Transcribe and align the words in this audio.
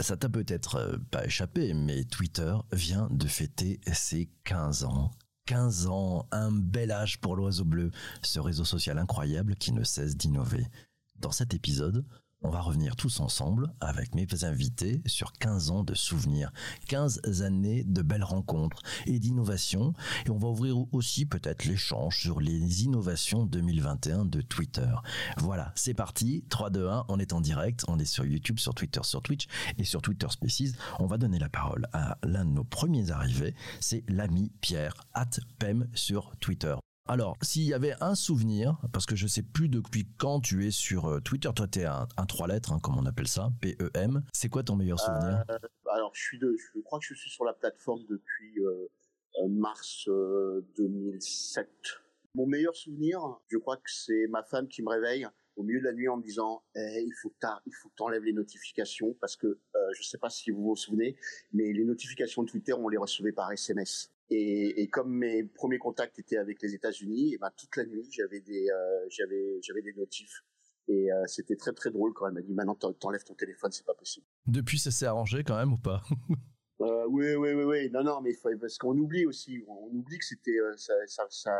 Ça 0.00 0.16
t'a 0.16 0.28
peut-être 0.28 0.76
euh, 0.76 0.96
pas 1.10 1.26
échappé, 1.26 1.74
mais 1.74 2.04
Twitter 2.04 2.54
vient 2.72 3.08
de 3.10 3.26
fêter 3.26 3.80
ses 3.92 4.30
15 4.44 4.84
ans. 4.84 5.10
15 5.46 5.86
ans, 5.88 6.26
un 6.30 6.52
bel 6.52 6.90
âge 6.90 7.20
pour 7.20 7.36
l'oiseau 7.36 7.64
bleu, 7.64 7.90
ce 8.22 8.40
réseau 8.40 8.64
social 8.64 8.98
incroyable 8.98 9.56
qui 9.56 9.72
ne 9.72 9.84
cesse 9.84 10.16
d'innover. 10.16 10.66
Dans 11.16 11.32
cet 11.32 11.54
épisode, 11.54 12.04
on 12.42 12.48
va 12.48 12.60
revenir 12.60 12.96
tous 12.96 13.20
ensemble 13.20 13.72
avec 13.80 14.14
mes 14.14 14.26
invités 14.44 15.02
sur 15.06 15.32
15 15.32 15.70
ans 15.70 15.84
de 15.84 15.94
souvenirs, 15.94 16.52
15 16.88 17.42
années 17.42 17.84
de 17.84 18.02
belles 18.02 18.24
rencontres 18.24 18.82
et 19.06 19.18
d'innovations. 19.18 19.92
Et 20.26 20.30
on 20.30 20.38
va 20.38 20.48
ouvrir 20.48 20.76
aussi 20.92 21.26
peut-être 21.26 21.64
l'échange 21.64 22.18
sur 22.18 22.40
les 22.40 22.84
innovations 22.84 23.44
2021 23.44 24.24
de 24.24 24.40
Twitter. 24.40 24.90
Voilà, 25.36 25.72
c'est 25.74 25.94
parti. 25.94 26.44
3, 26.48 26.70
2, 26.70 26.88
1, 26.88 27.04
on 27.08 27.18
est 27.18 27.32
en 27.32 27.40
direct. 27.40 27.84
On 27.88 27.98
est 27.98 28.04
sur 28.04 28.24
YouTube, 28.24 28.58
sur 28.58 28.74
Twitter, 28.74 29.00
sur 29.02 29.22
Twitch 29.22 29.46
et 29.78 29.84
sur 29.84 30.00
Twitter 30.00 30.28
Spaces. 30.30 30.74
On 30.98 31.06
va 31.06 31.18
donner 31.18 31.38
la 31.38 31.48
parole 31.48 31.86
à 31.92 32.16
l'un 32.22 32.44
de 32.44 32.50
nos 32.50 32.64
premiers 32.64 33.10
arrivés. 33.10 33.54
C'est 33.80 34.02
l'ami 34.08 34.50
Pierre, 34.60 34.94
at 35.14 35.30
PEM 35.58 35.88
sur 35.94 36.32
Twitter. 36.40 36.74
Alors, 37.10 37.36
s'il 37.42 37.64
y 37.64 37.74
avait 37.74 37.96
un 38.00 38.14
souvenir, 38.14 38.78
parce 38.92 39.04
que 39.04 39.16
je 39.16 39.26
sais 39.26 39.42
plus 39.42 39.68
depuis 39.68 40.06
quand 40.16 40.38
tu 40.38 40.64
es 40.68 40.70
sur 40.70 41.06
euh, 41.06 41.18
Twitter, 41.18 41.50
toi 41.56 41.66
tu 41.66 41.80
es 41.80 41.84
un, 41.84 42.06
trois 42.28 42.46
lettres, 42.46 42.72
hein, 42.72 42.78
comme 42.80 42.96
on 42.98 43.04
appelle 43.04 43.26
ça, 43.26 43.50
P-E-M, 43.60 44.22
c'est 44.32 44.48
quoi 44.48 44.62
ton 44.62 44.76
meilleur 44.76 45.00
souvenir? 45.00 45.42
euh, 45.50 45.58
Alors, 45.92 46.12
je, 46.14 46.22
suis 46.22 46.38
de, 46.38 46.54
je 46.56 46.80
crois 46.82 47.00
que 47.00 47.04
je 47.04 47.14
suis 47.14 47.28
sur 47.28 47.44
la 47.44 47.52
plateforme 47.52 48.04
depuis 48.08 48.60
euh, 48.60 48.86
mars 49.48 50.08
2007. 50.76 51.68
Mon 52.36 52.46
meilleur 52.46 52.76
souvenir, 52.76 53.20
je 53.48 53.58
crois 53.58 53.78
que 53.78 53.90
c'est 53.90 54.28
ma 54.28 54.44
femme 54.44 54.68
qui 54.68 54.80
me 54.84 54.90
réveille 54.90 55.26
au 55.56 55.64
milieu 55.64 55.80
de 55.80 55.86
la 55.86 55.92
nuit 55.92 56.08
en 56.08 56.16
me 56.16 56.22
disant 56.22 56.62
eh, 56.76 57.02
il 57.04 57.12
faut 57.20 57.30
que 57.30 57.46
il 57.66 57.74
faut 57.74 57.88
que 57.88 57.94
t'enlèves 57.96 58.22
les 58.22 58.32
notifications 58.32 59.16
parce 59.20 59.34
que 59.34 59.58
je 59.74 60.00
je 60.00 60.08
sais 60.08 60.16
pas 60.16 60.30
si 60.30 60.52
vous 60.52 60.62
vous 60.62 60.76
souvenez 60.76 61.16
mais 61.52 61.72
les 61.72 61.84
notifications 61.84 62.44
de 62.44 62.48
Twitter 62.48 62.72
on 62.72 62.88
les 62.88 62.96
recevait 62.96 63.32
par 63.32 63.50
SMS 63.50 64.12
et, 64.30 64.82
et, 64.82 64.88
comme 64.88 65.12
mes 65.12 65.44
premiers 65.44 65.78
contacts 65.78 66.18
étaient 66.18 66.36
avec 66.36 66.62
les 66.62 66.74
États-Unis, 66.74 67.34
et 67.34 67.38
ben 67.38 67.50
toute 67.56 67.76
la 67.76 67.84
nuit 67.84 68.08
j'avais 68.10 68.40
des 68.40 68.70
euh, 68.70 69.06
j'avais 69.08 69.58
j'avais 69.62 69.82
des 69.82 69.92
notifs. 69.94 70.44
Et 70.88 71.12
euh, 71.12 71.22
c'était 71.26 71.56
très 71.56 71.72
très 71.72 71.90
drôle 71.90 72.12
quand 72.14 72.26
elle 72.26 72.34
m'a 72.34 72.40
dit 72.42 72.54
maintenant 72.54 72.74
t'enlèves 72.74 73.24
ton 73.24 73.34
téléphone 73.34 73.70
c'est 73.72 73.86
pas 73.86 73.94
possible. 73.94 74.26
Depuis 74.46 74.78
ça 74.78 74.90
s'est 74.90 75.06
arrangé 75.06 75.44
quand 75.44 75.56
même 75.56 75.72
ou 75.72 75.78
pas? 75.78 76.02
Euh, 76.82 77.04
Oui 77.10 77.34
oui 77.34 77.52
oui 77.52 77.64
oui 77.64 77.90
non 77.90 78.02
non 78.02 78.22
mais 78.22 78.32
parce 78.58 78.78
qu'on 78.78 78.96
oublie 78.96 79.26
aussi. 79.26 79.62
On 79.68 79.90
oublie 79.94 80.18
que 80.18 80.24
c'était 80.24 80.58
euh, 80.58 80.74
ça, 80.78 80.94
ça, 81.06 81.26
ça 81.28 81.52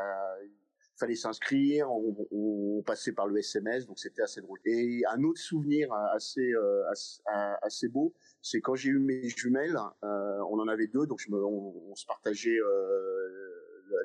fallait 1.01 1.17
s'inscrire, 1.17 1.91
on, 1.91 2.83
passait 2.87 3.13
par 3.13 3.27
le 3.27 3.39
SMS, 3.39 3.87
donc 3.87 3.99
c'était 3.99 4.23
assez 4.23 4.41
drôle. 4.41 4.59
Et 4.65 5.03
un 5.11 5.23
autre 5.23 5.41
souvenir 5.41 5.93
assez 6.15 6.53
euh, 6.53 6.89
assez, 6.91 7.21
assez 7.63 7.89
beau, 7.89 8.15
c'est 8.43 8.61
quand 8.61 8.75
j'ai 8.75 8.91
eu 8.91 8.99
mes 8.99 9.29
jumelles, 9.29 9.77
euh, 10.05 10.39
on 10.51 10.59
en 10.59 10.69
avait 10.69 10.87
deux, 10.87 11.07
donc 11.07 11.21
on, 11.31 11.95
se 11.95 12.07
partageait 12.07 12.59
euh, 12.59 13.51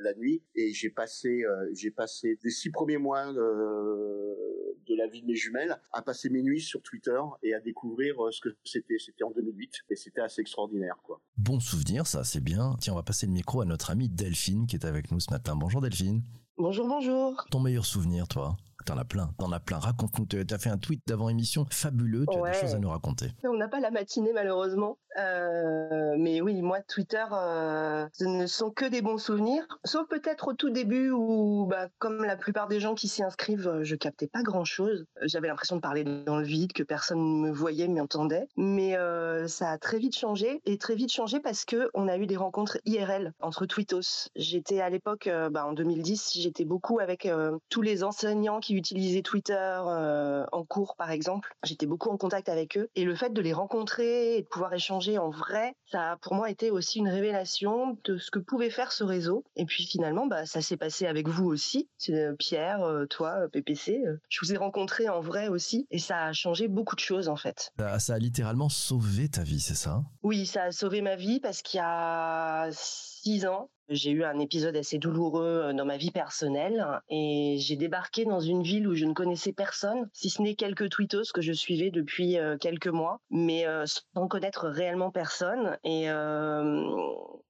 la 0.01 0.13
nuit, 0.15 0.43
et 0.55 0.73
j'ai 0.73 0.89
passé 0.89 1.43
euh, 1.43 1.69
j'ai 1.73 1.91
passé 1.91 2.37
les 2.43 2.49
six 2.49 2.69
premiers 2.69 2.97
mois 2.97 3.31
de 3.31 4.95
la 4.97 5.07
vie 5.07 5.21
de 5.21 5.27
mes 5.27 5.35
jumelles 5.35 5.77
à 5.93 6.01
passer 6.01 6.29
mes 6.29 6.41
nuits 6.41 6.61
sur 6.61 6.81
Twitter 6.81 7.19
et 7.43 7.53
à 7.53 7.59
découvrir 7.59 8.15
ce 8.31 8.41
que 8.41 8.49
c'était. 8.63 8.97
C'était 8.99 9.23
en 9.23 9.31
2008 9.31 9.71
et 9.89 9.95
c'était 9.95 10.21
assez 10.21 10.41
extraordinaire, 10.41 10.97
quoi. 11.03 11.21
Bon 11.37 11.59
souvenir, 11.59 12.07
ça, 12.07 12.23
c'est 12.23 12.43
bien. 12.43 12.75
Tiens, 12.79 12.93
on 12.93 12.97
va 12.97 13.03
passer 13.03 13.25
le 13.25 13.33
micro 13.33 13.61
à 13.61 13.65
notre 13.65 13.89
amie 13.91 14.09
Delphine 14.09 14.67
qui 14.67 14.75
est 14.75 14.85
avec 14.85 15.11
nous 15.11 15.19
ce 15.19 15.31
matin. 15.31 15.55
Bonjour 15.55 15.81
Delphine. 15.81 16.21
Bonjour, 16.57 16.87
bonjour. 16.87 17.45
Ton 17.51 17.59
meilleur 17.59 17.85
souvenir, 17.85 18.29
toi? 18.29 18.55
T'en 18.85 18.97
as 18.99 19.05
plein, 19.05 19.31
t'en 19.39 19.51
as 19.51 19.59
plein. 19.59 19.79
Raconte-nous, 19.79 20.25
t'as 20.25 20.57
fait 20.59 20.69
un 20.69 20.77
tweet 20.77 21.01
d'avant 21.07 21.29
émission 21.29 21.65
fabuleux, 21.71 22.25
tu 22.31 22.37
as 22.37 22.51
des 22.51 22.57
choses 22.59 22.75
à 22.75 22.79
nous 22.79 22.89
raconter. 22.89 23.31
On 23.43 23.57
n'a 23.57 23.67
pas 23.67 23.79
la 23.79 23.89
matinée 23.89 24.31
malheureusement, 24.31 24.99
euh, 25.17 26.15
mais 26.17 26.41
oui, 26.41 26.61
moi 26.61 26.81
Twitter, 26.81 27.23
euh, 27.31 28.07
ce 28.13 28.25
ne 28.25 28.45
sont 28.47 28.69
que 28.69 28.85
des 28.85 29.01
bons 29.01 29.17
souvenirs, 29.17 29.65
sauf 29.85 30.07
peut-être 30.07 30.49
au 30.49 30.53
tout 30.53 30.69
début 30.69 31.09
où, 31.09 31.67
bah, 31.67 31.87
comme 31.99 32.23
la 32.23 32.35
plupart 32.35 32.67
des 32.67 32.79
gens 32.79 32.95
qui 32.95 33.07
s'y 33.07 33.23
inscrivent, 33.23 33.79
je 33.81 33.95
captais 33.95 34.27
pas 34.27 34.43
grand-chose. 34.43 35.05
J'avais 35.21 35.47
l'impression 35.47 35.77
de 35.77 35.81
parler 35.81 36.03
dans 36.03 36.37
le 36.37 36.45
vide, 36.45 36.73
que 36.73 36.83
personne 36.83 37.19
ne 37.19 37.47
me 37.47 37.51
voyait, 37.51 37.87
m'entendait. 37.87 38.47
Mais 38.57 38.97
euh, 38.97 39.47
ça 39.47 39.69
a 39.69 39.77
très 39.77 39.99
vite 39.99 40.17
changé, 40.17 40.61
et 40.65 40.77
très 40.77 40.95
vite 40.95 41.11
changé 41.11 41.39
parce 41.39 41.65
que 41.65 41.89
on 41.93 42.07
a 42.07 42.17
eu 42.17 42.27
des 42.27 42.37
rencontres 42.37 42.77
IRL 42.85 43.33
entre 43.39 43.65
tweetos. 43.65 44.29
J'étais 44.35 44.81
à 44.81 44.89
l'époque, 44.89 45.29
bah, 45.51 45.65
en 45.65 45.73
2010, 45.73 46.33
j'étais 46.35 46.65
beaucoup 46.65 46.99
avec 46.99 47.27
tous 47.69 47.81
les 47.81 48.03
enseignants 48.03 48.59
qui 48.59 48.74
utilisaient 48.75 49.21
Twitter 49.21 49.53
euh, 49.55 50.45
en 50.51 50.63
cours, 50.63 50.95
par 50.95 51.11
exemple. 51.11 51.55
J'étais 51.63 51.85
beaucoup 51.85 52.09
en 52.09 52.17
contact 52.17 52.49
avec 52.49 52.77
eux. 52.77 52.89
Et 52.95 53.03
le 53.03 53.15
fait 53.15 53.33
de 53.33 53.41
les 53.41 53.53
rencontrer 53.53 54.37
et 54.37 54.41
de 54.41 54.47
pouvoir 54.47 54.73
échanger 54.73 55.17
en 55.17 55.29
vrai, 55.29 55.75
ça 55.91 56.11
a 56.11 56.17
pour 56.17 56.33
moi 56.33 56.49
été 56.49 56.71
aussi 56.71 56.99
une 56.99 57.09
révélation 57.09 57.97
de 58.03 58.17
ce 58.17 58.31
que 58.31 58.39
pouvait 58.39 58.69
faire 58.69 58.91
ce 58.91 59.03
réseau. 59.03 59.43
Et 59.55 59.65
puis 59.65 59.85
finalement, 59.85 60.27
bah, 60.27 60.45
ça 60.45 60.61
s'est 60.61 60.77
passé 60.77 61.05
avec 61.05 61.27
vous 61.27 61.45
aussi. 61.45 61.89
C'est 61.97 62.13
euh, 62.13 62.35
Pierre, 62.37 62.83
euh, 62.83 63.05
toi, 63.05 63.47
PPC. 63.51 64.03
Je 64.29 64.39
vous 64.41 64.53
ai 64.53 64.57
rencontré 64.57 65.09
en 65.09 65.21
vrai 65.21 65.47
aussi. 65.47 65.87
Et 65.91 65.99
ça 65.99 66.25
a 66.25 66.33
changé 66.33 66.67
beaucoup 66.67 66.95
de 66.95 67.01
choses, 67.01 67.29
en 67.29 67.35
fait. 67.35 67.71
Ça 67.99 68.13
a 68.13 68.19
littéralement 68.19 68.69
sauvé 68.69 69.29
ta 69.29 69.43
vie, 69.43 69.59
c'est 69.59 69.75
ça 69.75 70.03
Oui, 70.23 70.45
ça 70.45 70.63
a 70.63 70.71
sauvé 70.71 71.01
ma 71.01 71.15
vie 71.15 71.39
parce 71.39 71.61
qu'il 71.61 71.79
y 71.79 71.83
a 71.83 72.69
six 72.71 73.45
ans, 73.45 73.69
j'ai 73.89 74.11
eu 74.11 74.23
un 74.23 74.39
épisode 74.39 74.75
assez 74.75 74.97
douloureux 74.97 75.63
euh, 75.65 75.73
dans 75.73 75.85
ma 75.85 75.97
vie 75.97 76.11
personnelle 76.11 76.85
et 77.09 77.57
j'ai 77.59 77.75
débarqué 77.75 78.25
dans 78.25 78.39
une 78.39 78.63
ville 78.63 78.87
où 78.87 78.95
je 78.95 79.05
ne 79.05 79.13
connaissais 79.13 79.53
personne, 79.53 80.09
si 80.13 80.29
ce 80.29 80.41
n'est 80.41 80.55
quelques 80.55 80.89
tweetos 80.89 81.31
que 81.33 81.41
je 81.41 81.53
suivais 81.53 81.91
depuis 81.91 82.37
euh, 82.37 82.57
quelques 82.57 82.87
mois, 82.87 83.19
mais 83.29 83.67
euh, 83.67 83.85
sans 83.85 84.27
connaître 84.27 84.67
réellement 84.67 85.11
personne. 85.11 85.77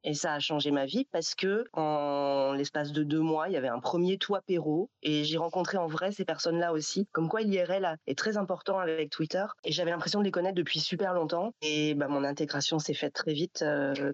Et 0.07 0.13
ça 0.13 0.33
a 0.33 0.39
changé 0.39 0.69
ma 0.69 0.85
vie 0.85 1.07
parce 1.11 1.33
que 1.33 1.65
en 1.73 2.53
l'espace 2.53 2.91
de 2.91 3.01
deux 3.01 3.19
mois, 3.19 3.49
il 3.49 3.53
y 3.53 3.57
avait 3.57 3.69
un 3.69 3.79
premier 3.79 4.19
toit 4.19 4.41
Perrault 4.45 4.91
et 5.01 5.23
j'ai 5.23 5.37
rencontré 5.37 5.77
en 5.77 5.87
vrai 5.87 6.11
ces 6.11 6.25
personnes-là 6.25 6.73
aussi. 6.73 7.07
Comme 7.11 7.27
quoi 7.27 7.41
l'IRL 7.41 7.97
est 8.05 8.17
très 8.17 8.37
important 8.37 8.77
avec 8.77 9.09
Twitter 9.09 9.45
et 9.63 9.71
j'avais 9.71 9.89
l'impression 9.89 10.19
de 10.19 10.25
les 10.25 10.31
connaître 10.31 10.55
depuis 10.55 10.79
super 10.79 11.13
longtemps. 11.13 11.53
Et 11.63 11.95
bah, 11.95 12.07
mon 12.07 12.23
intégration 12.23 12.77
s'est 12.77 12.93
faite 12.93 13.13
très 13.13 13.33
vite 13.33 13.65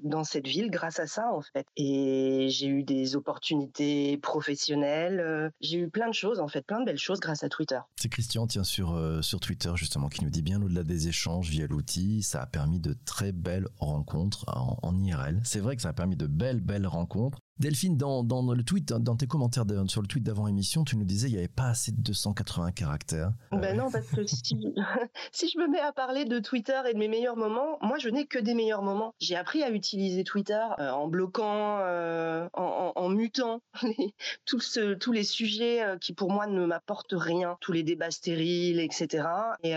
dans 0.04 0.24
cette 0.24 0.48
ville 0.48 0.72
grâce 0.72 1.00
à 1.00 1.08
ça 1.08 1.30
en 1.34 1.42
fait. 1.42 1.68
Et 1.76 2.11
j'ai 2.50 2.68
eu 2.68 2.84
des 2.84 3.16
opportunités 3.16 4.18
professionnelles. 4.18 5.20
Euh, 5.20 5.50
j'ai 5.62 5.80
eu 5.80 5.90
plein 5.90 6.08
de 6.08 6.14
choses 6.14 6.40
en 6.40 6.48
fait, 6.48 6.66
plein 6.66 6.80
de 6.80 6.86
belles 6.86 6.98
choses 6.98 7.20
grâce 7.20 7.44
à 7.44 7.50
Twitter. 7.50 7.80
C'est 7.96 8.10
Christian, 8.10 8.48
tiens, 8.48 8.64
sur, 8.64 8.94
euh, 8.94 9.22
sur 9.22 9.40
Twitter 9.40 9.72
justement, 9.76 10.10
qui 10.10 10.24
nous 10.24 10.30
dit 10.30 10.42
bien 10.42 10.62
au-delà 10.62 10.84
des 10.84 11.08
échanges 11.08 11.50
via 11.50 11.68
l'outil, 11.68 12.24
ça 12.24 12.42
a 12.42 12.46
permis 12.46 12.80
de 12.80 12.96
très 13.06 13.32
belles 13.32 13.68
rencontres 13.80 14.46
en, 14.48 14.78
en 14.82 14.98
IRL. 14.98 15.40
C'est 15.44 15.60
vrai 15.60 15.76
que 15.76 15.82
ça 15.82 15.90
a 15.90 15.94
permis 15.94 16.16
de 16.16 16.28
belles, 16.28 16.62
belles 16.62 16.88
rencontres. 16.88 17.40
Delphine, 17.60 17.96
dans, 17.96 18.24
le 18.54 18.64
tweet, 18.64 18.90
dans 18.90 19.16
tes 19.16 19.28
commentaires 19.28 19.66
sur 19.88 20.02
le 20.02 20.08
tweet 20.08 20.24
d'avant 20.24 20.48
émission, 20.48 20.84
tu 20.84 20.98
nous 20.98 21.06
disais 21.06 21.28
qu'il 21.28 21.36
n'y 21.36 21.44
avait 21.44 21.48
pas 21.48 21.70
assez 21.70 21.92
de 21.92 22.02
280 22.02 22.72
caractères. 22.72 23.34
Ben 23.52 23.78
non, 23.78 23.92
parce 23.92 24.08
que 24.08 24.22
si, 25.32 25.50
je 25.50 25.60
me 25.60 25.70
mets 25.70 25.80
à 25.80 25.92
parler 25.92 26.26
de 26.26 26.40
Twitter 26.40 26.80
et 26.90 26.94
de 26.94 27.00
mes 27.00 27.08
meilleurs 27.08 27.38
moments, 27.38 27.78
moi 27.82 27.98
je 28.00 28.10
n'ai 28.10 28.26
que 28.26 28.40
des 28.40 28.54
meilleurs 28.54 28.82
moments. 28.82 29.14
J'ai 29.20 29.36
appris 29.36 29.64
à 29.64 29.70
utiliser 29.70 30.24
Twitter 30.24 30.62
euh, 30.80 30.90
en 30.90 31.08
bloquant, 31.08 31.80
euh, 31.82 32.48
en, 32.54 33.10
mutant 33.10 33.62
tous, 34.46 34.80
tous 35.00 35.12
les 35.12 35.24
sujets 35.24 35.84
euh, 35.84 35.98
qui 35.98 36.14
pour 36.14 36.32
moi 36.32 36.48
ne 36.48 36.66
m'apportent 36.66 37.16
rien, 37.16 37.58
tous 37.62 37.72
les 37.72 37.84
débats 37.84 38.12
stériles, 38.12 38.80
etc. 38.80 39.28
Et, 39.64 39.74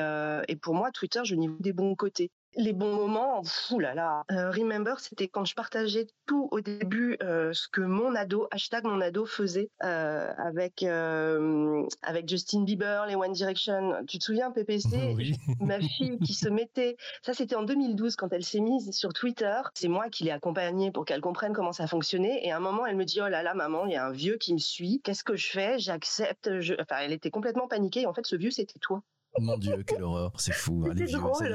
et 0.49 0.57
pour 0.57 0.75
moi, 0.75 0.91
Twitter, 0.91 1.21
je 1.25 1.35
n'y 1.35 1.49
vois 1.49 1.57
des 1.61 1.73
bons 1.73 1.95
côtés 1.95 2.31
les 2.57 2.73
bons 2.73 2.95
moments, 2.95 3.43
fou 3.45 3.79
là 3.79 3.95
là. 3.95 4.25
Euh, 4.31 4.51
remember, 4.51 4.99
c'était 4.99 5.29
quand 5.29 5.45
je 5.45 5.55
partageais 5.55 6.07
tout 6.27 6.49
au 6.51 6.61
début 6.61 7.17
euh, 7.23 7.53
ce 7.53 7.69
que 7.69 7.81
mon 7.81 8.15
ado, 8.15 8.49
hashtag 8.51 8.85
mon 8.85 9.01
ado 9.01 9.27
faisait 9.27 9.71
euh, 9.83 10.33
avec 10.39 10.83
avec 10.83 12.29
Justin 12.29 12.63
Bieber, 12.63 13.07
les 13.07 13.17
One 13.17 13.33
Direction. 13.33 14.05
Tu 14.07 14.19
te 14.19 14.25
souviens 14.25 14.51
PPC 14.51 15.17
Ma 15.61 15.81
fille 15.81 16.19
qui 16.19 16.35
se 16.35 16.49
mettait, 16.49 16.97
ça 17.23 17.35
c'était 17.35 17.57
en 17.57 17.63
2012 17.63 18.17
quand 18.17 18.33
elle 18.33 18.45
s'est 18.45 18.61
mise 18.61 18.91
sur 18.93 19.13
Twitter. 19.13 19.61
C'est 19.75 19.89
moi 19.89 20.09
qui 20.09 20.25
l'ai 20.25 20.31
accompagnée 20.31 20.91
pour 20.91 21.05
qu'elle 21.05 21.21
comprenne 21.21 21.53
comment 21.53 21.73
ça 21.73 21.87
fonctionnait. 21.87 22.41
Et 22.45 22.53
à 22.53 22.57
un 22.57 22.61
moment, 22.61 22.87
elle 22.87 22.97
me 22.97 23.05
dit 23.05 23.21
oh 23.21 23.29
là 23.29 23.43
là 23.43 23.55
maman, 23.55 23.87
il 23.87 23.93
y 23.93 23.97
a 23.97 24.07
un 24.07 24.13
vieux 24.13 24.37
qui 24.37 24.53
me 24.53 24.59
suit. 24.59 25.01
Qu'est-ce 25.05 25.25
que 25.25 25.37
je 25.37 25.51
fais? 25.51 25.79
J'accepte. 25.79 26.51
Enfin, 26.81 26.97
elle 27.03 27.13
était 27.13 27.31
complètement 27.31 27.69
paniquée. 27.69 28.07
En 28.07 28.15
fait, 28.15 28.27
ce 28.27 28.37
vieux 28.37 28.51
c'était 28.51 28.79
toi. 28.79 29.03
Mon 29.41 29.59
Dieu, 29.59 29.83
quelle 29.85 30.03
horreur, 30.03 30.33
c'est 30.39 30.53
fou. 30.55 30.87
Allez, 30.91 31.07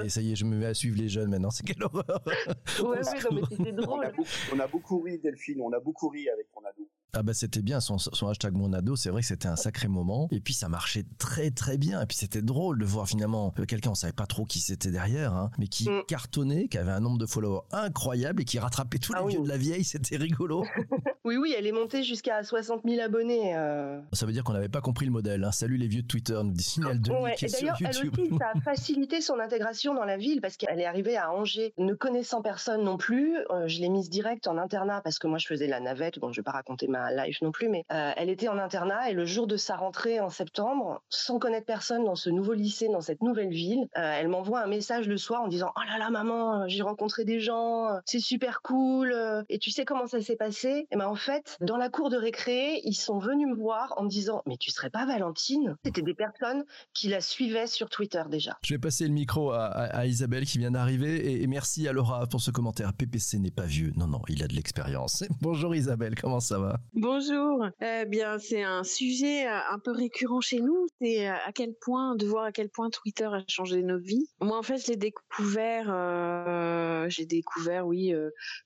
ça 0.10 0.22
y, 0.22 0.32
est, 0.32 0.36
je 0.36 0.46
me 0.46 0.58
mets 0.58 0.66
à 0.66 0.74
suivre 0.74 0.98
les 0.98 1.08
jeunes 1.08 1.30
maintenant, 1.30 1.50
c'est 1.50 1.66
quelle 1.66 1.84
horreur. 1.84 2.22
Ouais, 2.26 3.00
oui, 3.00 3.20
non, 3.24 3.30
mais 3.32 3.42
c'était 3.50 3.72
drôle. 3.72 4.12
On 4.54 4.60
a, 4.60 4.68
beaucoup, 4.68 5.00
ri, 5.02 5.20
Delphine, 5.20 5.62
on 5.62 5.72
a 5.72 5.80
beaucoup 5.80 6.10
ri 6.10 6.30
avec 6.30 6.52
ton 6.52 6.62
ado. 6.66 6.89
Ah 7.14 7.24
bah 7.24 7.34
c'était 7.34 7.64
bien 7.64 7.80
son, 7.80 7.98
son 7.98 8.28
hashtag 8.28 8.54
Monado, 8.54 8.96
c'est 8.96 9.10
vrai 9.10 9.22
que 9.22 9.28
c'était 9.28 9.48
un 9.48 9.56
sacré 9.56 9.88
moment. 9.88 10.28
Et 10.32 10.40
puis 10.40 10.54
ça 10.54 10.70
marchait 10.70 11.06
très 11.18 11.50
très 11.50 11.78
bien. 11.78 12.02
Et 12.02 12.06
puis 12.06 12.18
c'était 12.18 12.44
drôle 12.44 12.78
de 12.78 12.86
voir 12.86 13.08
finalement 13.08 13.52
quelqu'un, 13.68 13.92
on 13.92 13.96
savait 13.96 14.14
pas 14.14 14.28
trop 14.28 14.46
qui 14.46 14.60
c'était 14.60 14.92
derrière, 14.92 15.34
hein, 15.34 15.50
mais 15.58 15.68
qui 15.68 15.90
mm. 15.90 16.04
cartonnait, 16.08 16.68
qui 16.68 16.78
avait 16.78 16.92
un 16.92 17.00
nombre 17.00 17.18
de 17.18 17.26
followers 17.26 17.62
incroyable 17.72 18.44
et 18.44 18.46
qui 18.46 18.60
rattrapait 18.60 19.00
tous 19.00 19.14
les 19.14 19.22
ah 19.24 19.28
vieux 19.28 19.42
de 19.42 19.48
la 19.48 19.58
vieille. 19.58 19.84
C'était 19.84 20.18
rigolo. 20.18 20.66
oui 21.26 21.38
oui, 21.38 21.56
elle 21.58 21.66
est 21.66 21.72
montée 21.72 22.04
jusqu'à 22.04 22.44
60 22.44 22.82
000 22.86 23.02
abonnés. 23.02 23.56
Euh. 23.56 24.00
Ça 24.14 24.28
veut 24.28 24.32
dire 24.32 24.44
qu'on 24.44 24.54
n'avait 24.54 24.70
pas 24.70 24.82
compris 24.82 25.08
le 25.08 25.12
modèle. 25.12 25.44
Hein. 25.44 25.52
Salut 25.52 25.78
les 25.78 25.88
vieux 25.88 26.04
de 26.04 26.08
Twitter, 26.08 26.40
nous 26.44 26.52
dit 26.52 26.64
Signal 26.64 27.02
de 27.02 27.12
ouais. 27.12 27.36
D'ailleurs, 27.42 27.78
elle 27.80 27.90
aussi, 27.90 28.38
ça 28.38 28.52
a 28.54 28.60
facilité 28.64 29.22
son 29.22 29.40
intégration 29.40 29.96
dans 29.96 30.06
la 30.06 30.18
ville 30.18 30.42
parce 30.42 30.58
qu'elle 30.58 30.80
est 30.80 30.86
arrivée 30.86 31.18
à 31.18 31.32
Angers, 31.32 31.74
ne 31.80 31.96
connaissant 31.96 32.44
personne 32.44 32.84
non 32.84 32.98
plus. 32.98 33.36
Euh, 33.50 33.68
je 33.68 33.80
l'ai 33.80 33.90
mise 33.90 34.12
direct 34.12 34.48
en 34.48 34.60
internat 34.60 35.02
parce 35.02 35.18
que 35.18 35.26
moi 35.26 35.40
je 35.40 35.48
faisais 35.48 35.68
la 35.68 35.80
navette. 35.80 36.20
Bon, 36.20 36.32
je 36.32 36.40
vais 36.40 36.44
pas 36.44 36.52
raconter 36.52 36.88
ma 36.88 36.99
life 37.12 37.42
non 37.42 37.52
plus, 37.52 37.70
mais 37.70 37.86
euh, 37.92 38.12
elle 38.18 38.30
était 38.30 38.48
en 38.48 38.58
internat 38.58 39.10
et 39.10 39.14
le 39.14 39.26
jour 39.26 39.48
de 39.48 39.58
sa 39.58 39.76
rentrée 39.76 40.20
en 40.20 40.30
septembre, 40.30 41.02
sans 41.10 41.40
connaître 41.40 41.66
personne 41.66 42.04
dans 42.04 42.16
ce 42.16 42.30
nouveau 42.30 42.54
lycée, 42.54 42.88
dans 42.90 43.02
cette 43.02 43.22
nouvelle 43.22 43.52
ville, 43.52 43.88
euh, 43.98 44.14
elle 44.20 44.28
m'envoie 44.28 44.62
un 44.62 44.68
message 44.68 45.08
le 45.08 45.18
soir 45.18 45.42
en 45.42 45.48
disant 45.48 45.72
Oh 45.76 45.82
là 45.88 45.98
là, 45.98 46.10
maman, 46.10 46.68
j'ai 46.68 46.82
rencontré 46.82 47.26
des 47.26 47.40
gens, 47.40 47.88
c'est 48.06 48.20
super 48.20 48.62
cool. 48.62 49.16
Et 49.50 49.60
tu 49.60 49.72
sais 49.72 49.86
comment 49.86 50.08
ça 50.08 50.22
s'est 50.22 50.36
passé? 50.36 50.88
Et 50.92 50.98
ben 50.98 51.08
en 51.08 51.16
fait, 51.16 51.58
dans 51.62 51.78
la 51.78 51.90
cour 51.90 52.10
de 52.10 52.18
récré, 52.18 52.82
ils 52.84 52.96
sont 52.96 53.20
venus 53.20 53.48
me 53.48 53.56
voir 53.56 53.94
en 53.98 54.04
me 54.04 54.10
disant 54.10 54.42
Mais 54.46 54.58
tu 54.58 54.72
serais 54.72 54.90
pas 54.90 55.06
Valentine? 55.06 55.76
C'était 55.84 56.02
des 56.02 56.14
personnes 56.14 56.64
qui 56.94 57.08
la 57.08 57.22
suivaient 57.22 57.68
sur 57.68 57.90
Twitter 57.90 58.24
déjà. 58.30 58.58
Je 58.64 58.74
vais 58.74 58.80
passer 58.80 59.06
le 59.06 59.14
micro 59.14 59.52
à, 59.52 60.06
Isabelle 60.06 60.46
qui 60.46 60.58
vient 60.58 60.72
d'arriver 60.72 61.42
et, 61.42 61.48
merci 61.48 61.88
à 61.88 61.94
Laura 61.94 62.28
pour 62.28 62.42
ce 62.42 62.52
commentaire. 62.52 62.94
PPC 62.94 63.40
n'est 63.40 63.52
pas 63.52 63.66
vieux. 63.66 63.92
Non, 63.96 64.08
non, 64.08 64.22
il 64.28 64.44
a 64.44 64.48
de 64.48 64.54
l'expérience. 64.54 65.24
Bonjour 65.42 65.76
Isabelle, 65.76 66.16
comment 66.16 66.40
ça 66.40 66.60
va? 66.60 66.80
Bonjour. 66.94 67.68
Eh 67.82 68.06
bien, 68.06 68.40
c'est 68.40 68.64
un 68.64 68.84
sujet 68.84 69.46
euh, 69.48 69.60
un 69.72 69.78
peu 69.78 69.92
récurrent 69.92 70.42
chez 70.42 70.60
nous. 70.60 70.88
C'est 71.00 71.28
euh, 71.28 71.36
à 71.46 71.52
quel 71.54 71.76
point, 71.76 72.16
de 72.16 72.26
voir 72.26 72.46
à 72.46 72.52
quel 72.52 72.70
point 72.70 72.90
Twitter 72.90 73.26
a 73.26 73.44
changé 73.48 73.84
nos 73.84 74.00
vies. 74.00 74.28
Moi, 74.42 74.58
en 74.58 74.64
fait, 74.64 74.78
je 74.78 74.88
l'ai 74.88 74.98
découvert, 74.98 75.86
euh, 75.90 77.08
j'ai 77.08 77.26
découvert, 77.26 77.86
oui, 77.86 78.12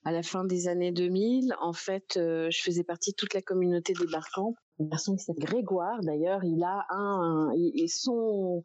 à 0.05 0.11
la 0.11 0.23
fin 0.23 0.45
des 0.45 0.69
années 0.69 0.93
2000. 0.93 1.53
En 1.59 1.73
fait, 1.73 2.13
je 2.15 2.61
faisais 2.63 2.83
partie 2.83 3.11
de 3.11 3.15
toute 3.17 3.33
la 3.33 3.41
communauté 3.41 3.93
des 3.93 4.07
Barcamps. 4.07 4.53
Une 4.79 4.89
personne 4.89 5.17
qui 5.17 5.25
s'appelle 5.25 5.43
Grégoire, 5.43 5.99
d'ailleurs, 6.01 6.43
il 6.45 6.63
a 6.63 6.85
un, 6.89 7.51
son, 7.87 8.63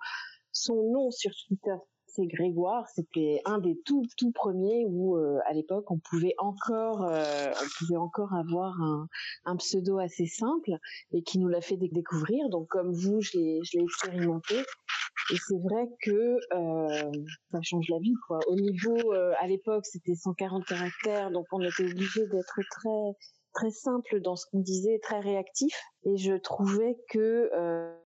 son 0.52 0.90
nom 0.92 1.10
sur 1.10 1.32
Twitter, 1.46 1.76
c'est 2.08 2.26
Grégoire. 2.26 2.86
C'était 2.94 3.40
un 3.44 3.58
des 3.58 3.80
tout 3.84 4.04
tout 4.16 4.32
premiers 4.32 4.84
où 4.86 5.16
euh, 5.16 5.38
à 5.46 5.52
l'époque 5.52 5.90
on 5.90 5.98
pouvait 5.98 6.34
encore 6.38 7.02
euh, 7.04 7.50
on 7.50 7.66
pouvait 7.78 7.96
encore 7.96 8.34
avoir 8.34 8.80
un, 8.80 9.08
un, 9.44 9.56
pseudo 9.56 9.98
assez 9.98 10.26
simple 10.26 10.70
et 11.12 11.22
qui 11.22 11.38
nous 11.38 11.48
l'a 11.48 11.60
fait 11.60 11.76
découvrir. 11.76 12.48
Donc 12.50 12.68
comme 12.68 12.92
vous, 12.92 13.20
je 13.20 13.38
l'ai 13.38 13.60
je 13.64 13.78
l'ai 13.78 13.84
expérimenté 13.84 14.56
et 14.56 15.36
c'est 15.36 15.58
vrai 15.58 15.88
que 16.02 16.38
euh, 16.54 17.12
ça 17.50 17.58
change 17.62 17.86
la 17.88 17.98
vie 17.98 18.14
quoi. 18.26 18.38
Au 18.48 18.54
niveau 18.54 19.12
à 19.12 19.46
l'époque 19.46 19.84
c'était 19.86 20.14
140 20.14 20.64
caractères 20.64 21.30
donc 21.30 21.46
on 21.52 21.60
était 21.60 21.84
obligé 21.84 22.26
d'être 22.26 22.60
très 22.70 23.16
très 23.54 23.70
simple 23.70 24.20
dans 24.20 24.36
ce 24.36 24.46
qu'on 24.50 24.60
disait, 24.60 25.00
très 25.02 25.20
réactif. 25.20 25.74
Et 26.04 26.16
je 26.16 26.34
trouvais 26.34 26.96
que 27.10 27.50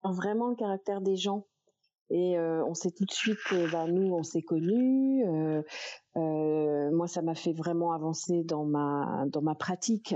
vraiment 0.03 0.49
le 0.49 0.55
caractère 0.55 1.01
des 1.01 1.15
gens 1.15 1.45
et 2.09 2.37
euh, 2.37 2.63
on 2.65 2.73
sait 2.73 2.91
tout 2.91 3.05
de 3.05 3.11
suite, 3.11 3.37
bah, 3.71 3.85
nous, 3.87 4.13
on 4.13 4.23
s'est 4.23 4.41
connus. 4.41 5.23
Euh, 5.27 5.61
euh, 6.17 6.91
moi, 6.91 7.07
ça 7.07 7.21
m'a 7.21 7.35
fait 7.35 7.53
vraiment 7.53 7.93
avancer 7.93 8.43
dans 8.43 8.65
ma 8.65 9.25
dans 9.27 9.41
ma 9.41 9.55
pratique 9.55 10.15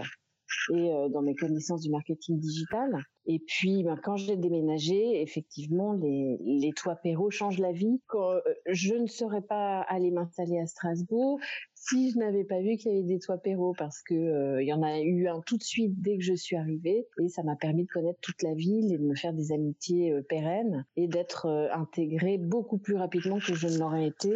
et 0.73 0.91
dans 1.09 1.21
mes 1.21 1.35
connaissances 1.35 1.81
du 1.81 1.89
marketing 1.89 2.39
digital. 2.39 3.03
Et 3.25 3.39
puis, 3.39 3.83
ben, 3.83 3.97
quand 4.01 4.17
j'ai 4.17 4.37
déménagé, 4.37 5.21
effectivement, 5.21 5.93
les, 5.93 6.37
les 6.41 6.71
toits 6.73 6.95
Perrault 6.95 7.31
changent 7.31 7.59
la 7.59 7.71
vie. 7.71 8.01
Quand, 8.07 8.37
je 8.67 8.95
ne 8.95 9.07
serais 9.07 9.41
pas 9.41 9.81
allée 9.81 10.11
m'installer 10.11 10.59
à 10.59 10.67
Strasbourg 10.67 11.39
si 11.85 12.11
je 12.11 12.17
n'avais 12.17 12.45
pas 12.45 12.61
vu 12.61 12.77
qu'il 12.77 12.91
y 12.91 12.95
avait 12.95 13.03
des 13.03 13.19
toits 13.19 13.37
Perrault, 13.37 13.73
parce 13.77 14.01
que 14.03 14.13
euh, 14.13 14.61
il 14.61 14.67
y 14.67 14.73
en 14.73 14.83
a 14.83 14.99
eu 15.01 15.27
un 15.27 15.41
tout 15.41 15.57
de 15.57 15.63
suite 15.63 16.01
dès 16.01 16.17
que 16.17 16.23
je 16.23 16.33
suis 16.33 16.55
arrivée, 16.55 17.05
et 17.21 17.27
ça 17.27 17.43
m'a 17.43 17.55
permis 17.55 17.83
de 17.83 17.89
connaître 17.89 18.19
toute 18.21 18.41
la 18.41 18.53
ville 18.53 18.93
et 18.93 18.97
de 18.97 19.03
me 19.03 19.15
faire 19.15 19.33
des 19.33 19.51
amitiés 19.51 20.13
euh, 20.13 20.21
pérennes 20.21 20.85
et 20.95 21.07
d'être 21.07 21.45
euh, 21.47 21.67
intégrée 21.73 22.37
beaucoup 22.37 22.77
plus 22.77 22.95
rapidement 22.95 23.37
que 23.39 23.53
je 23.53 23.67
ne 23.67 23.77
l'aurais 23.79 24.07
été 24.07 24.33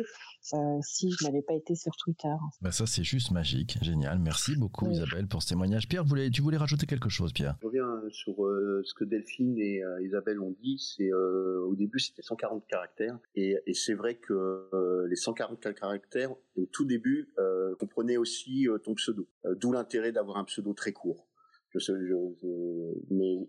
si 0.81 1.12
je 1.12 1.25
n'avais 1.25 1.42
pas 1.42 1.54
été 1.56 1.75
sur 1.75 1.92
Twitter. 1.98 2.34
Bah 2.62 2.72
ça 2.72 2.86
c'est 2.86 3.04
juste 3.04 3.31
magique, 3.31 3.78
génial. 3.81 4.18
Merci 4.19 4.56
beaucoup 4.56 4.89
Isabelle 4.89 5.28
pour 5.28 5.44
ce 5.44 5.50
témoignage. 5.50 5.89
Pierre, 5.89 6.06
tu 6.31 6.42
voulais 6.42 6.57
rajouter 6.57 6.86
quelque 6.86 7.10
chose, 7.10 7.34
Pierre? 7.34 7.57
Je 7.62 7.68
reviens 7.68 8.01
sur 8.12 8.34
ce 8.83 8.94
que 8.94 9.03
Delphine 9.03 9.57
et 9.57 9.81
Isabelle 10.01 10.39
ont 10.39 10.56
dit. 10.62 10.77
C'est 10.79 11.12
au 11.13 11.75
début 11.75 12.00
c'était 12.00 12.21
140 12.21 12.65
caractères 12.68 13.18
et, 13.35 13.57
c'est 13.74 13.94
vrai 13.94 14.15
que 14.15 14.69
les 15.07 15.15
140 15.15 15.74
caractères 15.74 16.35
au 16.56 16.65
tout 16.65 16.85
début 16.85 17.29
euh, 17.39 17.75
comprenait 17.75 18.18
aussi 18.18 18.68
euh, 18.68 18.77
ton 18.77 18.95
pseudo. 18.95 19.27
Euh, 19.45 19.56
d'où 19.56 19.71
l'intérêt 19.71 20.12
d'avoir 20.12 20.38
un 20.38 20.44
pseudo 20.44 20.74
très 20.74 20.91
court. 20.91 21.27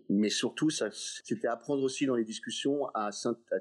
Mais, 0.09 0.29
surtout, 0.29 0.69
ça, 0.69 0.89
c'était 0.91 1.47
apprendre 1.47 1.81
aussi 1.81 2.05
dans 2.05 2.15
les 2.15 2.25
discussions 2.25 2.85
à, 2.93 3.09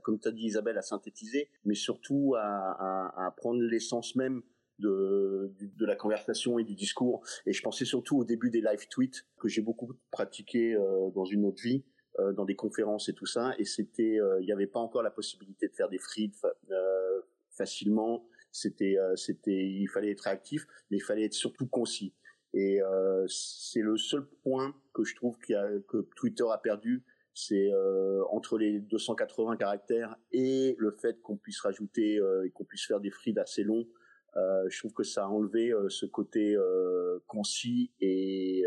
comme 0.02 0.18
tu 0.18 0.28
as 0.28 0.30
dit 0.30 0.44
Isabelle, 0.44 0.76
à 0.76 0.82
synthétiser, 0.82 1.48
mais 1.64 1.74
surtout 1.74 2.34
à 2.36 3.32
prendre 3.38 3.62
l'essence 3.62 4.14
même 4.14 4.42
de, 4.78 5.52
de, 5.60 5.86
la 5.86 5.96
conversation 5.96 6.58
et 6.58 6.64
du 6.64 6.75
discours. 6.75 7.22
Et 7.46 7.52
je 7.52 7.62
pensais 7.62 7.84
surtout 7.84 8.19
au 8.19 8.25
début 8.25 8.50
des 8.50 8.60
live 8.60 8.86
tweets 8.88 9.26
que 9.38 9.48
j'ai 9.48 9.62
beaucoup 9.62 9.92
pratiqué 10.10 10.75
euh, 10.75 11.10
dans 11.10 11.25
une 11.25 11.44
autre 11.44 11.62
vie, 11.62 11.84
euh, 12.19 12.32
dans 12.32 12.44
des 12.44 12.56
conférences 12.56 13.08
et 13.08 13.14
tout 13.14 13.26
ça. 13.26 13.54
Et 13.58 13.64
c'était, 13.64 14.19
il 14.40 14.44
n'y 14.44 14.52
avait 14.52 14.66
pas 14.66 14.80
encore 14.80 15.02
la 15.02 15.10
possibilité 15.10 15.69
de 15.69 15.75
faire 15.75 15.88
des 15.88 15.98
frites 15.98 16.36
facilement 17.50 18.25
c'était, 18.52 18.98
euh, 18.98 19.16
c'était, 19.16 19.66
il 19.66 19.88
fallait 19.88 20.10
être 20.10 20.22
réactif, 20.22 20.66
mais 20.90 20.96
il 20.98 21.02
fallait 21.02 21.25
être 21.25 21.34
surtout 21.34 21.66
concis. 21.66 22.14
Et 22.54 22.82
euh, 22.82 23.26
c'est 23.28 23.82
le 23.82 23.96
seul 23.96 24.26
point 24.42 24.75
que 24.94 25.04
je 25.04 25.14
trouve 25.14 25.36
a, 25.54 25.69
que 25.86 26.08
Twitter 26.16 26.44
a 26.50 26.58
perdu, 26.58 27.04
c'est 27.34 27.70
euh, 27.72 28.25
entre 28.30 28.58
les 28.58 28.80
280 28.80 29.56
caractères 29.56 30.16
et 30.32 30.75
le 30.78 30.90
fait 30.90 31.20
qu'on 31.20 31.36
puisse 31.36 31.60
rajouter 31.60 32.19
et 32.44 32.50
qu'on 32.50 32.64
puisse 32.64 32.86
faire 32.86 33.00
des 33.00 33.10
frides 33.10 33.38
assez 33.38 33.62
longs. 33.62 33.86
Je 34.34 34.78
trouve 34.78 34.92
que 34.92 35.04
ça 35.04 35.25
a 35.25 35.28
enlevé 35.28 35.72
ce 35.88 36.06
côté 36.06 36.56
concis 37.26 37.90
et 38.00 38.64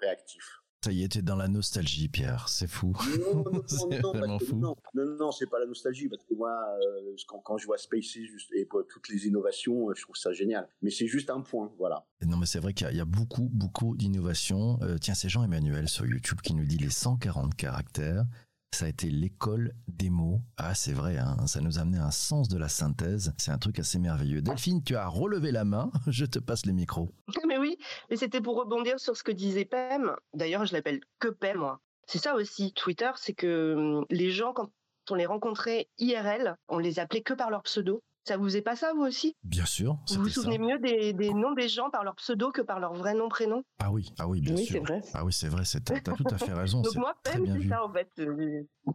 réactif. 0.00 0.62
Ça 0.84 0.90
y 0.90 1.04
était 1.04 1.22
dans 1.22 1.36
la 1.36 1.46
nostalgie, 1.46 2.08
Pierre. 2.08 2.48
C'est 2.48 2.66
fou. 2.66 2.92
Non, 3.20 3.44
non, 3.44 4.26
non, 4.26 4.38
fou. 4.40 4.56
non, 4.56 4.74
non, 4.94 5.30
c'est 5.30 5.46
pas 5.46 5.60
la 5.60 5.66
nostalgie 5.66 6.08
parce 6.08 6.24
que 6.24 6.34
moi, 6.34 6.50
euh, 6.50 7.14
quand, 7.44 7.56
je 7.56 7.66
vois 7.66 7.78
Spaces 7.78 8.16
et 8.52 8.66
toutes 8.88 9.08
les 9.08 9.28
innovations, 9.28 9.90
euh, 9.90 9.94
je 9.94 10.02
trouve 10.02 10.16
ça 10.16 10.32
génial. 10.32 10.68
Mais 10.82 10.90
c'est 10.90 11.06
juste 11.06 11.30
un 11.30 11.40
point, 11.40 11.72
voilà. 11.78 12.04
Non, 12.26 12.36
mais 12.36 12.46
c'est 12.46 12.58
vrai 12.58 12.74
qu'il 12.74 12.92
y, 12.96 13.00
a 13.00 13.04
beaucoup, 13.04 13.48
beaucoup 13.52 13.96
d'innovations. 13.96 14.80
Euh, 14.82 14.98
tiens, 14.98 15.14
c'est 15.14 15.28
Jean-Emmanuel 15.28 15.88
sur 15.88 16.04
YouTube 16.04 16.40
qui 16.42 16.52
nous 16.52 16.64
dit 16.64 16.78
les 16.78 16.90
140 16.90 17.54
caractères 17.54 18.24
ça 18.74 18.86
a 18.86 18.88
été 18.88 19.08
l'école 19.10 19.74
des 19.86 20.10
mots. 20.10 20.40
Ah, 20.56 20.74
c'est 20.74 20.92
vrai, 20.92 21.18
hein, 21.18 21.36
ça 21.46 21.60
nous 21.60 21.78
a 21.78 21.82
amené 21.82 21.98
un 21.98 22.10
sens 22.10 22.48
de 22.48 22.58
la 22.58 22.68
synthèse. 22.68 23.32
C'est 23.38 23.50
un 23.50 23.58
truc 23.58 23.78
assez 23.78 23.98
merveilleux. 23.98 24.42
Delphine, 24.42 24.82
tu 24.82 24.96
as 24.96 25.06
relevé 25.06 25.52
la 25.52 25.64
main. 25.64 25.90
Je 26.06 26.24
te 26.24 26.38
passe 26.38 26.66
le 26.66 26.72
micro. 26.72 27.12
Mais 27.46 27.58
oui, 27.58 27.76
mais 28.08 28.16
c'était 28.16 28.40
pour 28.40 28.56
rebondir 28.56 28.98
sur 28.98 29.16
ce 29.16 29.22
que 29.22 29.32
disait 29.32 29.66
Pem. 29.66 30.16
D'ailleurs, 30.32 30.64
je 30.64 30.72
l'appelle 30.72 31.00
que 31.18 31.28
Pem, 31.28 31.58
moi. 31.58 31.80
C'est 32.06 32.18
ça 32.18 32.34
aussi, 32.34 32.72
Twitter, 32.72 33.10
c'est 33.16 33.34
que 33.34 33.74
hum, 33.76 34.06
les 34.10 34.30
gens, 34.30 34.52
quand 34.52 34.70
on 35.10 35.14
les 35.14 35.26
rencontrait 35.26 35.88
IRL, 35.98 36.56
on 36.68 36.78
les 36.78 36.98
appelait 36.98 37.22
que 37.22 37.34
par 37.34 37.50
leur 37.50 37.62
pseudo. 37.62 38.02
Ça 38.24 38.36
vous 38.36 38.56
est 38.56 38.62
pas 38.62 38.76
ça, 38.76 38.92
vous 38.94 39.02
aussi? 39.02 39.36
Bien 39.42 39.66
sûr. 39.66 39.98
Vous 40.10 40.22
vous 40.22 40.28
souvenez 40.28 40.58
mieux 40.58 40.78
des, 40.78 41.12
noms 41.34 41.52
des 41.52 41.68
gens 41.68 41.90
par 41.90 42.04
leur 42.04 42.14
pseudo 42.14 42.52
que 42.52 42.62
par 42.62 42.78
leur 42.78 42.94
vrai 42.94 43.14
nom, 43.14 43.28
prénom? 43.28 43.64
Ah 43.80 43.90
oui, 43.90 44.12
ah 44.18 44.28
oui, 44.28 44.40
bien 44.40 44.54
oui, 44.54 44.64
sûr. 44.64 44.82
Vrai. 44.82 45.00
Ah 45.12 45.24
oui, 45.24 45.32
c'est 45.32 45.48
vrai, 45.48 45.64
t'as 45.84 46.00
tout 46.00 46.24
à 46.30 46.38
fait 46.38 46.52
raison. 46.52 46.82
Donc 46.82 46.94
moi, 46.94 47.16
c'est 47.24 47.68
ça, 47.68 47.84
en 47.84 47.92
fait. 47.92 48.08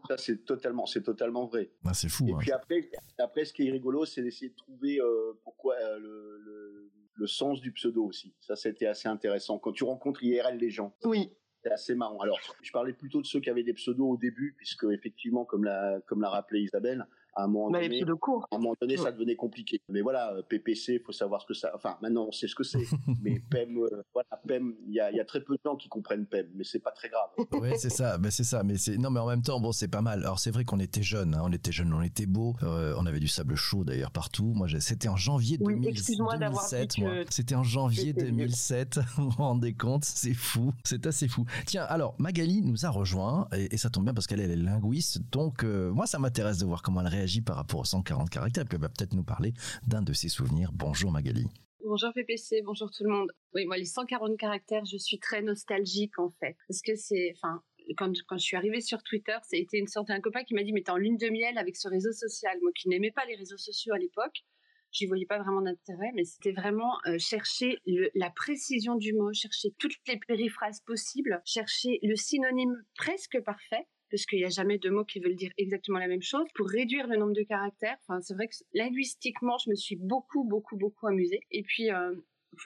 Ça, 0.08 0.18
c'est 0.18 0.46
totalement, 0.46 0.86
c'est 0.86 1.04
totalement 1.04 1.46
vrai. 1.46 1.72
Ah, 1.86 1.94
c'est 1.94 2.08
fou. 2.08 2.28
Et 2.30 2.34
hein. 2.34 2.38
puis 2.40 2.52
après, 2.54 2.90
après, 3.18 3.44
ce 3.44 3.52
qui 3.52 3.68
est 3.68 3.72
rigolo, 3.72 4.06
c'est 4.06 4.22
d'essayer 4.22 4.50
de 4.50 4.56
trouver 4.56 5.00
euh, 5.02 5.34
pourquoi 5.44 5.76
euh, 5.76 6.00
le, 6.00 6.92
le, 7.16 7.28
sens 7.28 7.60
du 7.60 7.74
pseudo 7.74 8.06
aussi. 8.06 8.34
Ça, 8.40 8.56
c'était 8.56 8.88
assez 8.88 9.10
intéressant. 9.10 9.60
Quand 9.60 9.74
tu 9.74 9.84
rencontres 9.84 10.24
IRL 10.24 10.58
les 10.58 10.70
gens. 10.70 10.96
Oui. 11.04 11.30
C'est 11.64 11.72
assez 11.72 11.96
marrant. 11.96 12.20
Alors, 12.20 12.40
je 12.62 12.72
parlais 12.72 12.94
plutôt 12.94 13.22
de 13.22 13.26
ceux 13.26 13.42
qui 13.42 13.50
avaient 13.50 13.64
des 13.64 13.74
pseudos 13.74 14.08
au 14.08 14.16
début, 14.16 14.54
puisque 14.56 14.86
effectivement, 14.86 15.44
comme 15.44 15.66
l'a, 15.66 16.00
comme 16.06 16.22
l'a 16.22 16.30
rappelé 16.30 16.62
Isabelle, 16.62 17.06
à 17.38 17.44
un 17.44 17.48
moment 17.48 17.72
Bah, 17.72 17.82
donné, 17.82 18.02
à 18.02 18.56
un 18.56 18.58
moment 18.60 18.74
donné, 18.82 18.98
ça 18.98 19.12
devenait 19.12 19.36
compliqué. 19.36 19.80
Mais 19.90 20.02
voilà, 20.02 20.34
euh, 20.34 20.42
PPC, 20.42 21.00
faut 21.06 21.12
savoir 21.12 21.42
ce 21.42 21.48
que 21.48 21.54
ça. 21.54 21.72
Enfin, 21.76 21.98
maintenant, 22.02 22.26
on 22.28 22.32
sait 22.32 22.48
ce 22.48 22.56
que 22.56 22.64
c'est. 22.64 22.80
mais 23.22 23.40
PEM, 23.50 23.78
euh, 23.78 24.04
voilà, 24.14 24.30
PEM, 24.48 24.74
il 24.88 24.94
y 24.94 25.00
a, 25.00 25.12
il 25.12 25.18
y 25.18 25.20
a 25.20 25.26
très 25.26 25.42
peu 25.42 25.56
de 25.56 25.62
gens 25.64 25.76
qui 25.76 25.88
comprennent 25.90 26.26
PEM, 26.26 26.48
mais 26.56 26.64
c'est 26.64 26.80
pas 26.80 26.92
très 26.92 27.10
grave. 27.10 27.30
Oui, 27.54 27.70
c'est 27.78 27.90
ça, 27.90 28.18
ben 28.18 28.32
c'est 28.32 28.44
ça. 28.44 28.64
Mais 28.64 28.78
c'est 28.78 28.98
non, 28.98 29.10
mais 29.12 29.20
en 29.20 29.28
même 29.28 29.42
temps, 29.42 29.60
bon, 29.60 29.72
c'est 29.72 29.88
pas 29.88 30.02
mal. 30.02 30.20
Alors 30.24 30.40
c'est 30.40 30.52
vrai 30.52 30.66
qu'on 30.66 30.80
était 30.80 31.04
jeunes, 31.04 31.36
hein, 31.36 31.42
on 31.44 31.52
était 31.52 31.72
jeunes, 31.72 31.94
on 31.94 32.02
était 32.02 32.26
beaux, 32.26 32.56
euh, 32.64 32.96
on 32.98 33.06
avait 33.06 33.20
du 33.20 33.28
sable 33.28 33.56
chaud 33.56 33.84
d'ailleurs 33.84 34.12
partout. 34.12 34.54
Moi, 34.56 34.68
j'ai- 34.68 34.80
c'était 34.80 35.08
en 35.08 35.16
janvier 35.16 35.58
Oui, 35.62 35.74
2000 35.76 35.90
excuse-moi 35.90 36.38
d'avoir 36.38 36.68
2007. 36.70 36.90
dit 36.90 37.02
que. 37.02 37.26
C'était 37.30 37.56
en 37.56 37.64
janvier 37.64 38.06
j'étais 38.08 38.24
vieux. 38.26 38.32
2007. 38.32 39.00
Vous 39.18 39.30
vous 39.30 39.38
rendez 39.44 39.74
compte? 39.74 40.06
C'est 40.06 40.34
fou, 40.34 40.74
c'est 40.84 41.06
assez 41.06 41.28
fou. 41.28 41.46
Tiens, 41.66 41.84
alors 41.84 42.16
Magali 42.18 42.62
nous 42.64 42.86
a 42.86 42.90
rejoint 42.90 43.48
et, 43.56 43.74
et 43.74 43.78
ça 43.78 43.90
tombe 43.90 44.04
bien 44.06 44.14
parce 44.14 44.26
qu'elle 44.28 44.40
elle 44.42 44.52
est 44.52 44.56
linguiste, 44.56 45.20
donc 45.32 45.64
euh, 45.64 45.92
moi 45.92 46.06
ça 46.08 46.20
m'intéresse 46.20 46.58
de 46.58 46.66
voir 46.66 46.82
comment 46.82 47.02
elle 47.02 47.08
réagit 47.08 47.27
par 47.42 47.58
rapport 47.58 47.82
aux 47.82 47.86
140 47.86 48.30
caractères. 48.30 48.66
Puis 48.66 48.76
elle 48.76 48.82
va 48.82 48.90
peut-être 48.90 49.14
nous 49.14 49.24
parler 49.24 49.54
d'un 49.86 50.02
de 50.02 50.14
ses 50.14 50.30
souvenirs. 50.30 50.72
Bonjour 50.74 51.12
Magali. 51.12 51.48
Bonjour 51.84 52.12
PPC, 52.14 52.64
bonjour 52.64 52.92
tout 52.92 53.04
le 53.04 53.10
monde. 53.10 53.32
Oui, 53.54 53.66
moi 53.66 53.78
les 53.78 53.86
140 53.86 54.38
caractères, 54.38 54.84
je 54.86 54.98
suis 54.98 55.20
très 55.20 55.42
nostalgique 55.42 56.20
en 56.20 56.32
fait, 56.40 56.58
parce 56.68 56.82
que 56.82 56.96
c'est, 56.96 57.34
enfin, 57.36 57.62
quand, 57.96 58.12
je 58.14 58.44
suis 58.44 58.58
arrivée 58.58 58.82
sur 58.82 59.02
Twitter, 59.04 59.38
ça 59.44 59.56
a 59.56 59.78
une 59.78 59.88
sorte 59.88 60.10
d'un 60.10 60.20
copain 60.20 60.44
qui 60.44 60.54
m'a 60.54 60.64
dit 60.64 60.74
mais 60.74 60.82
t'es 60.82 60.92
en 60.92 60.98
lune 60.98 61.16
de 61.18 61.30
miel 61.30 61.58
avec 61.58 61.78
ce 61.78 61.88
réseau 61.88 62.12
social. 62.12 62.58
Moi 62.62 62.72
qui 62.76 62.90
n'aimais 62.90 63.12
pas 63.12 63.26
les 63.26 63.36
réseaux 63.36 63.58
sociaux 63.58 63.94
à 63.94 64.00
l'époque, 64.00 64.44
j'y 64.92 65.06
voyais 65.06 65.26
pas 65.26 65.40
vraiment 65.42 65.62
d'intérêt, 65.62 66.12
mais 66.14 66.26
c'était 66.26 66.52
vraiment 66.52 66.98
euh, 67.06 67.18
chercher 67.20 67.80
la 68.16 68.32
précision 68.32 68.96
du 68.96 69.14
mot, 69.14 69.32
chercher 69.32 69.70
toutes 69.78 69.96
les 70.08 70.18
périphrases 70.18 70.82
possibles, 70.82 71.42
chercher 71.46 72.00
le 72.04 72.16
synonyme 72.16 72.84
presque 72.96 73.40
parfait 73.46 73.88
parce 74.10 74.26
qu'il 74.26 74.40
n'y 74.40 74.46
a 74.46 74.50
jamais 74.50 74.78
deux 74.78 74.92
mots 74.92 75.06
qui 75.06 75.20
veulent 75.20 75.36
dire 75.36 75.52
exactement 75.58 76.00
la 76.00 76.08
même 76.08 76.22
chose, 76.22 76.48
pour 76.56 76.68
réduire 76.68 77.08
le 77.08 77.18
nombre 77.18 77.34
de 77.34 77.44
caractères. 77.44 77.98
Enfin, 78.02 78.22
c'est 78.22 78.34
vrai 78.34 78.48
que 78.48 78.56
linguistiquement, 78.74 79.58
je 79.58 79.70
me 79.70 79.76
suis 79.76 79.96
beaucoup, 79.96 80.44
beaucoup, 80.44 80.78
beaucoup 80.78 81.08
amusée. 81.08 81.42
Et 81.52 81.64
puis, 81.64 81.92
euh, 81.92 82.14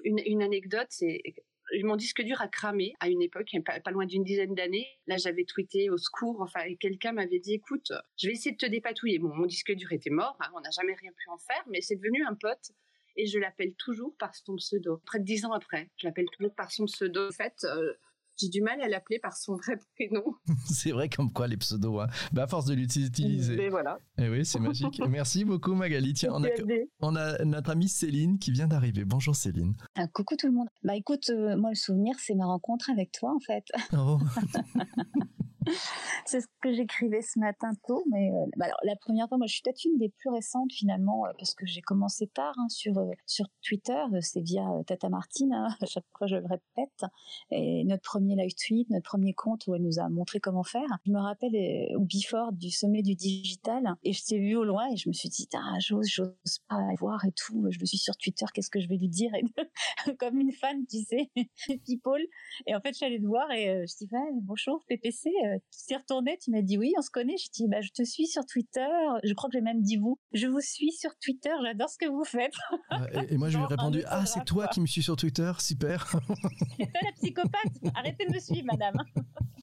une, 0.03 0.41
anecdote, 0.41 0.87
c'est 0.89 1.21
mon 1.83 1.95
disque 1.95 2.21
dur 2.21 2.41
a 2.41 2.47
cramé 2.47 2.93
à 2.99 3.09
une 3.09 3.21
époque, 3.21 3.49
pas, 3.65 3.91
loin 3.91 4.05
d'une 4.05 4.23
dizaine 4.23 4.53
d'années. 4.55 4.87
Là, 5.07 5.17
j'avais 5.17 5.45
tweeté 5.45 5.89
au 5.89 5.97
secours, 5.97 6.41
enfin, 6.41 6.61
quelqu'un 6.79 7.13
m'avait 7.13 7.39
dit, 7.39 7.53
écoute, 7.53 7.91
je 8.17 8.27
vais 8.27 8.33
essayer 8.33 8.51
de 8.51 8.57
te 8.57 8.65
dépatouiller. 8.65 9.19
Bon, 9.19 9.33
mon 9.33 9.45
disque 9.45 9.71
dur 9.73 9.91
était 9.91 10.09
mort, 10.09 10.37
hein, 10.41 10.51
on 10.55 10.61
n'a 10.61 10.71
jamais 10.71 10.93
rien 10.95 11.11
pu 11.11 11.29
en 11.29 11.37
faire, 11.37 11.63
mais 11.67 11.81
c'est 11.81 11.95
devenu 11.95 12.23
un 12.25 12.35
pote. 12.35 12.71
Et 13.17 13.25
je 13.25 13.39
l'appelle 13.39 13.73
toujours 13.75 14.15
par 14.17 14.33
son 14.35 14.55
pseudo. 14.55 15.01
Près 15.05 15.19
de 15.19 15.25
dix 15.25 15.43
ans 15.45 15.51
après, 15.51 15.89
je 15.97 16.07
l'appelle 16.07 16.27
toujours 16.31 16.55
par 16.55 16.71
son 16.71 16.85
pseudo. 16.85 17.27
En 17.27 17.31
fait, 17.31 17.65
euh, 17.65 17.93
j'ai 18.37 18.49
du 18.49 18.61
mal 18.61 18.81
à 18.81 18.87
l'appeler 18.87 19.19
par 19.19 19.35
son 19.35 19.55
vrai 19.55 19.75
prénom. 19.95 20.23
c'est 20.65 20.91
vrai 20.91 21.09
comme 21.09 21.31
quoi 21.31 21.47
les 21.47 21.57
pseudos, 21.57 21.99
hein. 21.99 22.07
Ben, 22.31 22.43
à 22.43 22.47
force 22.47 22.65
de 22.65 22.73
l'utiliser. 22.73 23.55
Mais 23.55 23.69
voilà. 23.69 23.99
Eh 24.17 24.29
oui, 24.29 24.45
c'est 24.45 24.59
magique. 24.59 25.01
Merci 25.09 25.45
beaucoup 25.45 25.73
Magali. 25.73 26.13
Tiens, 26.13 26.31
on 26.33 26.43
a, 26.43 26.49
on 27.01 27.15
a 27.15 27.43
notre 27.45 27.71
amie 27.71 27.89
Céline 27.89 28.39
qui 28.39 28.51
vient 28.51 28.67
d'arriver. 28.67 29.05
Bonjour 29.05 29.35
Céline. 29.35 29.75
Ah, 29.95 30.07
coucou 30.07 30.35
tout 30.35 30.47
le 30.47 30.53
monde. 30.53 30.67
Bah 30.83 30.95
écoute, 30.95 31.29
euh, 31.29 31.55
moi 31.57 31.69
le 31.69 31.75
souvenir 31.75 32.15
c'est 32.19 32.35
ma 32.35 32.45
rencontre 32.45 32.89
avec 32.89 33.11
toi 33.11 33.33
en 33.35 33.39
fait. 33.39 33.65
Oh. 33.93 34.19
c'est 36.25 36.41
ce 36.41 36.47
que 36.61 36.73
j'écrivais 36.73 37.21
ce 37.21 37.39
matin 37.39 37.71
tôt, 37.87 38.03
mais 38.09 38.31
euh, 38.31 38.45
bah 38.57 38.65
alors, 38.65 38.79
la 38.83 38.95
première 38.95 39.27
fois, 39.27 39.37
moi 39.37 39.47
je 39.47 39.53
suis 39.53 39.61
peut-être 39.61 39.83
une 39.85 39.97
des 39.97 40.09
plus 40.09 40.29
récentes 40.29 40.71
finalement 40.73 41.25
euh, 41.25 41.31
parce 41.37 41.53
que 41.53 41.65
j'ai 41.65 41.81
commencé 41.81 42.27
tard 42.27 42.53
hein, 42.57 42.67
sur 42.69 42.97
euh, 42.97 43.11
sur 43.27 43.45
Twitter, 43.61 44.03
c'est 44.21 44.41
via 44.41 44.65
Tata 44.87 45.09
Martine, 45.09 45.53
hein, 45.53 45.75
à 45.79 45.85
chaque 45.85 46.05
fois 46.17 46.27
je 46.27 46.35
le 46.37 46.45
répète, 46.47 47.05
et 47.51 47.83
notre 47.83 48.01
premier 48.01 48.35
live 48.35 48.53
tweet, 48.55 48.89
notre 48.89 49.09
premier 49.09 49.33
compte 49.33 49.67
où 49.67 49.75
elle 49.75 49.83
nous 49.83 49.99
a 49.99 50.09
montré 50.09 50.39
comment 50.39 50.63
faire. 50.63 50.87
Je 51.05 51.11
me 51.11 51.19
rappelle 51.19 51.55
au 51.95 52.01
before 52.01 52.51
du 52.53 52.71
sommet 52.71 53.03
du 53.03 53.15
digital 53.15 53.95
et 54.03 54.13
je 54.13 54.23
t'ai 54.23 54.39
vu 54.39 54.55
au 54.55 54.63
loin 54.63 54.89
et 54.91 54.97
je 54.97 55.09
me 55.09 55.13
suis 55.13 55.29
dit 55.29 55.47
ah 55.53 55.77
j'ose 55.79 56.07
j'ose 56.07 56.59
pas 56.67 56.81
voir 56.99 57.23
et 57.25 57.31
tout, 57.31 57.67
je 57.69 57.79
me 57.79 57.85
suis 57.85 57.97
sur 57.97 58.17
Twitter, 58.17 58.45
qu'est-ce 58.53 58.71
que 58.71 58.79
je 58.79 58.87
vais 58.87 58.97
lui 58.97 59.09
dire? 59.09 59.31
Comme 60.19 60.39
une 60.39 60.51
fan, 60.51 60.85
tu 60.89 61.03
sais, 61.03 61.29
people. 61.85 62.21
Et 62.65 62.75
en 62.75 62.81
fait, 62.81 62.89
je 62.89 62.97
suis 62.97 63.05
allée 63.05 63.21
te 63.21 63.25
voir 63.25 63.49
et 63.51 63.85
je 63.87 63.97
dis, 63.97 64.09
ouais, 64.11 64.29
bonjour, 64.41 64.83
PPC. 64.87 65.29
Euh, 65.51 65.57
tu 65.71 65.85
t'es 65.87 65.95
retourné, 65.95 66.37
tu 66.41 66.51
m'as 66.51 66.61
dit 66.61 66.77
oui, 66.77 66.93
on 66.97 67.01
se 67.01 67.09
connaît. 67.09 67.37
Je 67.37 67.49
dis, 67.51 67.67
bah, 67.67 67.81
je 67.81 67.89
te 67.91 68.03
suis 68.03 68.27
sur 68.27 68.45
Twitter. 68.45 68.87
Je 69.23 69.33
crois 69.33 69.49
que 69.49 69.57
j'ai 69.57 69.61
même 69.61 69.81
dit 69.81 69.97
vous. 69.97 70.19
Je 70.33 70.47
vous 70.47 70.61
suis 70.61 70.91
sur 70.91 71.11
Twitter. 71.19 71.51
J'adore 71.63 71.89
ce 71.89 71.97
que 71.97 72.09
vous 72.09 72.23
faites. 72.23 72.53
Euh, 72.93 73.21
Et, 73.29 73.33
et 73.33 73.37
moi 73.37 73.49
je 73.49 73.57
lui 73.57 73.63
ai 73.63 73.67
répondu 73.67 74.03
Ah, 74.07 74.25
c'est 74.25 74.43
toi 74.45 74.67
qui 74.67 74.81
me 74.81 74.85
suis 74.87 75.03
sur 75.03 75.15
Twitter, 75.15 75.51
super. 75.59 76.07
C'est 76.77 76.91
toi 76.91 77.01
la 77.03 77.11
psychopathe. 77.13 77.93
Arrêtez 77.95 78.25
de 78.25 78.33
me 78.33 78.39
suivre, 78.39 78.65
madame. 78.71 78.95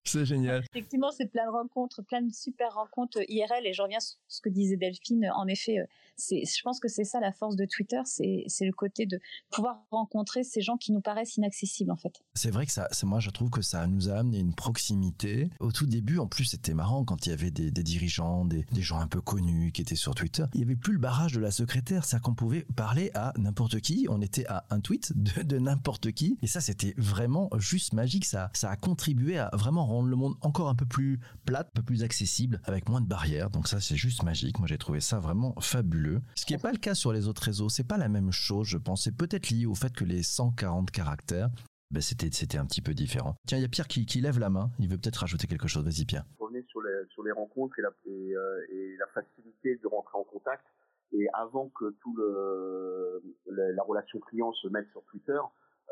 c'est 0.04 0.24
génial. 0.24 0.62
Effectivement, 0.72 1.10
c'est 1.10 1.26
plein 1.30 1.44
de 1.46 1.50
rencontres, 1.50 2.02
plein 2.02 2.22
de 2.22 2.32
super 2.32 2.72
rencontres 2.74 3.18
IRL. 3.28 3.66
Et 3.66 3.72
je 3.72 3.82
reviens 3.82 4.00
sur 4.00 4.16
ce 4.28 4.40
que 4.40 4.48
disait 4.48 4.76
Delphine. 4.76 5.30
En 5.34 5.46
effet, 5.46 5.78
euh, 5.78 5.84
c'est, 6.16 6.42
je 6.44 6.62
pense 6.62 6.80
que 6.80 6.88
c'est 6.88 7.04
ça 7.04 7.20
la 7.20 7.32
force 7.32 7.56
de 7.56 7.64
Twitter. 7.66 8.00
C'est, 8.04 8.44
c'est 8.46 8.64
le 8.64 8.72
côté 8.72 9.06
de 9.06 9.20
pouvoir 9.50 9.84
rencontrer 9.90 10.44
ces 10.44 10.60
gens 10.60 10.76
qui 10.76 10.92
nous 10.92 11.00
paraissent 11.00 11.36
inaccessibles, 11.36 11.90
en 11.90 11.96
fait. 11.96 12.12
C'est 12.34 12.50
vrai 12.50 12.66
que 12.66 12.72
ça, 12.72 12.88
c'est 12.92 13.06
moi 13.06 13.20
je 13.20 13.30
trouve 13.30 13.50
que 13.50 13.62
ça 13.62 13.86
nous 13.86 14.08
a 14.08 14.14
amené 14.18 14.38
une 14.38 14.54
proximité. 14.54 15.50
Au 15.60 15.70
tout 15.78 15.86
début, 15.86 16.18
en 16.18 16.26
plus, 16.26 16.44
c'était 16.44 16.74
marrant 16.74 17.04
quand 17.04 17.24
il 17.24 17.28
y 17.28 17.32
avait 17.32 17.52
des, 17.52 17.70
dirigeants, 17.70 18.44
des, 18.44 18.66
gens 18.80 18.98
un 18.98 19.06
peu 19.06 19.20
connus 19.20 19.70
qui 19.70 19.80
étaient 19.80 19.94
sur 19.94 20.12
Twitter. 20.12 20.42
Il 20.54 20.60
y 20.60 20.64
avait 20.64 20.74
plus 20.74 20.92
le 20.92 20.98
barrage 20.98 21.34
de 21.34 21.38
la 21.38 21.52
secrétaire, 21.52 22.04
c'est-à-dire 22.04 22.24
qu'on 22.24 22.34
pouvait 22.34 22.66
parler 22.74 23.12
à 23.14 23.32
n'importe 23.38 23.78
qui. 23.78 24.08
On 24.10 24.20
était 24.20 24.44
à 24.48 24.64
un 24.70 24.80
tweet 24.80 25.12
de, 25.14 25.42
de 25.42 25.58
n'importe 25.60 26.10
qui, 26.10 26.36
et 26.42 26.48
ça 26.48 26.60
c'était 26.60 26.94
vraiment 26.96 27.48
juste 27.58 27.92
magique. 27.92 28.24
Ça, 28.24 28.50
ça 28.54 28.72
a 28.72 28.76
contribué 28.76 29.38
à 29.38 29.50
vraiment 29.52 29.86
rendre 29.86 30.08
le 30.08 30.16
monde 30.16 30.34
encore 30.40 30.68
un 30.68 30.74
peu 30.74 30.84
plus 30.84 31.20
plat, 31.44 31.60
un 31.60 31.70
peu 31.72 31.82
plus 31.82 32.02
accessible, 32.02 32.60
avec 32.64 32.88
moins 32.88 33.00
de 33.00 33.06
barrières. 33.06 33.48
Donc 33.48 33.68
ça 33.68 33.80
c'est 33.80 33.96
juste 33.96 34.24
magique. 34.24 34.58
Moi 34.58 34.66
j'ai 34.66 34.78
trouvé 34.78 34.98
ça 34.98 35.20
vraiment 35.20 35.54
fabuleux. 35.60 36.22
Ce 36.34 36.44
qui 36.44 36.54
n'est 36.54 36.58
pas 36.58 36.72
le 36.72 36.78
cas 36.78 36.96
sur 36.96 37.12
les 37.12 37.28
autres 37.28 37.44
réseaux. 37.44 37.68
C'est 37.68 37.84
pas 37.84 37.98
la 37.98 38.08
même 38.08 38.32
chose, 38.32 38.66
je 38.66 38.78
pense. 38.78 39.04
C'est 39.04 39.16
peut-être 39.16 39.50
lié 39.50 39.66
au 39.66 39.76
fait 39.76 39.92
que 39.92 40.04
les 40.04 40.24
140 40.24 40.90
caractères 40.90 41.50
ben 41.90 42.02
c'était, 42.02 42.28
c'était 42.32 42.58
un 42.58 42.66
petit 42.66 42.82
peu 42.82 42.92
différent. 42.92 43.36
Tiens, 43.46 43.58
il 43.58 43.62
y 43.62 43.64
a 43.64 43.68
Pierre 43.68 43.88
qui, 43.88 44.04
qui 44.04 44.20
lève 44.20 44.38
la 44.38 44.50
main. 44.50 44.70
Il 44.78 44.88
veut 44.88 44.98
peut-être 44.98 45.16
rajouter 45.16 45.46
quelque 45.46 45.68
chose. 45.68 45.84
Vas-y, 45.84 46.04
Pierre. 46.04 46.24
Je 46.38 46.44
revenais 46.44 46.64
sur 46.68 46.82
les, 46.82 47.06
sur 47.10 47.22
les 47.22 47.32
rencontres 47.32 47.78
et 47.78 47.82
la, 47.82 47.90
et, 48.06 48.36
euh, 48.36 48.66
et 48.70 48.96
la 48.98 49.06
facilité 49.06 49.76
de 49.76 49.86
rentrer 49.86 50.18
en 50.18 50.24
contact. 50.24 50.64
Et 51.12 51.26
avant 51.32 51.70
que 51.70 51.90
tout 52.02 52.14
le, 52.16 53.22
la, 53.46 53.72
la 53.72 53.82
relation 53.82 54.20
client 54.20 54.52
se 54.52 54.68
mette 54.68 54.88
sur 54.90 55.02
Twitter, 55.04 55.38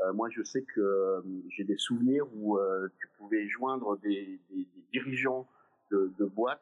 euh, 0.05 0.13
moi 0.13 0.29
je 0.29 0.43
sais 0.43 0.63
que 0.63 0.81
euh, 0.81 1.23
j'ai 1.49 1.65
des 1.65 1.79
souvenirs 1.79 2.27
où 2.35 2.59
tu 2.99 3.09
pouvais 3.17 3.49
joindre 3.49 3.97
des, 4.01 4.39
dirigeants 4.93 5.49
de, 5.91 6.25
boîtes 6.27 6.61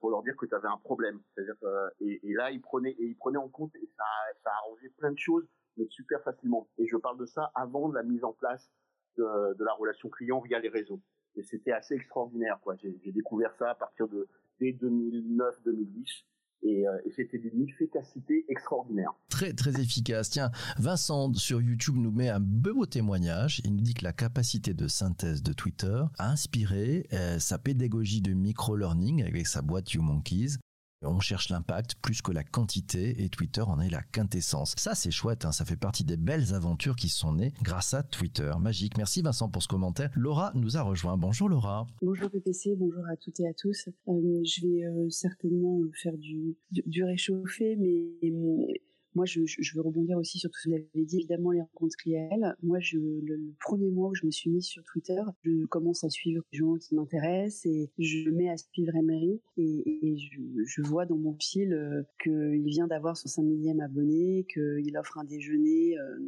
pour 0.00 0.10
leur 0.10 0.22
dire 0.22 0.34
que 0.36 0.46
tu 0.46 0.54
avais 0.54 0.68
un 0.68 0.78
problème. 0.78 1.20
C'est-à-dire 1.34 1.56
et, 2.00 2.20
là 2.32 2.50
ils 2.50 2.62
prenaient 2.62 2.96
ils 2.98 3.16
prenaient 3.16 3.36
en 3.36 3.50
compte 3.50 3.74
et 3.76 3.90
ça 3.98 4.04
ça 4.42 4.50
arrangeait 4.64 4.90
plein 4.96 5.12
de 5.12 5.18
choses 5.18 5.44
mais 5.76 5.86
super 5.88 6.22
facilement. 6.22 6.68
Et 6.78 6.86
je 6.86 6.96
parle 6.96 7.18
de 7.18 7.26
ça 7.26 7.50
avant 7.54 7.90
la 7.90 8.02
mise 8.02 8.24
en 8.24 8.32
place 8.32 8.70
de, 9.16 9.64
la 9.64 9.72
relation 9.74 10.08
client 10.08 10.40
via 10.40 10.58
les 10.58 10.68
réseaux. 10.68 11.00
Et 11.34 11.42
c'était 11.42 11.72
assez 11.72 11.94
extraordinaire, 11.94 12.58
quoi. 12.62 12.76
J'ai 12.76 13.12
découvert 13.12 13.54
ça 13.54 13.70
à 13.70 13.74
partir 13.74 14.08
de 14.08 14.28
dès 14.60 14.72
2009-2010. 14.72 16.24
Et, 16.64 16.86
euh, 16.86 16.96
et 17.04 17.10
c'était 17.10 17.38
d'une 17.38 17.62
efficacité 17.62 18.44
extraordinaire. 18.48 19.10
Très, 19.28 19.52
très 19.52 19.80
efficace. 19.80 20.30
Tiens, 20.30 20.52
Vincent 20.78 21.34
sur 21.34 21.60
YouTube 21.60 21.96
nous 21.96 22.12
met 22.12 22.28
un 22.28 22.38
beau 22.38 22.86
témoignage. 22.86 23.60
Il 23.64 23.74
nous 23.74 23.80
dit 23.80 23.94
que 23.94 24.04
la 24.04 24.12
capacité 24.12 24.72
de 24.72 24.86
synthèse 24.86 25.42
de 25.42 25.52
Twitter 25.52 26.04
a 26.18 26.30
inspiré 26.30 27.08
euh, 27.12 27.40
sa 27.40 27.58
pédagogie 27.58 28.20
de 28.20 28.32
micro-learning 28.32 29.24
avec 29.24 29.48
sa 29.48 29.60
boîte 29.60 29.92
YouMonkeys. 29.92 30.58
On 31.04 31.18
cherche 31.18 31.48
l'impact 31.48 31.96
plus 32.00 32.22
que 32.22 32.30
la 32.30 32.44
quantité 32.44 33.24
et 33.24 33.28
Twitter 33.28 33.62
en 33.62 33.80
est 33.80 33.90
la 33.90 34.02
quintessence. 34.02 34.74
Ça, 34.76 34.94
c'est 34.94 35.10
chouette, 35.10 35.44
hein, 35.44 35.52
ça 35.52 35.64
fait 35.64 35.76
partie 35.76 36.04
des 36.04 36.16
belles 36.16 36.54
aventures 36.54 36.94
qui 36.94 37.08
sont 37.08 37.32
nées 37.32 37.52
grâce 37.62 37.92
à 37.92 38.02
Twitter. 38.02 38.52
Magique. 38.60 38.96
Merci 38.96 39.22
Vincent 39.22 39.48
pour 39.48 39.62
ce 39.62 39.68
commentaire. 39.68 40.10
Laura 40.14 40.52
nous 40.54 40.76
a 40.76 40.82
rejoint. 40.82 41.16
Bonjour 41.16 41.48
Laura. 41.48 41.86
Bonjour 42.02 42.30
PPC, 42.30 42.76
bonjour 42.76 43.04
à 43.10 43.16
toutes 43.16 43.40
et 43.40 43.48
à 43.48 43.52
tous. 43.52 43.88
Euh, 43.88 44.42
je 44.44 44.66
vais 44.66 44.84
euh, 44.84 45.10
certainement 45.10 45.80
faire 46.02 46.16
du, 46.16 46.56
réchauffé, 47.04 47.76
mais 47.76 48.80
moi 49.14 49.24
je, 49.24 49.40
je, 49.44 49.74
veux 49.74 49.82
rebondir 49.82 50.18
aussi 50.18 50.38
sur 50.38 50.50
tout 50.50 50.58
ce 50.58 50.68
que 50.68 50.74
vous 50.74 50.74
avez 50.94 51.04
dit. 51.04 51.16
Évidemment, 51.16 51.50
les 51.50 51.60
rencontres 51.60 51.96
IRL. 52.06 52.56
Moi, 52.62 52.78
je, 52.80 52.98
le, 52.98 53.36
le 53.36 53.54
premier 53.60 53.90
mois 53.90 54.08
où 54.08 54.14
je 54.14 54.26
me 54.26 54.30
suis 54.30 54.50
mise 54.50 54.66
sur 54.66 54.82
Twitter, 54.84 55.20
je 55.42 55.66
commence 55.66 56.04
à 56.04 56.10
suivre 56.10 56.42
des 56.52 56.58
gens 56.58 56.76
qui 56.76 56.94
m'intéressent 56.94 57.66
et 57.66 57.90
je 57.98 58.30
me 58.30 58.36
mets 58.36 58.50
à 58.50 58.56
suivre 58.56 58.94
Emery 58.94 59.40
et, 59.56 59.98
et 60.02 60.16
je, 60.16 60.40
je, 60.64 60.82
vois 60.82 61.06
dans 61.06 61.16
mon 61.16 61.36
fil 61.40 61.72
euh, 61.72 62.02
qu'il 62.22 62.64
vient 62.66 62.86
d'avoir 62.86 63.16
son 63.16 63.28
5 63.28 63.42
millième 63.42 63.80
abonné, 63.80 64.46
qu'il 64.52 64.96
offre 64.96 65.18
un 65.18 65.24
déjeuner 65.24 65.98
euh, 65.98 66.18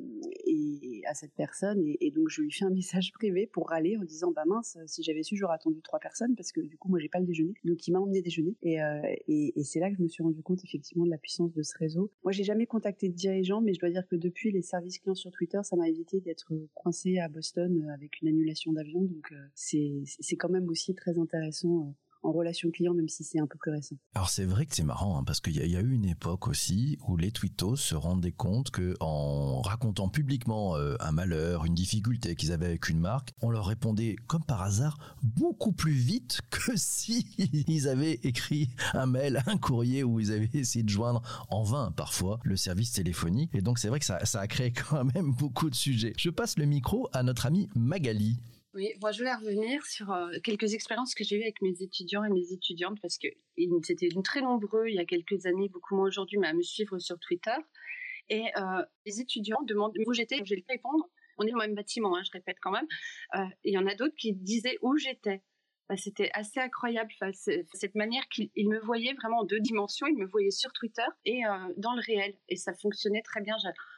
et, 0.46 1.02
à 1.06 1.14
cette 1.14 1.34
personne 1.34 1.82
et, 1.86 1.98
et, 2.00 2.10
donc 2.10 2.28
je 2.30 2.40
lui 2.40 2.50
fais 2.50 2.64
un 2.64 2.70
message 2.70 3.12
privé 3.14 3.46
pour 3.46 3.68
râler 3.68 3.96
en 3.98 4.04
disant 4.04 4.32
bah 4.34 4.44
mince 4.46 4.78
si 4.86 5.02
j'avais 5.02 5.22
su 5.22 5.36
j'aurais 5.36 5.56
attendu 5.56 5.82
trois 5.82 5.98
personnes 5.98 6.34
parce 6.34 6.50
que 6.50 6.60
du 6.60 6.78
coup 6.78 6.88
moi 6.88 6.98
j'ai 6.98 7.10
pas 7.10 7.20
le 7.20 7.26
déjeuner 7.26 7.52
donc 7.64 7.86
il 7.86 7.92
m'a 7.92 8.00
emmené 8.00 8.22
déjeuner 8.22 8.56
et, 8.62 8.82
euh, 8.82 9.02
et 9.28 9.52
c'est 9.64 9.80
là 9.80 9.90
que 9.90 9.96
je 9.96 10.02
me 10.02 10.08
suis 10.08 10.22
rendu 10.22 10.42
compte 10.42 10.64
effectivement 10.64 11.04
de 11.04 11.10
la 11.10 11.18
puissance 11.18 11.52
de 11.52 11.62
ce 11.62 11.76
réseau 11.76 12.10
moi 12.22 12.32
j'ai 12.32 12.44
jamais 12.44 12.66
contacté 12.74 13.08
de 13.08 13.14
dirigeants 13.14 13.60
mais 13.60 13.72
je 13.74 13.80
dois 13.80 13.90
dire 13.90 14.06
que 14.08 14.16
depuis 14.16 14.50
les 14.50 14.62
services 14.62 14.98
clients 14.98 15.14
sur 15.14 15.30
Twitter 15.30 15.60
ça 15.62 15.76
m'a 15.76 15.88
évité 15.88 16.20
d'être 16.20 16.52
coincé 16.74 17.18
à 17.18 17.28
Boston 17.28 17.88
avec 17.94 18.20
une 18.20 18.28
annulation 18.28 18.72
d'avion. 18.72 19.02
Donc 19.02 19.32
c'est 19.54 20.02
c'est 20.04 20.36
quand 20.36 20.48
même 20.50 20.68
aussi 20.68 20.94
très 20.94 21.18
intéressant 21.18 21.94
en 22.24 22.32
relation 22.32 22.70
client, 22.70 22.94
même 22.94 23.08
si 23.08 23.22
c'est 23.22 23.38
un 23.38 23.46
peu 23.46 23.58
plus 23.58 23.70
récent. 23.70 23.96
Alors 24.14 24.30
c'est 24.30 24.44
vrai 24.44 24.66
que 24.66 24.74
c'est 24.74 24.84
marrant 24.84 25.18
hein, 25.18 25.24
parce 25.24 25.40
qu'il 25.40 25.54
y, 25.56 25.76
a 25.76 25.80
eu 25.80 25.92
une 25.92 26.06
époque 26.06 26.48
aussi 26.48 26.98
où 27.06 27.16
les 27.16 27.30
twittos 27.30 27.76
se 27.76 27.94
rendaient 27.94 28.32
compte 28.32 28.70
que 28.70 28.94
en 29.00 29.60
racontant 29.60 30.08
publiquement 30.08 30.76
euh, 30.76 30.96
un 31.00 31.12
malheur, 31.12 31.64
une 31.64 31.74
difficulté 31.74 32.34
qu'ils 32.34 32.52
avaient 32.52 32.66
avec 32.66 32.88
une 32.88 32.98
marque, 32.98 33.30
on 33.42 33.50
leur 33.50 33.66
répondait 33.66 34.16
comme 34.26 34.44
par 34.44 34.62
hasard 34.62 34.98
beaucoup 35.22 35.72
plus 35.72 35.92
vite 35.92 36.40
que 36.50 36.76
si 36.76 37.26
ils 37.68 37.88
avaient 37.88 38.20
écrit 38.22 38.70
un 38.94 39.06
mail, 39.06 39.42
un 39.46 39.58
courrier 39.58 40.02
où 40.02 40.20
ils 40.20 40.32
avaient 40.32 40.50
essayé 40.54 40.82
de 40.82 40.88
joindre 40.88 41.22
en 41.50 41.62
vain 41.62 41.92
parfois 41.92 42.40
le 42.42 42.56
service 42.56 42.92
téléphonique. 42.92 43.50
Et 43.54 43.60
donc 43.60 43.78
c'est 43.78 43.88
vrai 43.88 43.98
que 43.98 44.06
ça, 44.06 44.24
ça 44.24 44.40
a 44.40 44.46
créé 44.46 44.72
quand 44.72 45.04
même 45.14 45.32
beaucoup 45.38 45.68
de 45.68 45.74
sujets. 45.74 46.14
Je 46.16 46.30
passe 46.30 46.58
le 46.58 46.64
micro 46.64 47.08
à 47.12 47.22
notre 47.22 47.46
amie 47.46 47.68
Magali. 47.74 48.38
Oui, 48.74 48.92
moi 49.00 49.12
je 49.12 49.18
voulais 49.18 49.34
revenir 49.34 49.86
sur 49.86 50.10
euh, 50.10 50.32
quelques 50.42 50.74
expériences 50.74 51.14
que 51.14 51.22
j'ai 51.22 51.36
eues 51.36 51.42
avec 51.42 51.62
mes 51.62 51.80
étudiants 51.80 52.24
et 52.24 52.28
mes 52.28 52.52
étudiantes 52.52 52.98
parce 53.00 53.18
que 53.18 53.28
c'était 53.84 54.08
très 54.24 54.40
nombreux 54.40 54.88
il 54.88 54.96
y 54.96 54.98
a 54.98 55.04
quelques 55.04 55.46
années, 55.46 55.68
beaucoup 55.68 55.94
moins 55.94 56.08
aujourd'hui, 56.08 56.38
mais 56.38 56.48
à 56.48 56.54
me 56.54 56.62
suivre 56.62 56.98
sur 56.98 57.16
Twitter. 57.20 57.54
Et 58.30 58.46
euh, 58.58 58.82
les 59.06 59.20
étudiants 59.20 59.62
demandent 59.62 59.96
où 60.04 60.12
j'étais, 60.12 60.38
je 60.44 60.56
vais 60.56 60.64
répondre. 60.68 61.08
On 61.38 61.46
est 61.46 61.50
dans 61.50 61.58
le 61.58 61.66
même 61.66 61.76
bâtiment, 61.76 62.16
hein, 62.16 62.22
je 62.24 62.32
répète 62.32 62.56
quand 62.60 62.72
même. 62.72 62.86
Euh, 63.36 63.44
il 63.62 63.74
y 63.74 63.78
en 63.78 63.86
a 63.86 63.94
d'autres 63.94 64.16
qui 64.16 64.32
disaient 64.32 64.78
où 64.82 64.96
j'étais. 64.96 65.42
Bah, 65.88 65.96
c'était 65.96 66.30
assez 66.32 66.58
incroyable. 66.58 67.12
cette 67.30 67.94
manière 67.94 68.26
qu'il 68.28 68.68
me 68.68 68.80
voyait 68.80 69.12
vraiment 69.14 69.40
en 69.40 69.44
deux 69.44 69.60
dimensions. 69.60 70.08
Il 70.08 70.16
me 70.16 70.26
voyait 70.26 70.50
sur 70.50 70.72
Twitter 70.72 71.06
et 71.26 71.42
dans 71.76 71.94
le 71.94 72.02
réel. 72.04 72.34
Et 72.48 72.56
ça 72.56 72.72
fonctionnait 72.74 73.22
très 73.22 73.42
bien 73.42 73.56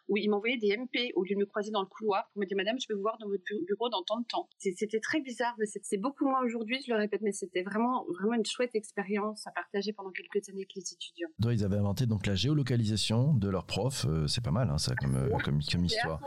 où 0.09 0.17
il 0.17 0.29
m'envoyait 0.31 0.59
des 0.59 0.77
MP 0.77 1.13
au 1.15 1.25
lieu 1.25 1.35
de 1.35 1.41
me 1.41 1.47
croiser 1.47 1.71
dans 1.71 1.81
le 1.81 1.87
couloir 1.87 2.29
pour 2.33 2.41
me 2.41 2.47
dire 2.47 2.57
Madame, 2.57 2.77
je 2.81 2.87
peux 2.87 2.95
vous 2.95 3.03
voir 3.03 3.19
dans 3.19 3.29
votre 3.29 3.43
bureau 3.67 3.89
dans 3.89 4.03
tant 4.03 4.21
de 4.21 4.27
temps. 4.27 4.49
C'était 4.59 5.01
très 5.01 5.21
bizarre, 5.21 5.55
mais 5.59 5.67
c'est 5.67 5.97
beaucoup 5.99 6.27
moins 6.27 6.43
aujourd'hui, 6.45 6.81
je 6.87 6.93
le 6.93 6.99
répète, 6.99 7.21
mais 7.23 7.33
c'était 7.33 7.63
vraiment, 7.63 8.05
vraiment 8.19 8.35
une 8.35 8.47
chouette 8.47 8.75
expérience 8.75 9.47
à 9.47 9.51
partager 9.51 9.93
pendant 9.93 10.11
quelques 10.11 10.49
années 10.49 10.61
avec 10.61 10.75
les 10.75 10.93
étudiants. 10.93 11.29
Donc, 11.39 11.53
ils 11.53 11.65
avaient 11.65 11.77
inventé 11.77 12.07
donc 12.07 12.27
la 12.27 12.35
géolocalisation 12.35 13.35
de 13.35 13.49
leurs 13.49 13.67
profs. 13.67 14.07
Euh, 14.07 14.27
c'est 14.27 14.43
pas 14.43 14.51
mal, 14.51 14.71
hein, 14.71 14.79
ça, 14.79 14.95
comme, 14.95 15.17
euh, 15.17 15.29
comme, 15.45 15.61
comme 15.63 15.85
histoire. 15.85 16.21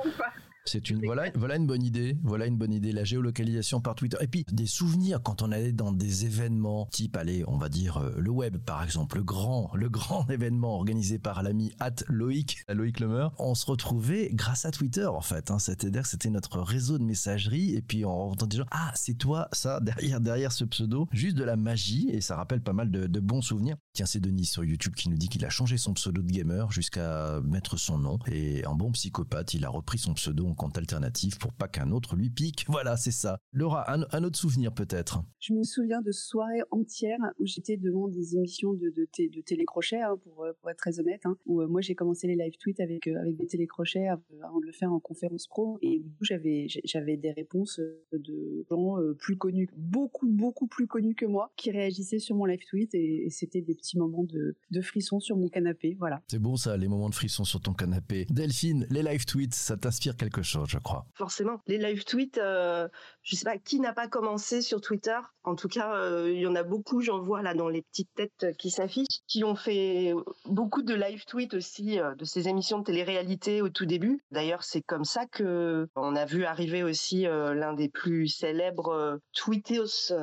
C'est 0.66 0.90
une 0.90 1.04
voilà 1.06 1.32
voilà 1.36 1.56
une 1.56 1.66
bonne 1.66 1.84
idée, 1.84 2.18
voilà 2.24 2.46
une 2.46 2.58
bonne 2.58 2.74
idée 2.74 2.92
la 2.92 3.04
géolocalisation 3.04 3.82
par 3.82 3.96
Twitter. 3.96 4.18
Et 4.22 4.28
puis 4.28 4.46
des 4.52 4.66
souvenirs 4.66 5.22
quand 5.24 5.42
on 5.42 5.52
allait 5.52 5.72
dans 5.72 5.92
des 5.92 6.26
événements 6.26 6.88
type 6.92 7.18
allez, 7.18 7.44
on 7.48 7.58
va 7.58 7.70
dire 7.70 7.98
euh, 7.98 8.14
le 8.18 8.30
web 8.30 8.58
par 8.58 8.84
exemple, 8.84 9.18
le 9.18 9.24
grand 9.24 9.72
le 9.74 9.90
grand 9.90 10.26
événement 10.30 10.76
organisé 10.76 11.18
par 11.18 11.44
l'ami 11.44 11.74
at 11.80 11.96
Loïc, 12.08 12.64
Loïc 12.70 13.00
Lemer, 13.00 13.30
on 13.40 13.56
se 13.56 13.66
retrouvait 13.66 14.30
grâce 14.34 14.66
à 14.66 14.72
Twitter 14.72 15.06
en 15.06 15.22
fait, 15.22 15.50
hein, 15.52 15.60
c'est-à-dire 15.60 16.06
c'était 16.06 16.30
notre 16.30 16.60
réseau 16.60 16.98
de 16.98 17.04
messagerie. 17.04 17.76
Et 17.76 17.82
puis 17.82 18.06
on 18.06 18.32
entendait 18.32 18.58
gens 18.58 18.66
ah, 18.72 18.92
c'est 18.96 19.18
toi 19.18 19.48
ça 19.54 19.80
derrière 19.82 20.22
derrière 20.22 20.52
ce 20.52 20.66
pseudo, 20.66 21.08
juste 21.12 21.38
de 21.38 21.44
la 21.44 21.56
magie. 21.56 22.10
Et 22.12 22.22
ça 22.22 22.36
rappelle 22.36 22.62
pas 22.62 22.74
mal 22.74 22.92
de, 22.92 23.08
de 23.08 23.20
bons 23.20 23.42
souvenirs. 23.42 23.78
Tiens, 23.94 24.06
c'est 24.06 24.20
Denis 24.20 24.46
sur 24.46 24.64
YouTube 24.64 24.94
qui 24.96 25.10
nous 25.10 25.18
dit 25.18 25.30
qu'il 25.30 25.46
a 25.46 25.50
changé 25.50 25.78
son 25.78 25.94
pseudo 25.94 26.22
de 26.22 26.32
gamer 26.32 26.72
jusqu'à 26.72 27.40
mettre 27.42 27.78
son 27.78 27.98
nom. 27.98 28.20
Et 28.28 28.66
un 28.66 28.76
bon 28.76 28.92
psychopathe, 28.92 29.54
il 29.54 29.66
a 29.66 29.70
repris 29.70 29.98
son 29.98 30.14
pseudo 30.14 30.49
en 30.50 30.56
compte 30.56 30.78
alternatif 30.78 31.38
pour 31.40 31.54
pas 31.54 31.68
qu'un 31.68 31.92
autre 31.92 32.16
lui 32.16 32.30
pique. 32.30 32.66
Voilà, 32.68 32.98
c'est 32.98 33.12
ça. 33.12 33.40
Laura, 33.54 33.92
un, 33.92 34.24
autre 34.24 34.38
souvenir 34.38 34.74
peut-être? 34.74 35.24
Je 35.40 35.54
me 35.54 35.64
souviens 35.64 36.02
de 36.02 36.12
soirées 36.12 36.62
entières 36.72 37.20
où 37.40 37.46
j'étais 37.46 37.78
devant 37.78 38.08
des 38.08 38.36
émissions 38.36 38.74
de, 38.74 38.90
de, 38.90 39.08
de 39.18 39.42
télécrochet, 39.42 40.02
hein, 40.02 40.18
pour, 40.24 40.44
euh, 40.44 40.54
pour, 40.60 40.70
être 40.70 40.78
très 40.78 41.00
honnête, 41.00 41.22
hein, 41.26 41.38
où 41.46 41.62
euh, 41.62 41.68
moi 41.68 41.82
j'ai 41.82 41.96
commencé 41.96 42.28
les 42.28 42.36
live 42.36 42.58
tweets 42.60 42.80
avec, 42.80 43.08
euh, 43.08 43.20
avec 43.20 43.38
des 43.38 43.48
télécrochets 43.48 44.08
avant 44.08 44.60
de 44.60 44.66
le 44.66 44.72
faire 44.72 44.92
en 44.92 45.00
conférence 45.00 45.48
pro 45.48 45.78
et 45.82 46.00
où 46.00 46.26
j'avais 46.26 46.68
j'avais 46.86 47.18
des 47.18 47.32
réponses 47.32 47.80
de 48.12 48.66
gens 48.70 48.98
plus 49.18 49.38
connus, 49.38 49.70
beaucoup 49.76 50.28
beaucoup 50.28 50.68
plus 50.68 50.88
connus 50.88 51.16
que 51.16 51.26
moi, 51.26 51.52
qui 51.56 51.72
réagissaient 51.72 52.20
sur 52.20 52.36
mon 52.36 52.46
live 52.46 52.64
tweet 52.70 52.94
et, 52.94 53.26
et 53.26 53.30
c'était 53.30 53.62
des 53.62 53.76
petits 53.76 53.98
moments 53.98 54.24
de, 54.24 54.56
de 54.72 54.82
frissons 54.82 55.20
sur 55.20 55.38
mon 55.38 55.48
canapé. 55.50 55.96
Voilà. 56.00 56.22
C'est 56.28 56.40
bon 56.40 56.56
ça, 56.56 56.78
les 56.78 56.88
moments 56.88 57.10
de 57.10 57.16
frissons 57.16 57.44
sur 57.44 57.62
ton 57.62 57.74
canapé. 57.74 58.26
Delphine, 58.30 58.88
les 58.90 59.04
live 59.04 59.26
tweets, 59.26 59.56
ça 59.56 59.78
t'inspire 59.78 60.16
quelque 60.16 60.39
chose 60.44 60.68
je 60.70 60.78
crois. 60.78 61.06
Forcément. 61.14 61.62
Les 61.68 61.78
live 61.78 62.04
tweets, 62.04 62.38
euh, 62.38 62.88
je 63.24 63.36
sais 63.36 63.46
pas 63.46 63.58
qui 63.58 63.80
n'a 63.80 63.94
pas 63.94 64.08
commencé 64.08 64.62
sur 64.62 64.82
Twitter? 64.82 65.18
En 65.44 65.56
tout 65.56 65.68
cas, 65.68 65.96
euh, 65.96 66.32
il 66.32 66.40
y 66.40 66.48
en 66.48 66.56
a 66.56 66.64
beaucoup, 66.64 67.02
j'en 67.02 67.20
vois 67.20 67.42
là 67.42 67.54
dans 67.54 67.70
les 67.70 67.82
petites 67.82 68.14
têtes 68.14 68.56
qui 68.58 68.70
s'affichent, 68.70 69.22
qui 69.28 69.44
ont 69.44 69.56
fait 69.56 70.14
beaucoup 70.46 70.82
de 70.82 70.94
live 70.94 71.26
tweets 71.26 71.54
aussi 71.54 72.00
euh, 72.00 72.14
de 72.16 72.26
ces 72.26 72.48
émissions 72.48 72.80
de 72.80 72.84
télé-réalité 72.84 73.62
au 73.62 73.70
tout 73.70 73.86
début. 73.86 74.24
D'ailleurs, 74.32 74.64
c'est 74.64 74.82
comme 74.82 75.06
ça 75.06 75.26
que 75.26 75.88
on 75.96 76.16
a 76.16 76.26
vu 76.26 76.46
arriver 76.46 76.84
aussi 76.84 77.24
l'un 77.24 77.74
des 77.74 77.90
plus 77.90 78.28
célèbres 78.28 79.20
tweetos 79.34 80.14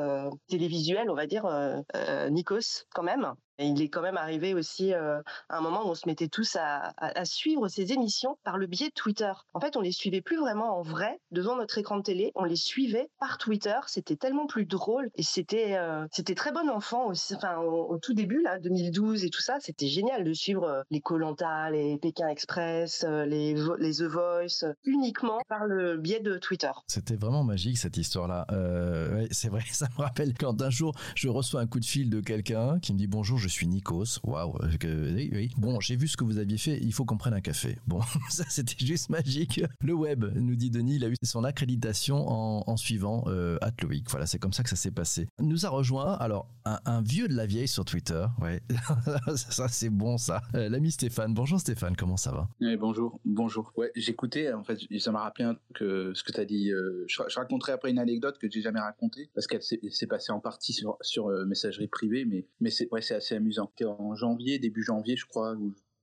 télévisuels, 0.48 1.10
on 1.10 1.14
va 1.14 1.26
dire, 1.26 1.46
Nikos, 2.30 2.84
quand 2.94 3.02
même, 3.02 3.34
il 3.58 3.80
est 3.80 3.88
quand 3.88 4.02
même 4.02 4.16
arrivé 4.16 4.54
aussi 4.54 4.92
euh, 4.92 5.20
un 5.48 5.60
moment 5.60 5.86
où 5.86 5.90
on 5.90 5.94
se 5.94 6.06
mettait 6.06 6.28
tous 6.28 6.56
à, 6.56 6.92
suivre 7.24 7.68
ces 7.68 7.92
émissions 7.92 8.38
par 8.44 8.58
le 8.58 8.66
biais 8.66 8.88
de 8.88 8.94
Twitter. 8.94 9.32
En 9.54 9.60
fait, 9.60 9.76
on 9.76 9.80
les 9.80 9.92
suivait 9.92 10.20
plus 10.20 10.38
vraiment 10.38 10.78
en 10.78 10.82
vrai 10.82 11.18
devant 11.30 11.56
notre 11.56 11.78
écran 11.78 11.96
de 11.96 12.02
télé, 12.02 12.32
on 12.34 12.44
les 12.44 12.56
suivait 12.56 13.08
par 13.18 13.38
Twitter. 13.38 13.76
C'était 13.86 14.16
tellement 14.16 14.46
plus 14.46 14.66
drôle 14.66 15.10
et 15.14 15.22
c'était 15.22 15.76
euh, 15.76 16.06
c'était 16.12 16.34
très 16.34 16.52
bon 16.52 16.68
enfant 16.68 17.06
aussi. 17.06 17.34
Enfin, 17.34 17.58
au, 17.58 17.98
tout 17.98 18.14
début 18.14 18.42
là, 18.42 18.58
2012 18.58 19.24
et 19.24 19.30
tout 19.30 19.40
ça, 19.40 19.58
c'était 19.60 19.88
génial 19.88 20.24
de 20.24 20.32
suivre 20.32 20.64
euh, 20.64 20.82
les 20.90 21.00
Colanta, 21.00 21.70
les 21.70 21.98
Pékin 21.98 22.28
Express, 22.28 23.04
les 23.26 23.54
The 23.54 24.02
Voice 24.02 24.64
uniquement 24.84 25.40
par 25.48 25.64
le 25.64 25.96
biais 25.96 26.20
de 26.20 26.38
Twitter. 26.38 26.70
C'était 26.86 27.16
vraiment 27.16 27.44
magique 27.44 27.78
cette 27.78 27.96
histoire-là. 27.96 28.46
c'est 29.30 29.48
vrai, 29.48 29.62
ça 29.72 29.86
me 29.96 30.02
rappelle 30.02 30.34
quand 30.34 30.60
un 30.62 30.70
jour 30.70 30.94
je 31.14 31.28
reçois 31.28 31.60
un 31.60 31.66
coup 31.66 31.80
de 31.80 31.84
fil 31.84 32.10
de 32.10 32.20
quelqu'un 32.20 32.78
qui 32.80 32.92
me 32.92 32.98
dit 32.98 33.06
bonjour 33.06 33.38
je 33.46 33.52
suis 33.52 33.66
Nikos. 33.66 34.20
Waouh. 34.24 34.54
Oui, 34.82 35.30
oui. 35.32 35.50
Bon, 35.56 35.80
j'ai 35.80 35.96
vu 35.96 36.08
ce 36.08 36.16
que 36.16 36.24
vous 36.24 36.38
aviez 36.38 36.58
fait. 36.58 36.78
Il 36.82 36.92
faut 36.92 37.04
qu'on 37.04 37.16
prenne 37.16 37.34
un 37.34 37.40
café. 37.40 37.78
Bon, 37.86 38.00
ça 38.30 38.44
c'était 38.48 38.84
juste 38.84 39.08
magique. 39.08 39.60
Le 39.80 39.94
web, 39.94 40.24
nous 40.34 40.56
dit 40.56 40.70
Denis, 40.70 40.96
il 40.96 41.04
a 41.04 41.08
eu 41.08 41.14
son 41.22 41.44
accréditation 41.44 42.26
en, 42.26 42.76
suivant 42.76 43.24
euh, 43.26 43.58
Atloïc. 43.60 44.10
Voilà, 44.10 44.26
c'est 44.26 44.38
comme 44.38 44.52
ça 44.52 44.62
que 44.62 44.68
ça 44.68 44.76
s'est 44.76 44.90
passé. 44.90 45.28
Nous 45.40 45.64
a 45.66 45.68
rejoint 45.68 46.14
alors 46.14 46.48
un, 46.64 47.02
vieux 47.02 47.28
de 47.28 47.34
la 47.34 47.46
vieille 47.46 47.68
sur 47.68 47.84
Twitter. 47.84 48.26
Ouais, 48.40 48.60
ça 49.36 49.68
c'est 49.68 49.90
bon 49.90 50.18
ça. 50.18 50.42
Euh, 50.54 50.68
l'ami 50.68 50.90
Stéphane. 50.90 51.32
Bonjour 51.32 51.60
Stéphane, 51.60 51.96
comment 51.96 52.16
ça 52.16 52.32
va? 52.32 52.48
Oui, 52.60 52.76
Bonjour, 52.76 53.20
bonjour. 53.24 53.72
Ouais, 53.76 53.90
j'écoutais. 53.94 54.52
En 54.52 54.64
fait, 54.64 54.78
ça 54.98 55.12
m'a 55.12 55.22
rappelé 55.22 55.44
un 55.44 55.56
que 55.74 56.12
ce 56.14 56.24
que 56.24 56.32
tu 56.32 56.40
as 56.40 56.44
dit. 56.44 56.72
Euh, 56.72 57.04
je, 57.08 57.22
raconterai 57.36 57.72
après 57.72 57.90
une 57.90 57.98
anecdote 57.98 58.38
que 58.38 58.50
j'ai 58.50 58.62
jamais 58.62 58.80
racontée 58.80 59.30
parce 59.34 59.46
qu'elle 59.46 59.62
s'est 59.62 60.06
passée 60.06 60.32
en 60.32 60.40
partie 60.40 60.72
sur, 60.72 60.96
sur 61.00 61.28
messagerie 61.46 61.88
privée, 61.88 62.24
mais 62.24 62.46
mais 62.60 62.70
c'est 62.70 62.88
ouais, 62.90 63.02
c'est 63.02 63.14
assez 63.14 63.35
amusant. 63.36 63.70
En 63.84 64.14
janvier, 64.14 64.58
début 64.58 64.82
janvier, 64.82 65.16
je 65.16 65.26
crois, 65.26 65.56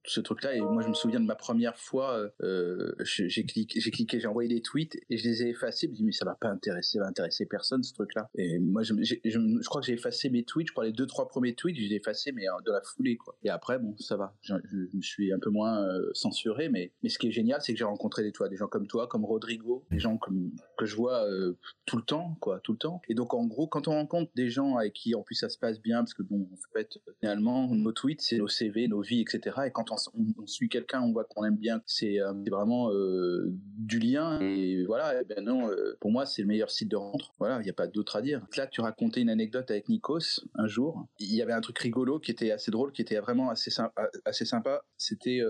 ce 0.05 0.19
truc-là. 0.19 0.55
Et 0.55 0.61
moi, 0.61 0.81
je 0.81 0.89
me 0.89 0.93
souviens 0.93 1.19
de 1.19 1.25
ma 1.25 1.35
première 1.35 1.77
fois, 1.77 2.17
euh, 2.17 2.29
euh 2.41 2.95
j'ai 3.03 3.45
cliqué, 3.45 4.19
j'ai 4.19 4.27
envoyé 4.27 4.49
des 4.49 4.61
tweets 4.61 4.97
et 5.09 5.17
je 5.17 5.27
les 5.27 5.43
ai 5.43 5.49
effacés. 5.49 5.87
Je 5.87 5.91
me 5.91 5.95
dis 5.95 6.03
mais 6.03 6.11
ça 6.11 6.25
va 6.25 6.35
pas 6.35 6.49
intéresser, 6.49 6.99
va 6.99 7.07
intéresser 7.07 7.45
personne 7.45 7.83
ce 7.83 7.93
truc-là. 7.93 8.29
Et 8.35 8.59
moi, 8.59 8.83
je, 8.83 8.93
crois 9.65 9.81
que 9.81 9.87
j'ai 9.87 9.93
effacé 9.93 10.29
mes 10.29 10.43
tweets. 10.43 10.67
Je 10.67 10.73
crois 10.73 10.85
les 10.85 10.91
deux 10.91 11.07
trois 11.07 11.27
premiers 11.27 11.55
tweets, 11.55 11.77
je 11.77 11.81
les 11.81 11.93
ai 11.93 11.95
effacés 11.97 12.31
mais 12.31 12.47
euh, 12.47 12.61
de 12.65 12.71
la 12.71 12.81
foulée 12.81 13.17
quoi. 13.17 13.35
Et 13.43 13.49
après, 13.49 13.79
bon, 13.79 13.95
ça 13.97 14.17
va. 14.17 14.35
Je, 14.41 14.53
me 14.93 15.01
suis 15.01 15.31
un 15.33 15.39
peu 15.39 15.49
moins 15.49 15.87
censuré, 16.13 16.69
mais 16.69 16.91
mais 17.01 17.09
ce 17.09 17.17
qui 17.17 17.27
est 17.27 17.31
génial, 17.31 17.61
c'est 17.61 17.73
que 17.73 17.79
j'ai 17.79 17.85
rencontré 17.85 18.23
des 18.23 18.31
toi, 18.31 18.49
des 18.49 18.57
gens 18.57 18.67
comme 18.67 18.87
toi, 18.87 19.07
comme 19.07 19.25
Rodrigo, 19.25 19.85
des 19.91 19.99
gens 19.99 20.17
comme 20.17 20.51
que 20.77 20.85
je 20.85 20.95
vois 20.95 21.25
tout 21.85 21.97
le 21.97 22.03
temps, 22.03 22.37
quoi, 22.41 22.59
tout 22.59 22.73
le 22.73 22.77
temps. 22.77 23.01
Et 23.07 23.13
donc 23.13 23.33
en 23.33 23.45
gros, 23.45 23.67
quand 23.67 23.87
on 23.87 23.91
rencontre 23.91 24.31
des 24.35 24.49
gens 24.49 24.77
avec 24.77 24.93
qui 24.93 25.15
en 25.15 25.21
plus 25.21 25.35
ça 25.35 25.49
se 25.49 25.57
passe 25.57 25.81
bien, 25.81 25.99
parce 25.99 26.13
que 26.13 26.23
bon, 26.23 26.47
en 26.51 26.73
fait, 26.73 26.99
finalement, 27.19 27.73
nos 27.73 27.91
tweets, 27.91 28.21
c'est 28.21 28.37
nos 28.37 28.47
CV, 28.47 28.87
nos 28.87 29.01
vies, 29.01 29.21
etc. 29.21 29.55
Et 29.67 29.71
quand 29.71 29.91
on, 29.91 29.92
suit 30.45 30.69
quelqu'un, 30.69 31.01
on 31.01 31.11
voit 31.11 31.23
qu'on 31.23 31.43
aime 31.43 31.57
bien, 31.57 31.81
c'est 31.85 32.19
euh, 32.19 32.33
vraiment 32.49 32.91
euh, 32.91 33.45
du 33.77 33.99
lien. 33.99 34.39
Et 34.41 34.83
voilà, 34.85 35.21
et 35.21 35.25
ben 35.25 35.43
non, 35.43 35.69
euh, 35.69 35.97
pour 35.99 36.11
moi, 36.11 36.25
c'est 36.25 36.41
le 36.41 36.47
meilleur 36.47 36.71
site 36.71 36.89
de 36.89 36.95
rencontre. 36.95 37.33
Voilà, 37.39 37.59
il 37.59 37.63
n'y 37.63 37.69
a 37.69 37.73
pas 37.73 37.87
d'autre 37.87 38.15
à 38.15 38.21
dire. 38.21 38.45
Là, 38.57 38.67
tu 38.67 38.81
racontais 38.81 39.21
une 39.21 39.29
anecdote 39.29 39.69
avec 39.71 39.89
Nikos 39.89 40.41
un 40.55 40.67
jour. 40.67 41.07
Il 41.19 41.33
y 41.33 41.41
avait 41.41 41.53
un 41.53 41.61
truc 41.61 41.79
rigolo 41.79 42.19
qui 42.19 42.31
était 42.31 42.51
assez 42.51 42.71
drôle, 42.71 42.91
qui 42.91 43.01
était 43.01 43.19
vraiment 43.19 43.49
assez 43.49 43.71
sympa. 43.71 44.09
Assez 44.25 44.45
sympa. 44.45 44.83
C'était 44.97 45.41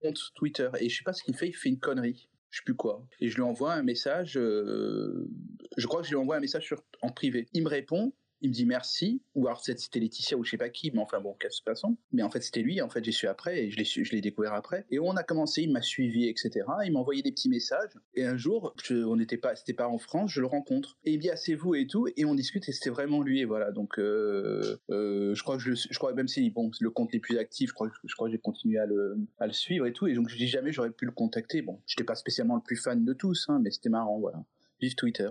compte 0.00 0.18
Twitter. 0.34 0.70
Et 0.80 0.88
je 0.88 0.98
sais 0.98 1.04
pas 1.04 1.12
ce 1.12 1.22
qu'il 1.22 1.34
fait, 1.34 1.48
il 1.48 1.56
fait 1.56 1.68
une 1.68 1.80
connerie 1.80 2.28
je 2.50 2.60
sais 2.60 2.64
plus 2.64 2.76
quoi. 2.76 3.06
Et 3.20 3.28
je 3.28 3.34
lui 3.34 3.42
envoie 3.42 3.74
un 3.74 3.82
message, 3.82 4.32
je 4.32 5.86
crois 5.86 6.00
que 6.00 6.06
je 6.06 6.12
lui 6.12 6.16
envoie 6.16 6.36
un 6.36 6.40
message 6.40 6.74
en 7.02 7.10
privé. 7.10 7.46
Il 7.52 7.62
me 7.62 7.68
répond, 7.68 8.14
il 8.40 8.50
me 8.50 8.54
dit 8.54 8.66
merci, 8.66 9.22
ou 9.34 9.46
alors 9.46 9.60
c'était 9.60 9.98
Laetitia 9.98 10.36
ou 10.36 10.44
je 10.44 10.50
sais 10.50 10.58
pas 10.58 10.68
qui, 10.68 10.90
mais 10.92 11.00
enfin 11.00 11.20
bon, 11.20 11.36
de 11.40 11.48
toute 11.48 11.64
façon. 11.64 11.96
Mais 12.12 12.22
en 12.22 12.30
fait, 12.30 12.40
c'était 12.40 12.62
lui, 12.62 12.80
en 12.80 12.88
fait, 12.88 13.04
j'ai 13.04 13.12
su 13.12 13.26
après, 13.26 13.64
et 13.64 13.70
je 13.70 13.76
l'ai 13.76 13.84
je 13.84 14.16
découvert 14.18 14.54
après. 14.54 14.86
Et 14.90 14.98
on 14.98 15.16
a 15.16 15.22
commencé, 15.22 15.62
il 15.62 15.72
m'a 15.72 15.82
suivi, 15.82 16.28
etc. 16.28 16.64
Il 16.84 16.92
m'a 16.92 17.00
envoyé 17.00 17.22
des 17.22 17.32
petits 17.32 17.48
messages, 17.48 17.90
et 18.14 18.24
un 18.24 18.36
jour, 18.36 18.74
on 18.90 19.16
n'était 19.16 19.36
pas, 19.36 19.56
c'était 19.56 19.72
pas 19.72 19.88
en 19.88 19.98
France, 19.98 20.32
je 20.32 20.40
le 20.40 20.46
rencontre. 20.46 20.96
Et 21.04 21.12
il 21.12 21.16
me 21.16 21.22
dit, 21.22 21.30
ah, 21.30 21.36
c'est 21.36 21.54
vous 21.54 21.74
et 21.74 21.86
tout, 21.86 22.06
et 22.16 22.24
on 22.24 22.34
discute, 22.34 22.68
et 22.68 22.72
c'était 22.72 22.90
vraiment 22.90 23.22
lui, 23.22 23.40
et 23.40 23.44
voilà. 23.44 23.72
Donc, 23.72 23.98
euh, 23.98 24.78
euh, 24.90 25.34
je 25.34 25.42
crois 25.42 25.56
que 25.56 25.62
je, 25.62 25.74
je 25.74 25.98
crois, 25.98 26.12
même 26.12 26.28
si, 26.28 26.48
bon, 26.50 26.70
le 26.80 26.90
compte 26.90 27.12
n'est 27.12 27.20
plus 27.20 27.38
actif, 27.38 27.70
je 27.70 27.74
crois, 27.74 27.90
je 28.04 28.14
crois 28.14 28.28
que 28.28 28.32
j'ai 28.32 28.38
continué 28.38 28.78
à 28.78 28.86
le, 28.86 29.18
à 29.38 29.46
le 29.46 29.52
suivre 29.52 29.86
et 29.86 29.92
tout, 29.92 30.06
et 30.06 30.14
donc 30.14 30.28
je 30.28 30.36
dis 30.36 30.46
jamais 30.46 30.72
j'aurais 30.72 30.90
pu 30.90 31.04
le 31.04 31.12
contacter. 31.12 31.62
Bon, 31.62 31.80
j'étais 31.86 32.04
pas 32.04 32.14
spécialement 32.14 32.56
le 32.56 32.62
plus 32.62 32.76
fan 32.76 33.04
de 33.04 33.12
tous, 33.12 33.46
hein, 33.48 33.60
mais 33.62 33.70
c'était 33.70 33.88
marrant, 33.88 34.18
voilà. 34.18 34.44
Vive 34.80 34.94
Twitter. 34.94 35.28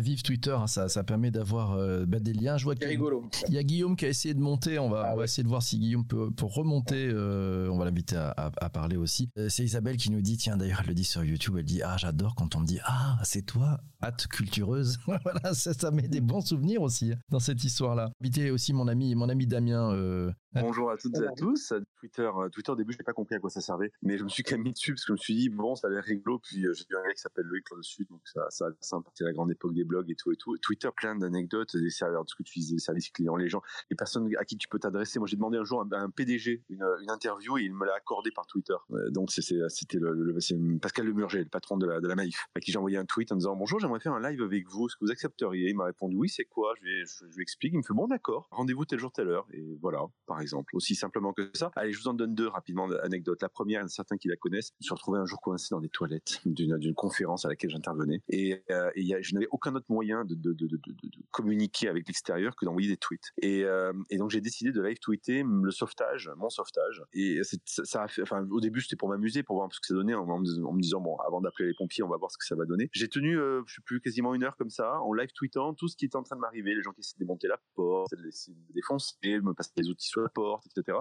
Vive 0.00 0.22
Twitter, 0.22 0.50
hein, 0.58 0.66
ça, 0.66 0.88
ça 0.88 1.04
permet 1.04 1.30
d'avoir 1.30 1.72
euh, 1.72 2.06
bah, 2.06 2.18
des 2.18 2.32
liens. 2.32 2.56
Je 2.56 2.64
vois 2.64 2.74
qu'il. 2.74 2.88
Il 3.48 3.54
y 3.54 3.58
a 3.58 3.62
Guillaume 3.62 3.94
qui 3.96 4.06
a 4.06 4.08
essayé 4.08 4.32
de 4.34 4.40
monter. 4.40 4.78
On 4.78 4.88
va, 4.88 5.02
Ah 5.04 5.08
on 5.08 5.10
va 5.12 5.18
ouais. 5.18 5.24
essayer 5.24 5.42
de 5.42 5.48
voir 5.48 5.62
si 5.62 5.78
Guillaume 5.78 6.06
peut, 6.06 6.30
peut 6.30 6.46
remonter. 6.46 7.08
euh, 7.08 7.68
on 7.70 7.76
va 7.78 7.84
l'inviter 7.84 8.16
à, 8.16 8.30
à- 8.30 8.50
à 8.60 8.70
parler 8.70 8.96
aussi. 8.96 9.28
Euh, 9.38 9.48
c'est 9.48 9.64
Isabelle 9.64 9.96
qui 9.96 10.10
nous 10.10 10.22
dit, 10.22 10.36
tiens, 10.38 10.56
d'ailleurs, 10.56 10.80
elle 10.82 10.88
le 10.88 10.94
dit 10.94 11.04
sur 11.04 11.22
YouTube. 11.24 11.56
Elle 11.58 11.64
dit, 11.64 11.82
ah, 11.82 11.96
j'adore 11.98 12.34
quand 12.34 12.56
on 12.56 12.60
me 12.60 12.66
dit, 12.66 12.78
ah, 12.84 13.18
c'est 13.22 13.42
toi, 13.42 13.80
hâte 14.02 14.26
cultureuse. 14.28 14.98
voilà, 15.06 15.52
ça, 15.54 15.74
ça 15.74 15.90
met 15.90 16.08
des 16.08 16.20
bons 16.20 16.40
souvenirs 16.40 16.80
aussi 16.82 17.12
hein, 17.12 17.18
dans 17.30 17.40
cette 17.40 17.62
histoire-là. 17.62 18.10
Inviter 18.22 18.50
aussi 18.50 18.72
mon 18.72 18.88
ami, 18.88 19.14
mon 19.14 19.28
ami 19.28 19.46
Damien. 19.46 19.92
Euh, 20.56 20.60
Bonjour 20.60 20.90
à 20.90 20.96
toutes 20.96 21.16
et 21.18 21.26
à 21.26 21.32
tous. 21.32 21.72
Twitter, 22.00 22.30
euh, 22.36 22.48
Twitter 22.48 22.72
au 22.72 22.76
début, 22.76 22.92
j'ai 22.92 23.02
pas 23.02 23.12
compris 23.12 23.34
à 23.34 23.38
quoi 23.38 23.50
ça 23.50 23.60
servait, 23.60 23.92
mais 24.02 24.18
je 24.18 24.24
me 24.24 24.28
suis 24.28 24.42
quand 24.42 24.54
même 24.56 24.62
mis 24.64 24.72
dessus 24.72 24.92
parce 24.92 25.02
que 25.04 25.08
je 25.08 25.12
me 25.12 25.16
suis 25.18 25.34
dit 25.34 25.48
bon, 25.48 25.74
ça 25.74 25.88
a 25.88 25.90
l'air 25.90 26.04
rigolo. 26.04 26.38
Puis 26.38 26.66
euh, 26.66 26.72
j'ai 26.74 26.84
vu 26.88 26.96
un 26.96 27.02
gars 27.06 27.12
qui 27.14 27.20
s'appelle 27.20 27.44
Loïc 27.46 27.70
là-dessus, 27.70 28.06
donc 28.10 28.20
ça, 28.24 28.46
ça 28.50 28.66
a 28.66 28.70
sympa. 28.80 29.10
C'est 29.14 29.24
la 29.24 29.32
grande 29.32 29.50
époque 29.50 29.74
des 29.74 29.84
blogs 29.84 30.10
et 30.10 30.14
tout 30.14 30.32
et 30.32 30.36
tout. 30.36 30.56
Twitter, 30.58 30.88
plein 30.96 31.16
d'anecdotes, 31.16 31.76
des 31.76 31.90
serveurs, 31.90 32.24
de 32.24 32.28
ce 32.30 32.34
que 32.36 32.42
tu 32.42 32.58
disais, 32.58 32.74
des 32.74 32.80
services 32.80 33.10
clients, 33.10 33.36
les 33.36 33.48
gens, 33.48 33.62
les 33.90 33.96
personnes 33.96 34.28
à 34.38 34.44
qui 34.44 34.56
tu 34.56 34.68
peux 34.68 34.78
t'adresser. 34.78 35.18
Moi, 35.18 35.28
j'ai 35.28 35.36
demandé 35.36 35.58
un 35.58 35.64
jour 35.64 35.84
à 35.92 35.96
un 35.98 36.10
PDG 36.10 36.62
une, 36.68 36.84
une 37.02 37.10
interview 37.10 37.58
et 37.58 37.62
il 37.62 37.74
me 37.74 37.84
l'a 37.86 37.94
accordé 37.94 38.30
par 38.30 38.46
Twitter. 38.46 38.74
Euh, 38.92 39.10
donc 39.10 39.30
c'était 39.30 39.98
le, 39.98 40.78
Pascal 40.80 41.06
Lemurger, 41.06 41.40
le 41.40 41.48
patron 41.48 41.76
de 41.76 41.86
la, 41.86 42.00
de 42.00 42.08
la 42.08 42.14
Maïf, 42.14 42.46
à 42.54 42.60
qui 42.60 42.72
j'ai 42.72 42.78
envoyé 42.78 42.96
un 42.96 43.04
tweet 43.04 43.32
en 43.32 43.36
disant 43.36 43.56
bonjour, 43.56 43.80
j'aimerais 43.80 44.00
faire 44.00 44.12
un 44.12 44.30
live 44.30 44.42
avec 44.42 44.68
vous. 44.68 44.86
Est-ce 44.86 44.96
que 44.96 45.04
vous 45.04 45.10
accepteriez? 45.10 45.70
Il 45.70 45.76
m'a 45.76 45.84
répondu 45.84 46.16
oui, 46.16 46.28
c'est 46.28 46.44
quoi? 46.44 46.72
Je 46.78 46.84
lui, 46.84 46.90
ai- 47.00 47.04
je, 47.04 47.26
je 47.30 47.36
lui 47.36 47.42
explique. 47.42 47.72
Il 47.72 47.78
me 47.78 47.82
fait 47.82 47.94
bon, 47.94 48.06
d'accord. 48.06 48.48
Rendez-vous 48.50 48.84
tel 48.84 48.98
jour, 48.98 49.12
telle 49.12 49.28
heure. 49.28 49.46
Et 49.52 49.76
voilà, 49.80 50.00
par 50.26 50.40
aussi 50.72 50.94
simplement 50.94 51.32
que 51.32 51.50
ça. 51.54 51.70
Allez, 51.76 51.92
je 51.92 51.98
vous 51.98 52.08
en 52.08 52.14
donne 52.14 52.34
deux 52.34 52.48
rapidement 52.48 52.88
anecdotes. 53.02 53.42
La 53.42 53.48
première, 53.48 53.80
il 53.80 53.82
y 53.82 53.84
en 53.84 53.88
certains 53.88 54.16
qui 54.16 54.28
la 54.28 54.36
connaissent. 54.36 54.72
Je 54.80 54.84
me 54.84 54.86
suis 54.86 54.94
retrouvé 54.94 55.18
un 55.18 55.26
jour 55.26 55.40
coincé 55.40 55.68
dans 55.70 55.80
des 55.80 55.88
toilettes 55.88 56.40
d'une 56.44 56.94
conférence 56.94 57.44
à 57.44 57.48
laquelle 57.48 57.70
j'intervenais. 57.70 58.22
Et, 58.28 58.62
euh, 58.70 58.90
je 58.96 59.34
n'avais 59.34 59.48
aucun 59.50 59.74
autre 59.74 59.86
moyen 59.88 60.24
de, 60.24 60.34
de, 60.34 60.52
de, 60.52 60.66
de, 60.66 60.76
de- 60.76 60.92
de 60.92 61.22
communiquer 61.30 61.88
avec 61.88 62.06
l'extérieur 62.06 62.54
que 62.56 62.64
d'envoyer 62.64 62.88
des 62.88 62.96
tweets. 62.96 63.32
Et, 63.42 63.64
euh, 63.64 63.92
et 64.10 64.18
donc 64.18 64.30
j'ai 64.30 64.40
décidé 64.40 64.72
de 64.72 64.80
live 64.82 64.98
tweeter 64.98 65.42
le 65.44 65.70
sauvetage, 65.70 66.30
mon 66.36 66.50
sauvetage. 66.50 67.02
Et 67.12 67.40
ça, 67.64 68.02
a 68.02 68.08
fait, 68.08 68.22
enfin, 68.22 68.46
au 68.50 68.60
début 68.60 68.80
c'était 68.80 68.96
pour 68.96 69.08
m'amuser, 69.08 69.42
pour 69.42 69.56
voir 69.56 69.68
ce 69.72 69.80
que 69.80 69.86
ça 69.86 69.94
donnait, 69.94 70.14
en, 70.14 70.38
me 70.38 70.80
disant 70.80 71.00
bon, 71.00 71.16
avant 71.18 71.40
d'appeler 71.40 71.68
les 71.68 71.74
pompiers, 71.74 72.02
on 72.04 72.08
va 72.08 72.16
voir 72.16 72.30
ce 72.30 72.38
que 72.38 72.44
ça 72.44 72.54
va 72.54 72.64
donner. 72.64 72.88
J'ai 72.92 73.08
tenu, 73.08 73.38
euh, 73.38 73.62
je 73.66 73.74
sais 73.76 73.82
plus, 73.84 74.00
quasiment 74.00 74.34
une 74.34 74.44
heure 74.44 74.56
comme 74.56 74.70
ça, 74.70 75.00
en 75.00 75.12
live 75.12 75.30
tweetant 75.34 75.74
tout 75.74 75.88
ce 75.88 75.96
qui 75.96 76.04
était 76.06 76.16
en 76.16 76.22
train 76.22 76.36
de 76.36 76.40
m'arriver, 76.40 76.74
les 76.74 76.82
gens 76.82 76.92
qui 76.92 77.00
essaient 77.00 77.16
de 77.16 77.24
démonter 77.24 77.48
la 77.48 77.58
porte, 77.74 78.10
de 78.12 78.22
laisser 78.22 78.52
me 78.52 78.74
défoncer, 78.74 79.14
me 79.24 79.52
passer 79.52 79.72
des 79.76 79.88
outils 79.88 80.08
sur 80.08 80.20
la 80.22 80.28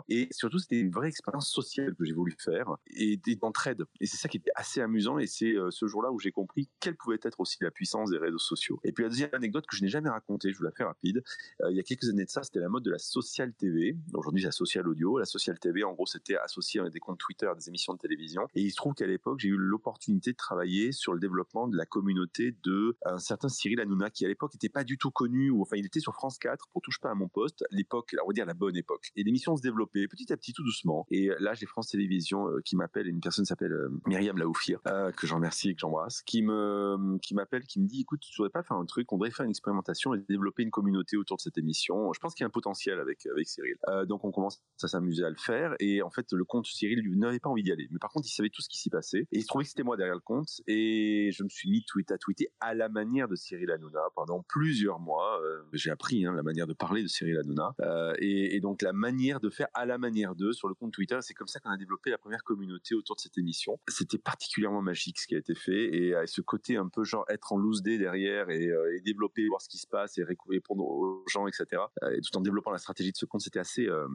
Et 0.09 0.27
surtout 0.31 0.59
c'était 0.59 0.79
une 0.79 0.91
vraie 0.91 1.09
expérience 1.09 1.49
sociale 1.49 1.95
que 1.95 2.05
j'ai 2.05 2.13
voulu 2.13 2.35
faire 2.37 2.75
et 2.87 3.17
d'entraide. 3.35 3.83
Et 3.99 4.05
c'est 4.05 4.17
ça 4.17 4.29
qui 4.29 4.37
était 4.37 4.51
assez 4.55 4.81
amusant. 4.81 5.19
Et 5.19 5.27
c'est 5.27 5.55
euh, 5.55 5.71
ce 5.71 5.87
jour-là 5.87 6.11
où 6.11 6.19
j'ai 6.19 6.31
compris 6.31 6.69
quelle 6.79 6.95
pouvait 6.95 7.19
être 7.21 7.39
aussi 7.39 7.57
la 7.61 7.71
puissance 7.71 8.11
des 8.11 8.17
réseaux 8.17 8.37
sociaux. 8.37 8.79
Et 8.83 8.91
puis 8.91 9.03
la 9.03 9.09
deuxième 9.09 9.29
anecdote 9.33 9.65
que 9.67 9.75
je 9.75 9.83
n'ai 9.83 9.89
jamais 9.89 10.09
racontée, 10.09 10.51
je 10.51 10.57
vous 10.57 10.63
la 10.63 10.71
fais 10.71 10.83
rapide. 10.83 11.23
Euh, 11.61 11.71
il 11.71 11.77
y 11.77 11.79
a 11.79 11.83
quelques 11.83 12.09
années 12.09 12.25
de 12.25 12.29
ça, 12.29 12.43
c'était 12.43 12.59
la 12.59 12.69
mode 12.69 12.83
de 12.83 12.91
la 12.91 12.97
social 12.97 13.53
TV. 13.53 13.97
Aujourd'hui, 14.13 14.41
c'est 14.41 14.47
la 14.47 14.51
social 14.51 14.87
audio. 14.87 15.17
La 15.17 15.25
social 15.25 15.57
TV, 15.59 15.83
en 15.83 15.93
gros, 15.93 16.05
c'était 16.05 16.37
associé 16.37 16.81
à 16.81 16.89
des 16.89 16.99
comptes 16.99 17.19
Twitter, 17.19 17.47
à 17.47 17.55
des 17.55 17.67
émissions 17.67 17.93
de 17.93 17.99
télévision. 17.99 18.47
Et 18.53 18.61
il 18.61 18.71
se 18.71 18.75
trouve 18.75 18.93
qu'à 18.93 19.07
l'époque, 19.07 19.39
j'ai 19.39 19.49
eu 19.49 19.57
l'opportunité 19.57 20.31
de 20.31 20.37
travailler 20.37 20.91
sur 20.91 21.13
le 21.13 21.19
développement 21.19 21.67
de 21.67 21.77
la 21.77 21.85
communauté 21.85 22.55
de 22.63 22.97
un 23.05 23.19
certain 23.19 23.49
Cyril 23.49 23.79
Hanouna, 23.79 24.09
qui 24.09 24.25
à 24.25 24.27
l'époque 24.27 24.53
n'était 24.53 24.69
pas 24.69 24.83
du 24.83 24.97
tout 24.97 25.11
connu, 25.11 25.49
ou 25.49 25.61
enfin, 25.61 25.77
il 25.77 25.85
était 25.85 25.99
sur 25.99 26.13
France 26.13 26.37
4 26.37 26.67
pour 26.69 26.81
Touche 26.81 26.99
pas 26.99 27.09
à 27.09 27.15
mon 27.15 27.27
poste, 27.27 27.65
l'époque, 27.71 28.15
on 28.23 28.27
va 28.27 28.33
dire 28.33 28.45
la 28.45 28.53
bonne 28.53 28.75
époque. 28.75 29.11
Et 29.15 29.23
l'émission 29.23 29.55
se 29.55 29.61
développait 29.61 30.07
petit 30.07 30.31
à 30.31 30.37
petit, 30.37 30.53
tout 30.53 30.63
doucement. 30.63 31.05
Et 31.09 31.29
là, 31.39 31.53
j'ai 31.53 31.65
France 31.65 31.89
Télévisions 31.89 32.49
euh, 32.49 32.61
qui 32.63 32.75
m'appelle, 32.75 33.07
une 33.07 33.19
personne 33.19 33.45
s'appelle 33.45 33.71
euh, 33.71 33.89
Myriam 34.07 34.37
Laoufir, 34.37 34.79
euh, 34.87 35.11
que 35.11 35.27
j'en 35.27 35.35
remercie 35.35 35.69
et 35.69 35.73
que 35.73 35.79
j'embrasse, 35.79 36.21
qui 36.23 36.41
me, 36.41 37.17
qui 37.19 37.33
m'appelle, 37.33 37.63
qui 37.63 37.79
me 37.79 37.87
dit, 37.87 38.01
écoute, 38.01 38.21
tu 38.21 38.35
voudrais 38.37 38.51
pas 38.51 38.63
faire 38.63 38.77
un 38.77 38.85
truc, 38.85 39.11
on 39.11 39.17
devrait 39.17 39.31
faire 39.31 39.45
une 39.45 39.51
expérimentation 39.51 40.13
et 40.13 40.19
développer 40.27 40.63
une 40.63 40.71
communauté 40.71 41.17
autour 41.17 41.37
de 41.37 41.41
cette 41.41 41.57
émission. 41.57 42.11
Je 42.13 42.19
pense 42.19 42.33
qu'il 42.33 42.43
y 42.43 42.45
a 42.45 42.47
un 42.47 42.51
potentiel 42.51 42.99
avec, 42.99 43.25
avec 43.25 43.47
Cyril. 43.47 43.75
Donc 44.07 44.23
on 44.25 44.31
commence 44.31 44.61
à 44.83 44.87
s'amuser 44.87 45.23
à 45.23 45.29
le 45.29 45.35
faire 45.35 45.75
et 45.79 46.01
en 46.01 46.09
fait 46.09 46.27
le 46.31 46.43
compte 46.43 46.65
Cyril 46.65 46.99
lui 46.99 47.17
n'avait 47.17 47.39
pas 47.39 47.49
envie 47.49 47.63
d'y 47.63 47.71
aller. 47.71 47.87
Mais 47.91 47.99
par 47.99 48.11
contre 48.11 48.27
il 48.27 48.33
savait 48.33 48.49
tout 48.49 48.61
ce 48.61 48.69
qui 48.69 48.77
s'y 48.77 48.89
passait 48.89 49.27
et 49.31 49.37
il 49.37 49.41
se 49.41 49.47
trouvait 49.47 49.63
que 49.63 49.69
c'était 49.69 49.83
moi 49.83 49.97
derrière 49.97 50.15
le 50.15 50.21
compte 50.21 50.49
et 50.67 51.29
je 51.31 51.43
me 51.43 51.49
suis 51.49 51.69
mis 51.69 51.83
tweet 51.85 52.11
à 52.11 52.17
tweeter 52.17 52.49
à 52.59 52.73
la 52.73 52.89
manière 52.89 53.27
de 53.27 53.35
Cyril 53.35 53.71
Hanouna 53.71 54.01
pendant 54.15 54.43
plusieurs 54.47 54.99
mois. 54.99 55.39
J'ai 55.73 55.91
appris 55.91 56.25
hein, 56.25 56.33
la 56.33 56.43
manière 56.43 56.67
de 56.67 56.73
parler 56.73 57.03
de 57.03 57.07
Cyril 57.07 57.37
Hanouna 57.37 57.75
et 58.19 58.59
donc 58.59 58.81
la 58.81 58.93
manière 59.05 59.39
de 59.39 59.49
faire 59.49 59.67
à 59.73 59.85
la 59.85 59.97
manière 59.97 60.35
d'eux 60.35 60.53
sur 60.53 60.67
le 60.67 60.73
compte 60.73 60.91
Twitter. 60.93 61.17
C'est 61.21 61.33
comme 61.33 61.47
ça 61.47 61.59
qu'on 61.59 61.69
a 61.69 61.77
développé 61.77 62.09
la 62.09 62.17
première 62.17 62.43
communauté 62.43 62.95
autour 62.95 63.15
de 63.15 63.21
cette 63.21 63.37
émission. 63.37 63.79
C'était 63.87 64.17
particulièrement 64.17 64.81
magique 64.81 65.19
ce 65.19 65.27
qui 65.27 65.35
a 65.35 65.37
été 65.37 65.53
fait 65.55 65.83
et 65.95 66.13
euh, 66.15 66.23
ce 66.25 66.41
côté 66.41 66.77
un 66.77 66.87
peu 66.89 67.03
genre 67.03 67.25
être 67.29 67.53
en 67.53 67.57
loose 67.57 67.81
day 67.83 67.97
derrière 67.97 68.49
et, 68.49 68.67
euh, 68.67 68.95
et 68.97 69.01
développer, 69.01 69.47
voir 69.47 69.61
ce 69.61 69.69
qui 69.69 69.77
se 69.77 69.87
passe 69.87 70.17
et 70.17 70.23
ré- 70.23 70.37
répondre 70.49 70.83
aux 70.83 71.23
gens, 71.31 71.47
etc. 71.47 71.65
Euh, 72.03 72.15
et 72.17 72.21
tout 72.21 72.35
en 72.37 72.41
développant 72.41 72.71
la 72.71 72.77
stratégie 72.79 73.11
de 73.11 73.17
ce 73.17 73.25
compte, 73.25 73.41
c'était 73.41 73.59
assez 73.59 73.85
euh, 73.87 74.07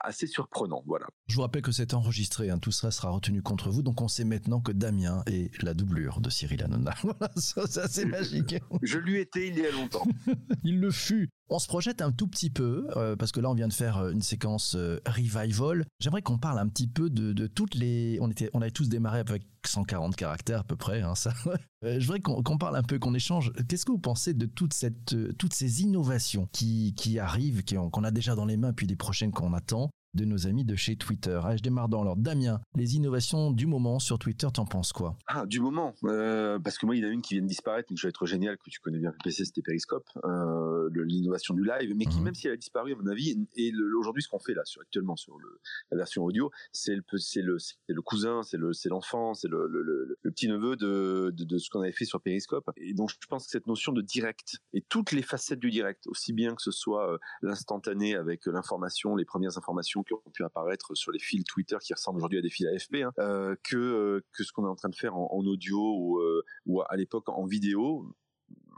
assez 0.00 0.26
surprenant. 0.26 0.82
Voilà. 0.86 1.06
Je 1.28 1.36
vous 1.36 1.42
rappelle 1.42 1.62
que 1.62 1.72
c'est 1.72 1.94
enregistré, 1.94 2.50
hein, 2.50 2.58
tout 2.58 2.72
ça 2.72 2.90
sera 2.90 3.10
retenu 3.10 3.40
contre 3.42 3.70
vous, 3.70 3.82
donc 3.82 4.00
on 4.02 4.08
sait 4.08 4.24
maintenant 4.24 4.60
que 4.60 4.72
Damien 4.72 5.22
est 5.26 5.62
la 5.62 5.74
doublure 5.74 6.20
de 6.20 6.30
Cyril 6.30 6.62
Hanouna. 6.62 6.92
Voilà, 7.04 7.30
ça, 7.36 7.86
c'est 7.88 8.06
magique. 8.06 8.56
Je 8.82 8.98
lui 8.98 9.18
étais 9.20 9.48
il 9.48 9.58
y 9.58 9.66
a 9.66 9.70
longtemps. 9.70 10.06
Il 10.64 10.80
le 10.80 10.90
fut. 10.90 11.30
On 11.50 11.58
se 11.58 11.66
projette 11.66 12.00
un 12.00 12.10
tout 12.10 12.26
petit 12.26 12.48
peu, 12.48 12.88
euh, 12.96 13.16
parce 13.16 13.30
que 13.30 13.40
là 13.40 13.50
on 13.50 13.54
vient 13.54 13.68
de 13.68 13.72
faire 13.72 13.98
euh, 13.98 14.12
une 14.12 14.22
séquence 14.22 14.76
euh, 14.76 14.98
revival. 15.06 15.84
J'aimerais 16.00 16.22
qu'on 16.22 16.38
parle 16.38 16.58
un 16.58 16.68
petit 16.68 16.86
peu 16.86 17.10
de, 17.10 17.46
toutes 17.46 17.74
les... 17.74 18.18
On, 18.22 18.30
était, 18.30 18.48
on 18.54 18.62
avait 18.62 18.70
tous 18.70 18.88
démarré 18.88 19.18
avec 19.18 19.42
140 19.66 20.16
caractères 20.16 20.60
à 20.60 20.64
peu 20.64 20.76
près, 20.76 21.02
hein, 21.02 21.14
ça. 21.14 21.32
Euh, 21.84 22.00
je 22.00 22.06
voudrais 22.06 22.20
qu'on 22.20 22.56
parle 22.56 22.76
un 22.76 22.82
peu, 22.82 22.98
qu'on 22.98 23.12
échange. 23.12 23.52
Qu'est-ce 23.68 23.84
que 23.84 23.92
vous 23.92 23.98
pensez 23.98 24.32
de 24.32 24.46
toute 24.46 24.72
cette, 24.72 25.14
toutes 25.36 25.52
ces 25.52 25.82
innovations 25.82 26.48
qui, 26.50 27.18
arrivent, 27.18 27.62
qu'on 27.62 28.04
a 28.04 28.10
déjà 28.10 28.34
dans 28.34 28.46
les 28.46 28.56
mains, 28.56 28.72
puis 28.72 28.86
les 28.86 28.96
prochaines 28.96 29.32
qu'on 29.32 29.52
attend? 29.52 29.90
De 30.14 30.24
nos 30.24 30.46
amis 30.46 30.64
de 30.64 30.76
chez 30.76 30.96
Twitter. 30.96 31.40
Allez, 31.44 31.58
je 31.58 31.62
démarre 31.62 31.88
dans 31.88 32.04
l'ordre. 32.04 32.22
Damien, 32.22 32.60
les 32.76 32.96
innovations 32.96 33.50
du 33.50 33.66
moment 33.66 33.98
sur 33.98 34.18
Twitter, 34.18 34.46
t'en 34.52 34.64
penses 34.64 34.92
quoi? 34.92 35.16
Ah, 35.26 35.44
du 35.46 35.60
moment, 35.60 35.94
euh, 36.04 36.58
parce 36.60 36.78
que 36.78 36.86
moi, 36.86 36.94
il 36.96 37.02
y 37.02 37.04
en 37.04 37.08
a 37.08 37.10
une 37.12 37.22
qui 37.22 37.34
vient 37.34 37.42
de 37.42 37.48
disparaître, 37.48 37.88
mais 37.90 37.96
qui 37.96 38.02
va 38.02 38.08
être 38.08 38.26
géniale, 38.26 38.56
que 38.58 38.70
tu 38.70 38.80
connais 38.80 38.98
bien, 38.98 39.10
PPC, 39.12 39.44
c'était 39.44 39.62
Periscope, 39.62 40.04
euh, 40.24 40.88
le- 40.92 41.04
l'innovation 41.04 41.54
du 41.54 41.64
live, 41.64 41.92
mais 41.96 42.06
qui, 42.06 42.18
Mhm. 42.18 42.24
même 42.24 42.34
si 42.34 42.46
elle 42.46 42.52
a 42.54 42.56
disparu, 42.56 42.92
à 42.92 42.96
mon 42.96 43.06
avis, 43.08 43.36
et 43.56 43.70
le- 43.72 43.98
aujourd'hui, 43.98 44.22
ce 44.22 44.28
qu'on 44.28 44.38
fait 44.38 44.54
là, 44.54 44.62
sur, 44.64 44.80
actuellement, 44.82 45.16
sur 45.16 45.36
le, 45.38 45.60
la 45.90 45.96
version 45.96 46.22
audio, 46.22 46.50
c'est 46.72 46.94
le, 46.94 47.02
pe- 47.02 47.18
c'est 47.18 47.42
le, 47.42 47.58
c'est 47.58 47.74
le 47.88 48.02
cousin, 48.02 48.42
c'est 48.42 48.56
le, 48.56 48.72
c'est 48.72 48.88
l'enfant, 48.88 49.34
c'est 49.34 49.48
le, 49.48 49.66
le, 49.66 49.82
le, 49.82 50.16
le 50.22 50.30
petit 50.30 50.46
neveu 50.48 50.76
de, 50.76 51.32
de, 51.36 51.44
de 51.44 51.58
ce 51.58 51.68
qu'on 51.70 51.80
avait 51.80 51.92
fait 51.92 52.04
sur 52.04 52.20
Periscope. 52.20 52.70
Et 52.76 52.94
donc, 52.94 53.10
je 53.10 53.26
pense 53.28 53.46
que 53.46 53.50
cette 53.50 53.66
notion 53.66 53.92
de 53.92 54.00
direct, 54.02 54.58
et 54.72 54.82
toutes 54.88 55.10
les 55.12 55.22
facettes 55.22 55.58
du 55.60 55.70
direct, 55.70 56.06
aussi 56.06 56.32
bien 56.32 56.54
que 56.54 56.62
ce 56.62 56.70
soit 56.70 57.12
euh, 57.14 57.18
l'instantané 57.42 58.14
avec 58.14 58.46
l'information, 58.46 59.16
les 59.16 59.24
premières 59.24 59.56
informations 59.58 60.03
qui 60.04 60.12
ont 60.14 60.22
pu 60.32 60.44
apparaître 60.44 60.94
sur 60.94 61.10
les 61.12 61.18
fils 61.18 61.44
Twitter 61.44 61.76
qui 61.80 61.92
ressemblent 61.94 62.18
aujourd'hui 62.18 62.38
à 62.38 62.42
des 62.42 62.50
fils 62.50 62.66
AFP, 62.66 62.96
hein, 63.02 63.12
euh, 63.18 63.56
que, 63.62 63.76
euh, 63.76 64.20
que 64.32 64.44
ce 64.44 64.52
qu'on 64.52 64.64
est 64.64 64.68
en 64.68 64.76
train 64.76 64.88
de 64.88 64.96
faire 64.96 65.16
en, 65.16 65.44
audio 65.44 65.78
ou, 65.78 66.20
euh, 66.20 66.42
ou 66.66 66.80
à 66.82 66.96
l'époque 66.96 67.28
en 67.28 67.44
vidéo. 67.46 68.14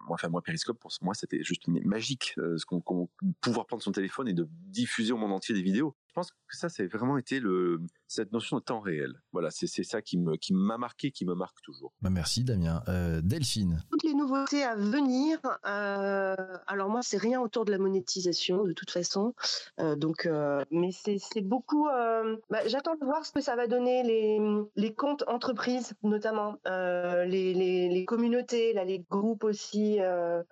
Enfin, 0.09 0.29
moi, 0.29 0.41
Periscope, 0.43 0.79
pour 0.79 0.93
moi, 1.03 1.15
c'était 1.15 1.43
juste 1.43 1.67
magique. 1.69 2.35
euh, 2.39 2.57
ce 2.59 2.65
qu'on- 2.65 3.09
pouvoir 3.41 3.67
prendre 3.67 3.83
son 3.83 3.93
téléphone 3.93 4.29
et 4.29 4.35
de 4.35 4.49
diffuser 4.51 5.13
au 5.13 5.17
monde 5.17 5.33
entier 5.33 5.55
des 5.55 5.63
vidéos. 5.63 5.97
Je 6.17 6.21
pense 6.23 6.31
que 6.31 6.57
ça, 6.57 6.71
c'est 6.71 6.87
vraiment 6.87 7.19
été 7.19 7.41
le, 7.41 7.79
cette 8.09 8.33
notion 8.33 8.57
de 8.57 8.63
temps 8.63 8.81
réel. 8.81 9.21
Voilà, 9.33 9.51
c'est, 9.51 9.67
c'est 9.67 9.83
ça 9.83 10.01
qui, 10.01 10.17
me, 10.17 10.37
qui 10.37 10.55
m'a 10.55 10.79
marqué, 10.79 11.11
qui 11.11 11.27
me 11.27 11.35
marque 11.35 11.61
toujours. 11.61 11.93
Bah, 12.01 12.09
Merci 12.09 12.43
Damien. 12.43 12.83
Euh, 12.89 13.21
Delphine 13.21 13.83
Toutes 13.91 14.03
les 14.03 14.15
nouveautés 14.15 14.63
à 14.65 14.77
venir. 14.77 15.39
euh, 15.67 16.35
alors 16.67 16.89
moi, 16.89 17.01
c'est 17.03 17.19
rien 17.19 17.39
autour 17.43 17.67
de 17.67 17.71
la 17.71 17.77
monétisation 17.77 18.65
de 18.65 18.73
toute 18.73 18.91
façon. 18.91 19.35
Euh, 19.79 19.95
donc, 19.95 20.25
euh, 20.25 20.65
mais 20.71 20.91
c'est 20.91 21.19
c'est 21.19 21.43
beaucoup. 21.43 21.87
euh, 21.89 22.39
bah, 22.49 22.67
J'attends 22.67 22.95
de 22.95 23.05
voir 23.05 23.27
ce 23.27 23.33
que 23.33 23.43
ça 23.43 23.55
va 23.55 23.67
donner 23.67 24.03
les 24.03 24.41
les 24.75 24.95
comptes 24.95 25.25
entreprises, 25.29 25.93
notamment 26.03 26.57
euh, 26.67 27.27
les, 27.27 27.53
les 27.53 27.91
les 27.91 28.05
communautés, 28.07 28.73
là, 28.73 28.85
les 28.87 29.01
groupes 29.11 29.45
aussi. 29.45 30.01
euh, 30.01 30.43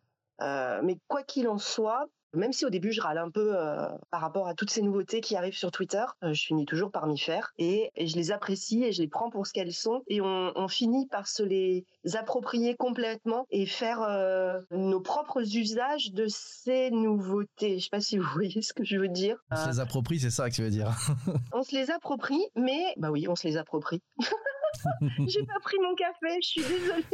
euh, 0.43 0.81
mais 0.83 0.99
quoi 1.09 1.23
qu'il 1.23 1.49
en 1.49 1.57
soit. 1.57 2.07
Même 2.35 2.53
si 2.53 2.65
au 2.65 2.71
début 2.71 2.93
je 2.93 3.01
râle 3.01 3.19
un 3.19 3.31
peu 3.31 3.57
euh, 3.57 3.89
par 4.11 4.21
rapport 4.21 4.49
à 4.49 4.55
toutes 4.55 4.71
ces 4.71 4.83
nouveautés 4.83 5.21
qui 5.21 5.37
arrivent 5.37 5.57
sur 5.57 5.71
Twitter, 5.71 6.05
euh, 6.23 6.33
je 6.33 6.45
finis 6.45 6.67
toujours 6.67 6.91
par 6.91 7.07
m'y 7.07 7.19
faire 7.19 7.53
et, 7.59 7.91
et 7.97 8.07
je 8.07 8.17
les 8.17 8.31
apprécie 8.31 8.85
et 8.85 8.93
je 8.93 9.03
les 9.03 9.09
prends 9.09 9.31
pour 9.31 9.47
ce 9.47 9.53
qu'elles 9.53 9.73
sont 9.73 10.03
et 10.09 10.21
on, 10.21 10.53
on 10.55 10.69
finit 10.69 11.07
par 11.07 11.27
se 11.27 11.43
les 11.43 11.87
approprier 12.15 12.75
complètement 12.77 13.47
et 13.51 13.67
faire 13.67 14.03
euh, 14.03 14.61
nos 14.71 15.01
propres 15.01 15.43
usages 15.57 16.13
de 16.13 16.27
ces 16.29 16.91
nouveautés. 16.91 17.79
Je 17.79 17.85
sais 17.85 17.91
pas 17.91 18.01
si 18.01 18.19
vous 18.19 18.27
voyez 18.35 18.63
ce 18.63 18.73
que 18.73 18.85
je 18.85 18.99
veux 18.99 19.09
dire. 19.09 19.37
On 19.51 19.57
se 19.57 19.69
les 19.69 19.81
approprie, 19.81 20.19
c'est 20.19 20.31
ça 20.31 20.51
que 20.51 20.55
tu 20.55 20.63
veux 20.63 20.71
dire 20.71 20.91
on 21.53 21.63
se 21.63 21.75
les 21.75 21.91
approprie, 21.91 22.45
mais 22.57 22.95
bah 22.97 23.11
oui, 23.11 23.27
on 23.29 23.37
se 23.37 23.47
les 23.47 23.57
approprie. 23.57 24.03
J'ai 25.27 25.43
pas 25.45 25.61
pris 25.63 25.77
mon 25.83 25.95
café, 25.95 26.39
je 26.43 26.47
suis 26.47 26.63
désolée. 26.63 27.05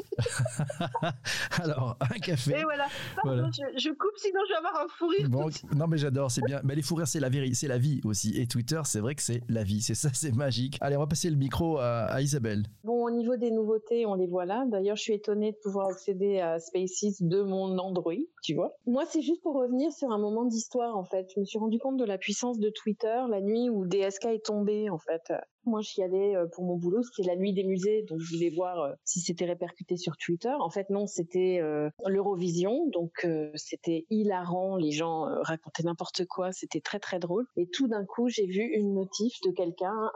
Alors, 1.63 1.97
un 2.01 2.19
café. 2.19 2.59
Et 2.59 2.63
voilà. 2.63 2.87
Pardon, 3.23 3.51
Je, 3.53 3.79
je, 3.79 3.91
coupe, 3.91 4.17
sinon 4.17 4.41
je 4.49 4.53
vais 4.53 4.59
avoir 4.59 4.83
un 4.83 4.89
fou 4.89 5.09
rire. 5.09 5.29
Bon, 5.29 5.49
non, 5.75 5.87
mais 5.87 5.99
j'adore, 5.99 6.31
c'est 6.31 6.45
bien. 6.45 6.61
Mais 6.65 6.75
les 6.75 6.83
fous 6.83 6.95
rires, 6.95 7.09
c'est 7.09 7.21
la, 7.21 7.31
c'est 7.55 7.69
la 7.69 7.79
vie 7.79 8.01
aussi. 8.05 8.41
Et 8.41 8.47
Twitter, 8.47 8.81
c'est 8.85 9.01
vrai 9.01 9.15
que 9.15 9.23
c'est 9.23 9.43
la 9.49 9.63
vie. 9.63 9.81
C'est 9.83 9.95
ça, 9.95 10.09
c'est 10.13 10.35
magique. 10.35 10.79
Allez, 10.81 10.97
on 10.97 11.01
va 11.01 11.07
passer 11.07 11.31
le 11.31 11.37
micro 11.37 11.79
à, 11.79 12.05
à, 12.05 12.21
Isabelle. 12.21 12.65
Bon, 12.85 13.05
au 13.05 13.11
niveau 13.11 13.37
des 13.37 13.51
nouveautés, 13.51 14.07
on 14.07 14.15
les 14.15 14.27
voit 14.27 14.47
là. 14.47 14.65
D'ailleurs, 14.69 14.97
je 14.97 15.03
suis 15.03 15.15
étonnée 15.15 15.53
de 15.53 15.57
pouvoir 15.63 15.89
accéder 15.89 16.41
à 16.41 16.59
Spaces 16.59 17.21
de 17.21 17.43
mon 17.43 17.79
Android, 17.79 18.13
tu 18.43 18.55
vois. 18.55 18.75
Moi, 18.87 19.05
c'est 19.09 19.23
juste 19.23 19.43
pour 19.43 19.55
revenir 19.55 19.93
sur 19.93 20.11
un 20.11 20.19
moment 20.19 20.45
d'histoire, 20.45 20.97
en 20.97 21.05
fait. 21.05 21.27
Je 21.35 21.41
me 21.41 21.45
suis 21.45 21.59
rendu 21.59 21.79
compte 21.79 21.97
de 21.97 22.05
la 22.05 22.19
puissance 22.19 22.59
de 22.59 22.71
Twitter 22.71 23.21
la 23.29 23.41
nuit 23.41 23.69
où 23.71 23.87
DSK 23.87 24.27
est 24.27 24.45
tombé, 24.45 24.91
en 24.91 24.99
fait. 24.99 25.33
Moi, 25.65 25.81
j'y 25.83 26.03
allais 26.03 26.37
euh, 26.37 26.47
pour 26.47 26.65
mon 26.65 26.77
boulot. 26.77 27.03
C'était 27.03 27.29
la 27.29 27.37
nuit 27.37 27.53
des 27.53 27.65
musées, 27.65 28.03
donc 28.09 28.19
je 28.21 28.35
voulais 28.35 28.51
voir 28.51 28.81
euh, 28.81 28.93
si 29.05 29.21
c'était 29.21 29.45
répercuté 29.45 29.97
sur 29.97 30.17
Twitter. 30.17 30.53
En 30.59 30.71
fait, 30.71 30.89
non, 30.91 31.07
c'était 31.07 31.61
euh, 31.61 31.91
l'Eurovision, 32.07 32.89
donc 32.89 33.27
c'était 33.55 34.07
hilarant. 34.11 34.77
Les 34.77 34.91
gens 34.91 35.27
racontaient 35.43 35.83
n'importe 35.83 36.25
quoi. 36.27 36.53
C'était 36.53 36.81
très 36.81 36.99
très 36.99 37.19
drôle. 37.19 37.47
Et 37.57 37.69
tout 37.69 37.89
d'un 37.89 38.05
coup, 38.05 38.29
j'ai 38.29 38.47
vu 38.47 38.63
une 38.63 38.95
notif 38.95 39.41
de 39.45 39.51
quelqu'un 39.51 40.11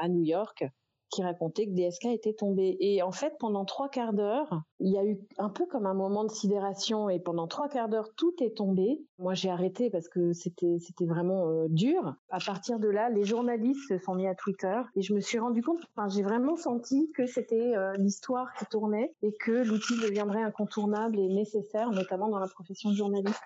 à 0.00 0.08
New 0.08 0.22
York 0.22 0.64
qui 1.10 1.22
racontait 1.22 1.66
que 1.66 1.72
DSK 1.72 2.06
était 2.06 2.32
tombé. 2.32 2.76
Et 2.80 3.02
en 3.02 3.12
fait, 3.12 3.34
pendant 3.38 3.64
trois 3.64 3.88
quarts 3.88 4.12
d'heure, 4.12 4.62
il 4.78 4.92
y 4.92 4.98
a 4.98 5.04
eu 5.04 5.18
un 5.38 5.48
peu 5.48 5.66
comme 5.66 5.86
un 5.86 5.94
moment 5.94 6.24
de 6.24 6.30
sidération 6.30 7.08
et 7.10 7.18
pendant 7.20 7.46
trois 7.46 7.68
quarts 7.68 7.88
d'heure, 7.88 8.08
tout 8.16 8.34
est 8.40 8.56
tombé. 8.56 9.02
Moi, 9.18 9.34
j'ai 9.34 9.50
arrêté 9.50 9.90
parce 9.90 10.08
que 10.08 10.32
c'était 10.32 10.78
c'était 10.78 11.06
vraiment 11.06 11.48
euh, 11.48 11.66
dur. 11.68 12.14
À 12.30 12.38
partir 12.38 12.78
de 12.78 12.88
là, 12.88 13.10
les 13.10 13.24
journalistes 13.24 13.88
se 13.88 13.98
sont 13.98 14.14
mis 14.14 14.26
à 14.26 14.34
Twitter 14.34 14.80
et 14.96 15.02
je 15.02 15.14
me 15.14 15.20
suis 15.20 15.38
rendu 15.38 15.62
compte, 15.62 15.80
enfin, 15.94 16.08
j'ai 16.08 16.22
vraiment 16.22 16.56
senti 16.56 17.10
que 17.16 17.26
c'était 17.26 17.76
euh, 17.76 17.92
l'histoire 17.98 18.52
qui 18.58 18.66
tournait 18.66 19.14
et 19.22 19.32
que 19.40 19.52
l'outil 19.52 19.94
deviendrait 20.00 20.42
incontournable 20.42 21.18
et 21.18 21.28
nécessaire, 21.28 21.90
notamment 21.90 22.28
dans 22.28 22.38
la 22.38 22.48
profession 22.48 22.90
de 22.90 22.96
journaliste 22.96 23.40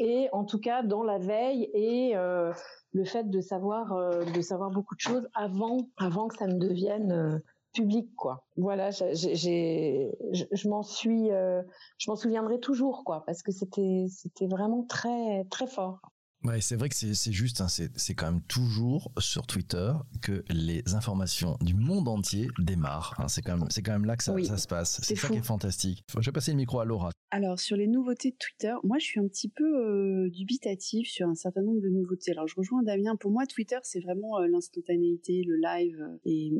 et 0.00 0.28
en 0.32 0.44
tout 0.44 0.58
cas 0.58 0.82
dans 0.82 1.02
la 1.02 1.18
veille 1.18 1.70
et 1.74 2.16
euh, 2.16 2.52
le 2.92 3.04
fait 3.04 3.28
de 3.30 3.40
savoir 3.40 3.92
euh, 3.92 4.24
de 4.24 4.40
savoir 4.40 4.70
beaucoup 4.70 4.94
de 4.94 5.00
choses 5.00 5.28
avant 5.34 5.88
avant 5.96 6.28
que 6.28 6.36
ça 6.36 6.46
ne 6.46 6.58
devienne 6.58 7.12
euh, 7.12 7.38
public 7.72 8.14
quoi. 8.16 8.44
Voilà, 8.56 8.90
j'ai 8.90 10.10
je 10.20 10.68
m'en 10.68 10.82
suis 10.82 11.28
je 11.28 12.10
m'en 12.10 12.16
souviendrai 12.16 12.58
toujours 12.58 13.04
quoi 13.04 13.24
parce 13.26 13.42
que 13.42 13.52
c'était 13.52 14.06
c'était 14.08 14.48
vraiment 14.48 14.84
très 14.84 15.44
très 15.50 15.68
fort. 15.68 16.00
Ouais, 16.42 16.60
c'est 16.60 16.76
vrai 16.76 16.88
que 16.88 16.94
c'est 16.94 17.32
juste, 17.32 17.60
hein, 17.60 17.66
c'est 17.68 18.14
quand 18.14 18.32
même 18.32 18.42
toujours 18.42 19.12
sur 19.18 19.46
Twitter 19.46 19.92
que 20.22 20.42
les 20.48 20.82
informations 20.94 21.58
du 21.60 21.74
monde 21.74 22.08
entier 22.08 22.48
démarrent. 22.58 23.14
Hein, 23.18 23.28
c'est 23.28 23.42
quand 23.42 23.58
même, 23.58 23.68
quand 23.84 23.92
même 23.92 24.06
là 24.06 24.16
que 24.16 24.24
ça, 24.24 24.34
ça 24.44 24.56
se 24.56 24.66
passe. 24.66 25.00
C'est 25.02 25.16
ça 25.16 25.28
qui 25.28 25.36
est 25.36 25.44
fantastique. 25.44 26.02
Je 26.18 26.24
vais 26.24 26.32
passer 26.32 26.52
le 26.52 26.56
micro 26.56 26.80
à 26.80 26.84
Laura. 26.86 27.10
Alors 27.30 27.60
sur 27.60 27.76
les 27.76 27.86
nouveautés 27.86 28.30
de 28.30 28.36
Twitter, 28.36 28.72
moi 28.82 28.98
je 28.98 29.04
suis 29.04 29.20
un 29.20 29.28
petit 29.28 29.48
peu 29.48 29.64
euh, 29.64 30.30
dubitatif 30.30 31.08
sur 31.08 31.28
un 31.28 31.34
certain 31.34 31.62
nombre 31.62 31.80
de 31.80 31.88
nouveautés. 31.88 32.32
Alors 32.32 32.48
je 32.48 32.56
rejoins 32.56 32.82
Damien. 32.82 33.16
Pour 33.16 33.30
moi, 33.30 33.46
Twitter 33.46 33.78
c'est 33.82 34.00
vraiment 34.00 34.38
euh, 34.38 34.48
l'instantanéité, 34.48 35.44
le 35.46 35.56
live 35.56 36.00
euh, 36.00 36.18
et 36.24 36.50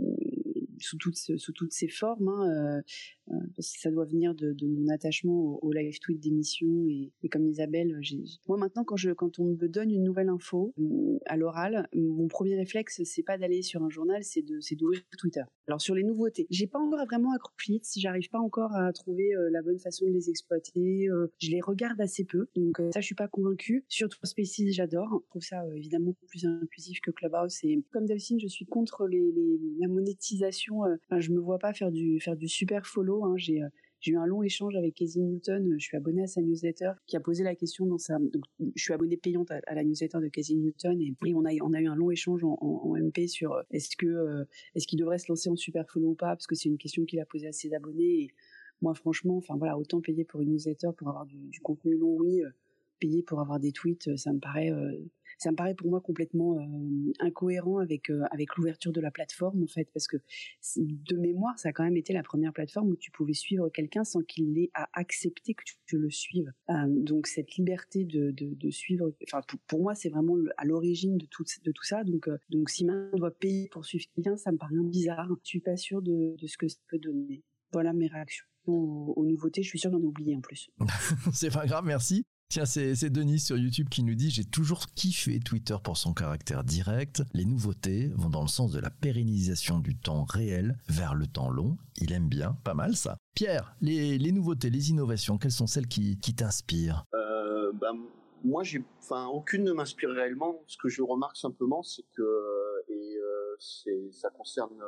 sous 0.83 0.97
toutes 0.97 1.17
sous 1.17 1.53
ses 1.71 1.89
formes. 1.89 2.29
Hein, 2.29 2.83
euh, 3.33 3.37
parce 3.57 3.73
que 3.73 3.81
ça 3.81 3.91
doit 3.91 4.05
venir 4.05 4.35
de, 4.35 4.55
mon 4.67 4.89
attachement 4.89 5.63
au, 5.63 5.73
live 5.73 5.99
tweet 6.01 6.21
d'émission 6.21 6.87
et, 6.89 7.13
et, 7.23 7.29
comme 7.29 7.47
Isabelle, 7.47 8.01
moi 8.47 8.57
maintenant 8.57 8.85
quand 8.85 9.39
on 9.39 9.45
me 9.45 9.69
donne 9.69 9.91
une 9.91 10.03
nouvelle 10.03 10.29
info 10.29 10.75
euh, 10.79 11.19
à 11.27 11.37
l'oral, 11.37 11.89
mon 11.95 12.27
premier 12.29 12.57
réflexe 12.57 13.03
c'est 13.05 13.23
pas 13.23 13.39
d'aller 13.39 13.63
sur 13.63 13.83
un 13.83 13.91
journal, 13.91 14.23
c'est 14.25 14.43
d'ouvrir 14.43 15.03
Twitter. 15.19 15.43
Alors 15.69 15.81
sur 15.81 15.95
les 15.95 16.03
nouveautés, 16.03 16.47
j'ai 16.51 16.67
pas 16.67 16.81
encore 16.81 17.05
vraiment 17.07 17.33
accroché, 17.33 17.79
si 17.83 18.01
j'arrive 18.01 18.29
pas 18.31 18.41
encore 18.41 18.75
à 18.75 18.93
trouver 18.93 19.35
euh, 19.35 19.49
la 19.53 19.63
bonne 19.63 19.79
façon 19.79 20.07
de 20.07 20.13
les 20.13 20.29
exploiter, 20.29 21.09
je 21.39 21.51
les 21.51 21.61
regarde 21.61 22.01
assez 22.01 22.25
peu, 22.25 22.49
donc 22.57 22.81
ça 22.93 23.01
je 23.01 23.07
suis 23.07 23.15
pas 23.15 23.29
convaincue. 23.29 23.85
Sur 23.89 24.09
Spaces, 24.23 24.71
j'adore, 24.71 25.23
je 25.25 25.29
trouve 25.31 25.43
ça 25.43 25.63
évidemment 25.77 26.15
plus 26.27 26.45
inclusif 26.45 27.01
que 27.01 27.11
Clubhouse 27.11 27.61
et 27.63 27.83
comme 27.93 28.07
Delphine, 28.07 28.41
je 28.41 28.49
suis 28.49 28.67
contre 28.67 29.09
la 29.09 29.89
monétisation. 29.89 30.70
Enfin, 30.79 31.21
je 31.21 31.31
me 31.33 31.41
vois 31.41 31.59
pas 31.59 31.73
faire 31.73 31.91
du 31.91 32.21
faire 32.21 32.37
du 32.37 32.49
super 32.49 32.87
follow 32.87 33.25
Hein. 33.25 33.37
Euh, 33.49 33.69
j'ai 34.01 34.13
eu 34.13 34.17
un 34.17 34.25
long 34.25 34.43
échange 34.43 34.77
avec 34.77 34.95
Casey 34.95 35.21
Newton. 35.21 35.75
Je 35.79 35.85
suis 35.85 35.97
abonnée 35.97 36.23
à 36.23 36.27
sa 36.27 36.41
newsletter 36.41 36.93
qui 37.07 37.17
a 37.17 37.21
posé 37.21 37.45
la 37.45 37.55
question 37.55 37.85
dans 37.85 37.99
sa. 37.99 38.19
Donc, 38.19 38.45
je 38.75 38.83
suis 38.83 38.95
abonnée 38.95 39.19
payante 39.19 39.51
à, 39.51 39.75
la 39.75 39.85
newsletter 39.85 40.21
de 40.21 40.29
Casey 40.29 40.55
Newton 40.55 40.99
et, 41.01 41.15
a 41.23 41.35
on 41.35 41.45
a 41.75 41.81
eu 41.81 41.87
un 41.87 41.95
long 41.95 42.11
échange 42.11 42.43
en, 42.43 42.95
MP 42.97 43.27
sur 43.27 43.53
euh, 43.53 43.63
est-ce 43.71 43.97
que 43.97 44.07
euh, 44.07 44.45
est-ce 44.75 44.87
qu'il 44.87 44.99
devrait 44.99 45.19
se 45.19 45.31
lancer 45.31 45.51
en 45.51 45.57
super 45.57 45.87
follow 45.91 46.11
ou 46.11 46.15
pas 46.15 46.29
parce 46.29 46.47
que 46.47 46.55
c'est 46.55 46.71
une 46.71 46.79
question 46.79 47.05
qu'il 47.05 47.21
a 47.21 47.27
posée 47.27 47.49
à 47.49 47.53
ses 47.53 47.75
abonnés. 47.75 48.31
Moi, 48.81 48.95
franchement, 48.95 49.37
enfin 49.37 49.57
voilà, 49.59 49.77
autant 49.77 50.01
payer 50.01 50.25
pour 50.25 50.41
une 50.41 50.53
newsletter 50.53 50.89
pour 50.97 51.09
avoir 51.09 51.27
du 51.27 51.61
contenu 51.61 51.99
long, 51.99 52.17
oui. 52.17 52.43
payer 52.99 53.23
pour 53.23 53.41
avoir 53.41 53.61
des 53.61 53.73
tweets, 53.73 54.17
ça 54.17 54.33
me 54.33 54.39
paraît 54.39 54.73
ça 55.41 55.51
me 55.51 55.57
paraît 55.57 55.75
pour 55.75 55.89
moi 55.89 56.01
complètement 56.03 56.59
euh, 56.59 57.13
incohérent 57.19 57.79
avec 57.79 58.11
euh, 58.11 58.25
avec 58.31 58.57
l'ouverture 58.57 58.93
de 58.93 59.01
la 59.01 59.11
plateforme 59.11 59.63
en 59.63 59.67
fait 59.67 59.89
parce 59.93 60.07
que 60.07 60.19
de 60.77 61.17
mémoire 61.17 61.59
ça 61.59 61.71
a 61.71 61.73
quand 61.73 61.83
même 61.83 61.97
été 61.97 62.13
la 62.13 62.23
première 62.23 62.53
plateforme 62.53 62.91
où 62.91 62.97
tu 62.97 63.11
pouvais 63.11 63.33
suivre 63.33 63.71
quelqu'un 63.71 64.05
sans 64.05 64.21
qu'il 64.21 64.59
ait 64.59 64.71
à 64.75 64.89
accepter 64.93 65.55
que 65.55 65.63
tu, 65.87 65.99
le 65.99 66.11
suives. 66.11 66.53
Euh, 66.69 66.75
donc 66.89 67.27
cette 67.27 67.57
liberté 67.57 68.05
de, 68.05 68.31
de, 68.33 68.71
suivre 68.71 69.13
enfin 69.27 69.41
pour, 69.67 69.81
moi 69.81 69.95
c'est 69.95 70.11
vraiment 70.11 70.37
à 70.59 70.65
l'origine 70.67 71.17
de 71.17 71.27
tout 71.27 71.45
de 71.65 71.73
tout 71.73 71.85
ça. 71.85 72.05
Donc 72.05 72.29
donc 72.51 72.69
si 72.69 72.85
maintenant 72.85 73.11
on 73.15 73.19
doit 73.19 73.31
payer 73.31 73.69
pour 73.69 73.87
suivre 73.87 74.05
quelqu'un 74.15 74.37
ça 74.37 74.53
me 74.53 74.59
paraît 74.59 74.75
bizarre. 74.85 75.27
Je 75.43 75.49
suis 75.49 75.61
pas 75.61 75.77
sûre 75.77 76.03
de, 76.03 76.37
de 76.39 76.47
ce 76.47 76.59
que 76.59 76.69
ça 76.69 76.79
peut 76.89 76.99
donner. 76.99 77.43
Voilà 77.73 77.95
mes 77.95 78.09
réactions 78.09 78.45
aux, 78.67 79.15
aux 79.17 79.25
nouveautés. 79.25 79.63
Je 79.63 79.69
suis 79.69 79.79
sûre 79.79 79.91
ai 79.91 79.95
oublié 79.95 80.37
en 80.37 80.41
plus. 80.41 80.71
C'est 81.33 81.53
pas 81.53 81.67
grave 81.67 81.85
merci 81.87 82.27
Tiens, 82.51 82.67
c'est 82.67 83.11
Denis 83.11 83.39
sur 83.39 83.57
YouTube 83.57 83.89
qui 83.89 84.03
nous 84.03 84.17
dit 84.17 84.29
J'ai 84.29 84.43
toujours 84.43 84.87
kiffé 84.97 85.39
Twitter 85.39 85.77
pour 85.85 85.97
son 85.97 86.13
caractère 86.13 86.65
direct. 86.65 87.23
Les 87.33 87.45
nouveautés 87.45 88.11
vont 88.17 88.29
dans 88.29 88.43
le 88.43 88.49
sens 88.49 88.73
de 88.73 88.81
la 88.81 88.91
pérennisation 88.91 89.79
du 89.79 89.97
temps 89.97 90.25
réel 90.25 90.77
vers 90.89 91.15
le 91.15 91.29
temps 91.29 91.49
long. 91.49 91.79
Il 91.99 92.11
aime 92.11 92.29
bien, 92.29 92.59
pas 92.65 92.75
mal 92.75 92.97
ça. 92.97 93.19
Pierre, 93.37 93.77
les, 93.81 94.33
nouveautés, 94.33 94.69
les 94.69 94.91
innovations, 94.91 95.39
quelles 95.39 95.53
sont 95.53 95.69
celles 95.69 95.87
qui, 95.87 96.19
t'inspirent? 96.19 97.05
Euh, 97.15 97.71
bah, 97.81 97.93
Moi, 98.43 98.63
enfin, 99.01 99.27
aucune 99.27 99.65
ne 99.65 99.73
m'inspire 99.73 100.11
réellement. 100.11 100.63
Ce 100.67 100.77
que 100.79 100.89
je 100.89 101.03
remarque 101.03 101.37
simplement, 101.37 101.83
c'est 101.83 102.05
que 102.17 102.25
ça 104.11 104.31
concerne 104.31 104.83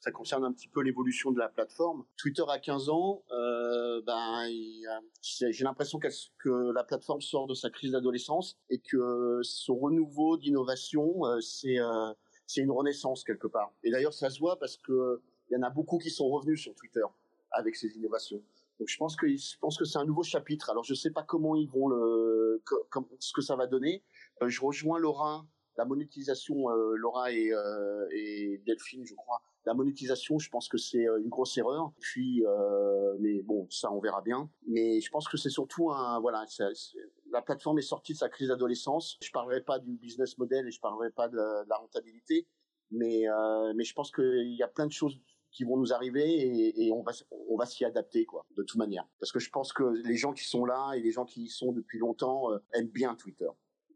ça 0.00 0.10
concerne 0.10 0.44
un 0.44 0.52
petit 0.52 0.68
peu 0.68 0.82
l'évolution 0.82 1.30
de 1.30 1.38
la 1.38 1.48
plateforme. 1.48 2.04
Twitter 2.16 2.44
a 2.48 2.58
15 2.58 2.88
ans, 2.88 3.22
euh, 3.32 4.00
ben 4.02 4.48
j'ai 5.20 5.64
l'impression 5.64 5.98
que 5.98 6.72
la 6.72 6.84
plateforme 6.84 7.20
sort 7.20 7.46
de 7.46 7.54
sa 7.54 7.70
crise 7.70 7.92
d'adolescence 7.92 8.58
et 8.70 8.78
que 8.78 9.40
son 9.42 9.76
renouveau 9.76 10.36
d'innovation 10.36 11.26
euh, 11.26 11.40
c'est 11.40 11.78
euh, 11.78 12.12
c'est 12.46 12.60
une 12.60 12.70
renaissance 12.70 13.24
quelque 13.24 13.46
part. 13.46 13.72
Et 13.82 13.90
d'ailleurs 13.90 14.14
ça 14.14 14.30
se 14.30 14.38
voit 14.38 14.58
parce 14.58 14.76
que 14.76 15.20
il 15.50 15.54
y 15.54 15.56
en 15.56 15.62
a 15.62 15.70
beaucoup 15.70 15.98
qui 15.98 16.10
sont 16.10 16.28
revenus 16.28 16.62
sur 16.62 16.74
Twitter 16.74 17.04
avec 17.50 17.76
ces 17.76 17.88
innovations. 17.96 18.42
Je 18.86 18.96
pense 18.96 19.16
que 19.16 19.84
c'est 19.84 19.98
un 19.98 20.04
nouveau 20.04 20.22
chapitre. 20.22 20.70
Alors 20.70 20.84
je 20.84 20.94
sais 20.94 21.10
pas 21.10 21.22
comment 21.22 21.54
ils 21.56 21.68
vont 21.68 21.88
le 21.88 22.62
ce 23.18 23.32
que 23.32 23.42
ça 23.42 23.56
va 23.56 23.66
donner. 23.66 24.04
Euh, 24.42 24.48
je 24.48 24.60
rejoins 24.60 24.98
Laura 24.98 25.46
la 25.78 25.86
monétisation, 25.86 26.68
euh, 26.68 26.94
Laura 26.96 27.32
et, 27.32 27.50
euh, 27.50 28.06
et, 28.10 28.62
Delphine, 28.66 29.06
je 29.06 29.14
crois, 29.14 29.40
la 29.64 29.72
monétisation, 29.72 30.38
je 30.38 30.50
pense 30.50 30.68
que 30.68 30.76
c'est 30.76 31.04
une 31.04 31.30
grosse 31.30 31.56
erreur. 31.56 31.92
Puis, 31.98 32.44
mais 33.20 33.40
bon, 33.42 33.66
ça, 33.70 33.90
on 33.90 33.98
verra 33.98 34.20
bien. 34.20 34.50
Mais 34.66 35.00
je 35.00 35.10
pense 35.10 35.26
que 35.28 35.38
c'est 35.38 35.48
surtout 35.48 35.90
un, 35.90 36.20
voilà, 36.20 36.44
la 37.30 37.40
plateforme 37.40 37.78
est 37.78 37.82
sortie 37.82 38.12
de 38.12 38.18
sa 38.18 38.28
crise 38.28 38.48
d'adolescence. 38.48 39.16
Je 39.22 39.30
parlerai 39.30 39.62
pas 39.62 39.78
du 39.78 39.96
business 39.96 40.36
model 40.36 40.66
et 40.66 40.70
je 40.70 40.80
parlerai 40.80 41.08
pas 41.10 41.28
de 41.28 41.38
la, 41.38 41.76
rentabilité, 41.76 42.46
mais 42.90 43.22
je 43.22 43.92
pense 43.94 44.10
qu'il 44.10 44.54
y 44.54 44.62
a 44.62 44.68
plein 44.68 44.86
de 44.86 44.92
choses 44.92 45.18
qui 45.52 45.64
vont 45.64 45.76
nous 45.76 45.92
arriver 45.92 46.24
et, 46.24 46.86
et 46.86 46.92
on 46.92 47.02
va 47.02 47.12
on 47.48 47.56
va 47.56 47.66
s'y 47.66 47.84
adapter 47.84 48.24
quoi 48.24 48.44
de 48.56 48.62
toute 48.62 48.78
manière 48.78 49.06
parce 49.20 49.32
que 49.32 49.38
je 49.38 49.50
pense 49.50 49.72
que 49.72 49.84
les 50.06 50.16
gens 50.16 50.32
qui 50.32 50.44
sont 50.44 50.64
là 50.64 50.94
et 50.94 51.00
les 51.00 51.12
gens 51.12 51.24
qui 51.24 51.44
y 51.44 51.48
sont 51.48 51.72
depuis 51.72 51.98
longtemps 51.98 52.48
aiment 52.72 52.88
bien 52.88 53.14
Twitter 53.14 53.48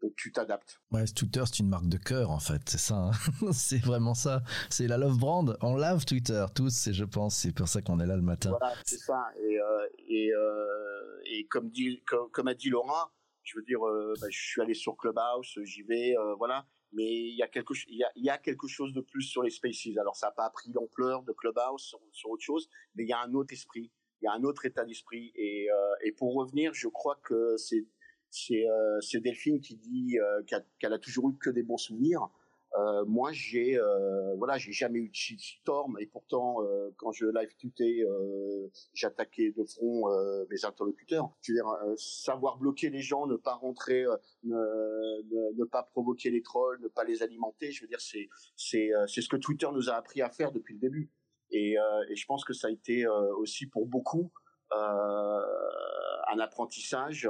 donc 0.02 0.14
tu 0.16 0.32
t'adaptes. 0.32 0.80
Ouais, 0.90 1.04
Twitter, 1.06 1.42
c'est 1.46 1.60
une 1.60 1.68
marque 1.68 1.88
de 1.88 1.96
cœur 1.96 2.30
en 2.30 2.38
fait, 2.38 2.62
c'est 2.66 2.78
ça. 2.78 2.94
Hein. 2.94 3.10
c'est 3.52 3.82
vraiment 3.82 4.14
ça. 4.14 4.42
C'est 4.70 4.86
la 4.86 4.98
love 4.98 5.18
brand. 5.18 5.56
On 5.62 5.76
lave 5.76 6.04
Twitter 6.04 6.44
tous, 6.54 6.86
et 6.86 6.92
je 6.92 7.04
pense 7.04 7.36
c'est 7.36 7.52
pour 7.52 7.68
ça 7.68 7.82
qu'on 7.82 8.00
est 8.00 8.06
là 8.06 8.16
le 8.16 8.22
matin. 8.22 8.50
Voilà, 8.50 8.74
c'est 8.84 8.98
ça. 8.98 9.28
Et, 9.38 9.60
euh, 9.60 9.86
et, 10.08 10.32
euh, 10.32 11.22
et 11.26 11.46
comme 11.46 11.70
dit, 11.70 12.02
comme, 12.32 12.48
a 12.48 12.54
dit 12.54 12.70
Laura, 12.70 13.12
je 13.42 13.58
veux 13.58 13.64
dire, 13.64 13.86
euh, 13.86 14.14
bah, 14.20 14.26
je 14.30 14.38
suis 14.38 14.60
allé 14.60 14.74
sur 14.74 14.96
Clubhouse, 14.96 15.58
j'y 15.64 15.82
vais, 15.82 16.14
voilà. 16.38 16.66
Mais 16.92 17.04
il 17.04 17.36
y 17.36 17.42
a 17.42 17.48
quelque, 17.48 17.74
il 17.88 17.98
y 17.98 18.04
a, 18.04 18.10
y 18.16 18.30
a 18.30 18.38
quelque 18.38 18.68
chose 18.68 18.92
de 18.92 19.00
plus 19.00 19.22
sur 19.22 19.42
les 19.42 19.50
Spaces. 19.50 19.96
Alors 19.98 20.16
ça 20.16 20.28
n'a 20.28 20.32
pas 20.32 20.50
pris 20.50 20.70
l'ampleur 20.72 21.22
de 21.22 21.32
Clubhouse 21.32 21.96
sur, 22.12 22.30
autre 22.30 22.42
chose, 22.42 22.68
mais 22.94 23.04
il 23.04 23.08
y 23.08 23.12
a 23.12 23.20
un 23.20 23.34
autre 23.34 23.52
esprit, 23.52 23.90
il 24.20 24.24
y 24.24 24.28
a 24.28 24.32
un 24.32 24.44
autre 24.44 24.64
état 24.66 24.84
d'esprit. 24.84 25.32
Et, 25.34 25.68
et 26.04 26.12
pour 26.12 26.34
revenir, 26.34 26.72
je 26.74 26.88
crois 26.88 27.18
que 27.22 27.56
c'est 27.56 27.86
c'est 28.30 28.68
euh, 28.68 29.20
Delphine 29.20 29.60
qui 29.60 29.76
dit 29.76 30.18
euh, 30.18 30.42
qu'elle 30.78 30.92
a 30.92 30.98
toujours 30.98 31.30
eu 31.30 31.36
que 31.38 31.50
des 31.50 31.62
bons 31.62 31.78
souvenirs. 31.78 32.28
Euh, 32.76 33.04
moi, 33.06 33.32
j'ai 33.32 33.78
euh, 33.78 34.34
voilà, 34.36 34.58
j'ai 34.58 34.72
jamais 34.72 34.98
eu 34.98 35.08
de 35.08 35.14
shitstorm 35.14 35.96
et 35.98 36.06
pourtant, 36.06 36.62
euh, 36.62 36.90
quand 36.96 37.12
je 37.12 37.26
live 37.26 37.48
euh, 37.80 38.68
j'attaquais 38.92 39.52
de 39.56 39.64
front 39.64 40.10
euh, 40.10 40.44
mes 40.50 40.64
interlocuteurs. 40.64 41.30
Je 41.40 41.52
veux 41.52 41.56
dire, 41.56 41.66
savoir 41.96 42.58
bloquer 42.58 42.90
les 42.90 43.00
gens, 43.00 43.26
ne 43.26 43.36
pas 43.36 43.54
rentrer, 43.54 44.04
ne, 44.44 44.54
ne, 44.54 45.58
ne, 45.58 45.64
pas 45.64 45.84
provoquer 45.84 46.30
les 46.30 46.42
trolls, 46.42 46.80
ne 46.82 46.88
pas 46.88 47.04
les 47.04 47.22
alimenter. 47.22 47.72
Je 47.72 47.82
veux 47.82 47.88
dire, 47.88 48.00
c'est 48.00 48.28
c'est 48.56 48.90
c'est 49.06 49.22
ce 49.22 49.28
que 49.28 49.36
Twitter 49.36 49.68
nous 49.72 49.88
a 49.88 49.94
appris 49.94 50.20
à 50.20 50.28
faire 50.28 50.52
depuis 50.52 50.74
le 50.74 50.80
début. 50.80 51.10
Et, 51.50 51.76
et 52.08 52.16
je 52.16 52.26
pense 52.26 52.44
que 52.44 52.52
ça 52.52 52.66
a 52.66 52.70
été 52.70 53.06
aussi 53.06 53.66
pour 53.66 53.86
beaucoup 53.86 54.32
un 54.70 56.38
apprentissage 56.40 57.28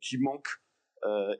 qui 0.00 0.18
manque 0.18 0.48
euh, 0.48 0.63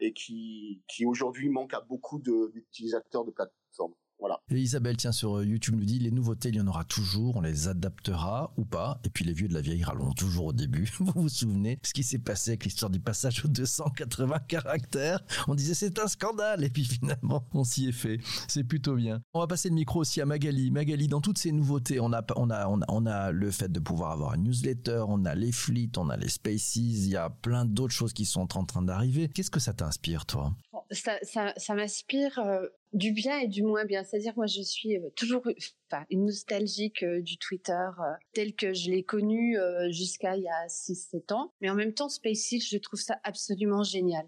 et 0.01 0.13
qui, 0.13 0.83
qui 0.89 1.07
aujourd'hui 1.07 1.49
manque 1.49 1.75
à 1.75 1.81
beaucoup 1.81 2.19
d'utilisateurs 2.19 3.25
de, 3.25 3.31
de 3.31 3.35
plateformes. 3.35 3.95
Voilà. 4.25 4.41
Et 4.49 4.59
Isabelle, 4.59 4.97
tiens, 4.97 5.13
sur 5.13 5.37
euh, 5.37 5.45
YouTube 5.45 5.75
nous 5.77 5.85
dit 5.85 5.99
les 5.99 6.11
nouveautés, 6.11 6.49
il 6.49 6.55
y 6.55 6.61
en 6.63 6.67
aura 6.67 6.85
toujours, 6.85 7.37
on 7.37 7.43
les 7.43 7.69
adaptera 7.69 8.55
ou 8.57 8.65
pas. 8.65 8.99
Et 9.05 9.11
puis 9.11 9.23
les 9.23 9.35
vieux 9.35 9.49
de 9.49 9.53
la 9.53 9.61
vieille 9.61 9.85
râlons 9.85 10.13
toujours 10.17 10.47
au 10.47 10.53
début. 10.55 10.91
Vous 10.99 11.13
vous 11.15 11.29
souvenez 11.29 11.79
ce 11.83 11.93
qui 11.93 12.03
s'est 12.03 12.21
passé 12.21 12.53
avec 12.53 12.65
l'histoire 12.65 12.91
du 12.91 13.01
passage 13.01 13.45
aux 13.45 13.49
280 13.49 14.39
caractères? 14.49 15.21
On 15.47 15.55
disait 15.55 15.75
c'est 15.75 15.99
un 15.99 16.07
scandale 16.07 16.65
et 16.65 16.71
puis 16.71 16.87
finalement 16.87 17.47
on 17.53 17.65
s'y 17.65 17.89
est 17.89 17.93
fait. 17.93 18.19
C'est 18.49 18.65
plutôt 18.65 18.95
bien. 18.95 19.21
On 19.35 19.41
va 19.41 19.47
passer 19.47 19.69
le 19.69 19.75
micro 19.75 20.01
aussi 20.01 20.23
à 20.23 20.25
Magali. 20.25 20.71
Magali, 20.71 21.07
dans 21.07 21.21
toutes 21.21 21.37
ces 21.37 21.53
nouveautés, 21.53 22.01
on 22.01 22.11
a, 22.15 22.25
on 22.37 22.49
a, 22.49 22.67
on 22.67 22.81
a, 22.81 22.87
on 22.89 23.05
a 23.05 23.31
le 23.31 23.51
fait 23.51 23.71
de 23.71 23.79
pouvoir 23.79 24.13
avoir 24.13 24.33
une 24.37 24.45
newsletter, 24.45 25.05
on 25.07 25.27
a 25.27 25.35
les 25.35 25.53
fleets, 25.53 25.99
on 25.99 26.09
a 26.09 26.17
les 26.17 26.31
spaces, 26.31 26.77
il 26.77 27.11
y 27.11 27.17
a 27.17 27.29
plein 27.29 27.67
d'autres 27.67 27.93
choses 27.93 28.15
qui 28.15 28.25
sont 28.25 28.57
en 28.57 28.65
train 28.65 28.81
d'arriver. 28.81 29.29
Qu'est-ce 29.29 29.51
que 29.51 29.61
ça 29.61 29.75
t'inspire, 29.75 30.25
toi? 30.25 30.55
Ça, 30.91 31.19
ça, 31.23 31.53
ça 31.59 31.75
m'inspire 31.75 32.39
euh, 32.39 32.67
du 32.95 33.13
bien 33.13 33.39
et 33.39 33.49
du 33.49 33.63
moins 33.63 33.85
bien. 33.85 34.03
C'est-à-dire, 34.05 34.33
moi, 34.37 34.47
je 34.47 34.63
suis 34.63 34.97
euh, 34.97 35.11
toujours 35.17 35.43
enfin, 35.91 36.07
une 36.11 36.25
nostalgique 36.25 37.03
euh, 37.03 37.21
du 37.21 37.37
Twitter 37.37 37.89
tel 38.33 38.55
que 38.55 38.73
je 38.73 38.91
l'ai 38.91 39.03
connu 39.03 39.57
jusqu'à 39.91 40.37
il 40.37 40.45
y 40.45 40.49
a 40.49 40.67
6-7 40.67 41.35
ans. 41.35 41.53
Mais 41.61 41.69
en 41.71 41.75
même 41.75 41.93
temps, 41.93 42.09
SpaceX, 42.09 42.61
je 42.71 42.79
trouve 42.79 43.01
ça 43.01 43.19
absolument 43.25 43.83
génial. 43.83 44.27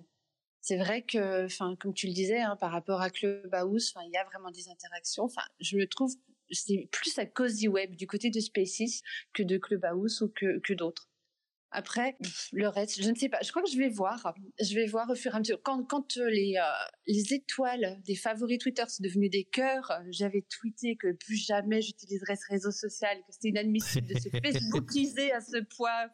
C'est 0.61 0.77
vrai 0.77 1.03
que, 1.03 1.47
enfin, 1.47 1.77
comme 1.79 1.95
tu 1.95 2.09
le 2.09 2.13
disais, 2.13 2.41
hein, 2.41 2.57
par 2.57 2.73
rapport 2.73 3.01
à 3.01 3.09
Clubhouse, 3.09 3.93
enfin, 3.95 4.05
il 4.07 4.13
y 4.13 4.17
a 4.17 4.25
vraiment 4.25 4.51
des 4.51 4.69
interactions. 4.69 5.25
Enfin, 5.25 5.43
je 5.61 5.77
me 5.77 5.87
trouve 5.87 6.13
c'est 6.51 6.89
plus 6.93 7.19
à 7.19 7.27
Cozy 7.27 7.69
Web 7.69 7.97
du 7.97 8.07
côté 8.07 8.31
de 8.31 8.39
SpaceX 8.41 9.03
que 9.33 9.43
de 9.43 9.59
Clubhouse 9.59 10.23
ou 10.23 10.29
que 10.29 10.73
d'autres. 10.75 11.09
Après, 11.71 12.17
le 12.53 12.69
reste, 12.69 13.03
je 13.03 13.11
ne 13.11 13.15
sais 13.17 13.29
pas. 13.29 13.39
Je 13.43 13.51
crois 13.51 13.63
que 13.63 13.71
je 13.71 13.77
vais 13.77 13.89
voir. 13.89 14.35
Je 14.61 14.75
vais 14.75 14.87
voir 14.87 15.11
au 15.11 15.15
fur 15.15 15.33
et 15.33 15.37
à 15.37 15.39
mesure. 15.41 15.61
Quand, 15.63 15.85
quand 15.85 16.17
euh, 16.17 16.31
les, 16.31 16.57
euh, 16.57 16.87
les 17.07 17.35
étoiles 17.35 18.01
des 18.05 18.15
favoris 18.15 18.59
Twitter 18.59 18.85
sont 18.89 19.03
devenues 19.03 19.29
des 19.29 19.45
cœurs, 19.45 19.91
euh, 19.91 20.03
j'avais 20.11 20.43
tweeté 20.43 20.97
que 20.97 21.13
plus 21.13 21.37
jamais 21.37 21.83
j'utiliserais 21.83 22.37
ce 22.37 22.47
réseau 22.49 22.71
social, 22.71 23.19
que 23.19 23.33
c'était 23.33 23.49
inadmissible 23.49 24.07
de 24.07 24.19
se 24.19 24.29
facebookiser 24.43 25.33
à 25.33 25.41
ce 25.41 25.59
point. 25.77 26.09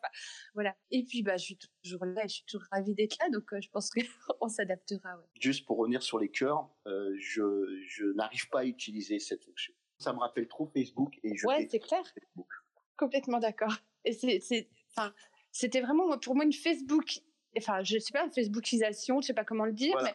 voilà. 0.54 0.74
Et 0.90 1.04
puis, 1.04 1.22
bah, 1.22 1.36
je 1.36 1.44
suis 1.44 1.58
toujours 1.84 2.04
là, 2.06 2.22
je 2.26 2.34
suis 2.34 2.44
toujours 2.46 2.66
ravie 2.70 2.94
d'être 2.94 3.16
là, 3.20 3.28
donc 3.30 3.44
je 3.60 3.68
pense 3.68 3.90
qu'on 4.40 4.48
s'adaptera. 4.48 5.10
Juste 5.40 5.66
pour 5.66 5.78
revenir 5.78 6.02
sur 6.02 6.18
les 6.18 6.30
cœurs, 6.30 6.68
je, 6.86 7.82
je 7.86 8.06
n'arrive 8.14 8.48
pas 8.48 8.60
à 8.60 8.64
utiliser 8.64 9.18
cette 9.18 9.44
fonction. 9.44 9.74
Ça 9.98 10.12
me 10.12 10.18
rappelle 10.18 10.48
trop 10.48 10.66
Facebook 10.66 11.14
et 11.22 11.36
je. 11.36 11.46
Ouais, 11.46 11.68
c'est 11.70 11.78
clair. 11.78 12.02
Facebook. 12.04 12.48
Complètement 12.96 13.38
d'accord. 13.38 13.76
Et 14.04 14.12
c'est, 14.12 14.68
enfin, 14.90 15.14
c'était 15.52 15.80
vraiment 15.80 16.18
pour 16.18 16.34
moi 16.34 16.44
une 16.44 16.52
Facebook, 16.52 17.20
enfin 17.56 17.82
je 17.82 17.98
sais 17.98 18.12
pas, 18.12 18.24
une 18.24 18.32
Facebookisation, 18.32 19.20
je 19.20 19.28
sais 19.28 19.34
pas 19.34 19.44
comment 19.44 19.66
le 19.66 19.72
dire, 19.72 19.96
mais 20.02 20.14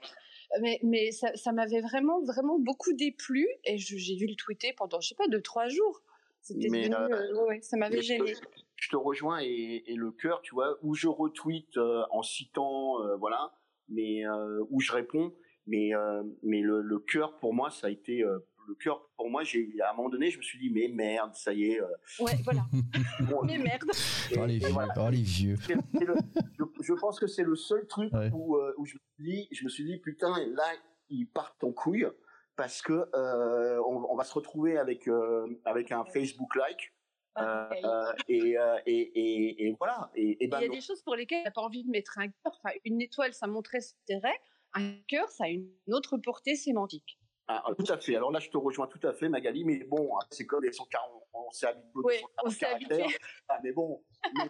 mais, 0.61 0.79
mais 0.83 1.11
ça, 1.11 1.35
ça 1.35 1.51
m'avait 1.51 1.81
vraiment 1.81 2.21
vraiment 2.21 2.57
beaucoup 2.59 2.93
déplu 2.93 3.47
et 3.65 3.77
j'ai 3.77 4.15
dû 4.15 4.27
le 4.27 4.35
tweeter 4.35 4.73
pendant 4.73 4.99
je 4.99 5.09
sais 5.09 5.15
pas 5.15 5.27
deux 5.27 5.41
trois 5.41 5.67
jours. 5.67 6.01
C'était 6.41 6.69
euh, 6.69 7.09
euh, 7.11 7.45
ouais, 7.47 7.61
ça 7.61 7.77
m'avait 7.77 8.01
gêné. 8.01 8.33
Je, 8.75 8.89
te 8.89 8.95
rejoins 8.95 9.41
et, 9.41 9.83
et 9.87 9.95
le 9.95 10.11
cœur, 10.11 10.41
tu 10.41 10.53
vois, 10.53 10.77
où 10.83 10.93
je 10.93 11.07
retweet 11.07 11.75
euh, 11.77 12.03
en 12.11 12.21
citant, 12.23 12.95
voilà, 13.17 13.51
mais 13.89 14.23
où 14.69 14.79
je 14.79 14.91
réponds, 14.91 15.33
mais 15.65 15.91
mais 16.43 16.61
le, 16.61 16.81
le 16.81 16.99
cœur 16.99 17.37
pour 17.39 17.53
moi 17.53 17.69
ça 17.69 17.87
a 17.87 17.89
été 17.89 18.23
le 18.67 18.75
cœur, 18.75 19.09
pour 19.15 19.29
moi, 19.29 19.43
j'ai 19.43 19.69
à 19.81 19.91
un 19.91 19.93
moment 19.93 20.09
donné, 20.09 20.29
je 20.29 20.37
me 20.37 20.43
suis 20.43 20.59
dit 20.59 20.69
mais 20.69 20.89
merde, 20.89 21.33
ça 21.33 21.53
y 21.53 21.71
est. 21.71 21.81
Euh. 21.81 21.87
Ouais, 22.19 22.37
voilà. 22.43 22.65
mais 23.45 23.57
merde. 23.57 23.89
oh 24.37 24.45
les 24.45 24.57
vieux. 24.57 24.69
Oh, 24.75 25.09
les 25.09 25.21
vieux. 25.21 25.55
je, 26.81 26.93
pense 26.93 27.19
que 27.19 27.27
c'est 27.27 27.43
le 27.43 27.55
seul 27.55 27.87
truc 27.87 28.11
où, 28.33 28.57
euh, 28.57 28.73
où 28.77 28.85
je 28.85 28.95
me 28.95 28.99
suis 29.15 29.23
dit, 29.23 29.47
je 29.51 29.63
me 29.63 29.69
suis 29.69 29.85
dit 29.85 29.97
putain, 29.97 30.33
là 30.53 30.65
ils 31.09 31.25
partent 31.25 31.63
en 31.63 31.71
couille 31.71 32.07
parce 32.57 32.81
que 32.81 33.09
euh, 33.13 33.81
on, 33.85 34.15
va 34.15 34.23
se 34.23 34.33
retrouver 34.33 34.77
avec 34.77 35.09
avec 35.65 35.91
un 35.91 36.03
Facebook 36.05 36.55
like. 36.55 36.93
et, 38.27 38.55
et, 38.57 38.57
et, 38.85 39.67
et, 39.67 39.75
voilà. 39.77 40.11
Et, 40.15 40.37
il 40.43 40.49
y 40.49 40.53
a 40.53 40.67
des 40.67 40.81
choses 40.81 41.01
pour 41.03 41.15
lesquelles 41.15 41.43
tu 41.43 41.45
n'as 41.45 41.51
pas 41.51 41.61
envie 41.61 41.83
de 41.83 41.89
mettre 41.89 42.17
un 42.17 42.27
cœur. 42.27 42.59
Enfin, 42.63 42.75
une 42.83 43.01
étoile, 43.01 43.33
ça 43.33 43.47
montrait 43.47 43.79
ce 43.79 43.93
intérêt. 44.03 44.35
Un 44.73 44.95
cœur, 45.07 45.29
ça 45.29 45.45
a 45.45 45.47
une 45.47 45.69
autre 45.91 46.17
portée 46.17 46.55
sémantique. 46.55 47.17
Ah, 47.49 47.63
ah, 47.65 47.71
tout 47.77 47.91
à 47.91 47.97
fait. 47.97 48.15
Alors 48.15 48.31
là, 48.31 48.39
je 48.39 48.49
te 48.49 48.57
rejoins 48.57 48.87
tout 48.87 49.05
à 49.07 49.13
fait, 49.13 49.29
Magali, 49.29 49.63
mais 49.63 49.85
bon, 49.85 50.09
c'est 50.31 50.45
comme 50.45 50.63
les 50.63 50.73
140, 50.73 51.01
on 51.33 51.51
s'est 51.51 51.67
habitué 51.67 51.91
oui, 52.03 52.13
on 52.43 52.49
s'est 52.49 52.65
habitué. 52.65 53.05
Ah, 53.47 53.57
mais 53.63 53.71
bon, 53.71 54.03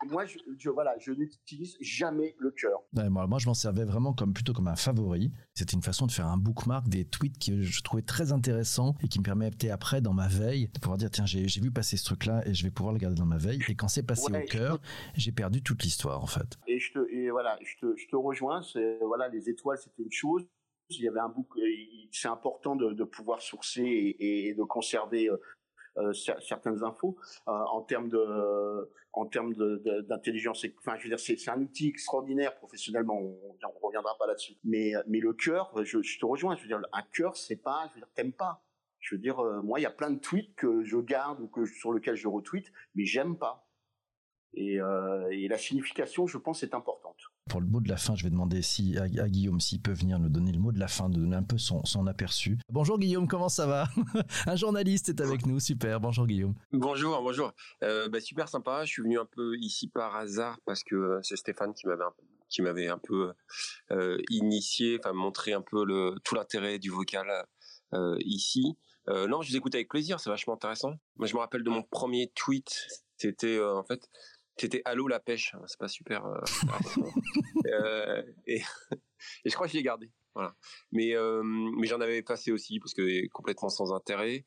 moi, 0.09 0.25
je, 0.25 0.39
je, 0.57 0.69
voilà, 0.71 0.95
je 0.97 1.11
n'utilise 1.11 1.77
jamais 1.79 2.35
le 2.39 2.49
cœur. 2.49 2.79
moi, 2.93 3.27
moi, 3.27 3.37
je 3.37 3.45
m'en 3.45 3.53
servais 3.53 3.85
vraiment 3.85 4.13
comme 4.13 4.33
plutôt 4.33 4.53
comme 4.53 4.67
un 4.67 4.75
favori. 4.75 5.31
C'était 5.53 5.75
une 5.75 5.83
façon 5.83 6.07
de 6.07 6.11
faire 6.11 6.25
un 6.25 6.37
bookmark 6.37 6.87
des 6.87 7.05
tweets 7.05 7.37
que 7.37 7.61
je 7.61 7.81
trouvais 7.83 8.01
très 8.01 8.31
intéressants 8.31 8.95
et 9.03 9.07
qui 9.07 9.19
me 9.19 9.23
permettait 9.23 9.69
après, 9.69 10.01
dans 10.01 10.13
ma 10.13 10.27
veille, 10.27 10.69
de 10.73 10.79
pouvoir 10.79 10.97
dire 10.97 11.11
tiens, 11.11 11.27
j'ai 11.27 11.45
vu 11.61 11.71
passer 11.71 11.97
ce 11.97 12.05
truc-là 12.05 12.47
et 12.47 12.55
je 12.55 12.63
vais 12.63 12.71
pouvoir 12.71 12.93
le 12.93 12.99
garder 12.99 13.15
dans 13.15 13.25
ma 13.25 13.37
veille. 13.37 13.61
Et 13.67 13.75
quand 13.75 13.87
c'est 13.87 14.03
passé 14.03 14.31
au 14.33 14.45
cœur, 14.47 14.79
j'ai 15.13 15.31
perdu 15.31 15.61
toute 15.61 15.83
l'histoire 15.83 16.23
en 16.23 16.27
fait. 16.27 16.57
Et 16.65 16.79
je 16.79 16.93
te, 16.93 16.99
et 17.11 17.29
voilà, 17.29 17.59
je 17.61 17.75
te, 17.77 17.95
je 17.95 18.07
te 18.07 18.15
rejoins. 18.15 18.63
C'est 18.63 18.97
voilà, 19.01 19.27
les 19.27 19.49
étoiles, 19.49 19.77
c'était 19.77 20.01
une 20.01 20.11
chose 20.11 20.47
il 20.89 21.03
y 21.03 21.07
avait 21.07 21.19
un 21.19 21.29
bouc, 21.29 21.47
c'est 22.11 22.27
important 22.27 22.75
de, 22.75 23.03
pouvoir 23.03 23.41
sourcer 23.41 24.15
et, 24.19 24.53
de 24.53 24.63
conserver 24.63 25.29
euh, 25.29 25.37
euh 25.97 26.13
certaines 26.13 26.83
infos 26.83 27.17
euh, 27.47 27.51
en 27.51 27.81
termes 27.81 28.09
de 28.09 28.89
en 29.13 29.25
termes 29.25 29.55
d'intelligence 29.55 30.65
enfin 30.79 30.95
je 30.97 31.03
veux 31.03 31.09
dire 31.09 31.19
c'est 31.19 31.49
un 31.49 31.61
outil 31.61 31.87
extraordinaire 31.87 32.55
professionnellement 32.55 33.19
on, 33.19 33.57
on 33.63 33.87
reviendra 33.87 34.15
pas 34.17 34.27
là-dessus. 34.27 34.57
Mais 34.63 34.93
le 35.07 35.33
cœur 35.33 35.73
je, 35.83 36.19
te 36.19 36.25
rejoins 36.25 36.55
je 36.55 36.61
veux 36.61 36.67
dire 36.67 36.81
un 36.93 37.03
cœur 37.13 37.35
c'est 37.35 37.55
pas 37.55 37.87
je 37.89 37.95
veux 37.95 37.99
dire 38.01 38.09
t'aimes 38.13 38.33
pas. 38.33 38.63
Je 38.99 39.15
veux 39.15 39.21
dire 39.21 39.39
euh, 39.39 39.61
moi 39.61 39.79
il 39.79 39.83
y 39.83 39.87
a 39.87 39.91
plein 39.91 40.11
de 40.11 40.19
tweets 40.19 40.55
que 40.55 40.83
je 40.83 40.97
garde 40.97 41.39
ou 41.41 41.47
que 41.47 41.65
sur 41.65 41.93
lesquels 41.93 42.15
je 42.15 42.27
retweet 42.27 42.71
mais 42.95 43.05
j'aime 43.05 43.37
pas. 43.37 43.67
Et, 44.53 44.79
euh, 44.79 45.27
et 45.31 45.47
la 45.47 45.57
signification 45.57 46.27
je 46.27 46.37
pense 46.37 46.63
est 46.63 46.73
importante 46.73 47.26
pour 47.47 47.61
le 47.61 47.67
mot 47.67 47.79
de 47.79 47.89
la 47.89 47.97
fin, 47.97 48.15
je 48.15 48.23
vais 48.23 48.29
demander 48.29 48.61
à, 48.97 49.29
Guillaume 49.29 49.59
s'il 49.59 49.81
peut 49.81 49.93
venir 49.93 50.19
nous 50.19 50.29
donner 50.29 50.51
le 50.51 50.59
mot 50.59 50.71
de 50.71 50.79
la 50.79 50.87
fin, 50.87 51.09
de 51.09 51.15
donner 51.15 51.35
un 51.35 51.43
peu 51.43 51.57
son, 51.57 51.81
aperçu. 52.07 52.57
Bonjour 52.69 52.99
Guillaume, 52.99 53.27
comment 53.27 53.49
ça 53.49 53.65
va 53.65 53.87
Un 54.45 54.55
journaliste 54.55 55.09
est 55.09 55.21
avec 55.21 55.45
nous, 55.45 55.59
super. 55.59 55.99
Bonjour 55.99 56.27
Guillaume. 56.27 56.53
Bonjour, 56.71 57.21
bonjour. 57.21 57.53
Euh, 57.83 58.07
bah, 58.09 58.19
super 58.19 58.47
sympa. 58.49 58.85
Je 58.85 58.91
suis 58.91 59.01
venu 59.01 59.19
un 59.19 59.25
peu 59.25 59.57
ici 59.57 59.87
par 59.87 60.15
hasard 60.15 60.59
parce 60.65 60.83
que 60.83 60.95
euh, 60.95 61.19
c'est 61.23 61.35
Stéphane 61.35 61.73
qui 61.73 61.87
m'avait 61.87 62.03
un 62.03 62.11
peu 62.11 62.25
qui 62.49 62.61
m'avait 62.61 62.87
un 62.87 62.97
peu 62.97 63.33
euh, 63.91 64.17
initié, 64.29 64.97
enfin 64.99 65.11
montré 65.11 65.51
un 65.51 65.61
peu 65.61 65.85
tout 66.23 66.35
l'intérêt 66.35 66.79
du 66.79 66.89
vocal 66.89 67.27
ici. 68.19 68.77
non, 69.07 69.41
je 69.41 69.51
vous 69.51 69.57
écoute 69.57 69.75
avec 69.75 69.89
plaisir, 69.89 70.19
c'est 70.21 70.29
vachement 70.29 70.53
intéressant. 70.53 70.93
Moi, 71.17 71.27
je 71.27 71.33
me 71.33 71.39
rappelle 71.39 71.63
de 71.63 71.69
mon 71.69 71.83
premier 71.83 72.31
tweet, 72.35 72.87
c'était 73.17 73.59
en 73.61 73.83
fait 73.83 74.09
c'était 74.59 74.81
Allô 74.85 75.07
la 75.07 75.19
pêche. 75.19 75.55
C'est 75.67 75.79
pas 75.79 75.87
super. 75.87 76.25
Euh, 76.25 76.39
euh, 77.67 78.23
et, 78.47 78.61
je 79.45 79.53
crois 79.53 79.67
que 79.67 79.73
je 79.73 79.77
l'ai 79.77 79.83
gardé. 79.83 80.11
Voilà. 80.33 80.55
Mais 80.91 81.15
euh, 81.15 81.41
mais 81.43 81.87
j'en 81.87 81.99
avais 81.99 82.21
passé 82.21 82.51
aussi 82.51 82.79
parce 82.79 82.93
que 82.93 83.27
complètement 83.29 83.69
sans 83.69 83.91
intérêt. 83.91 84.45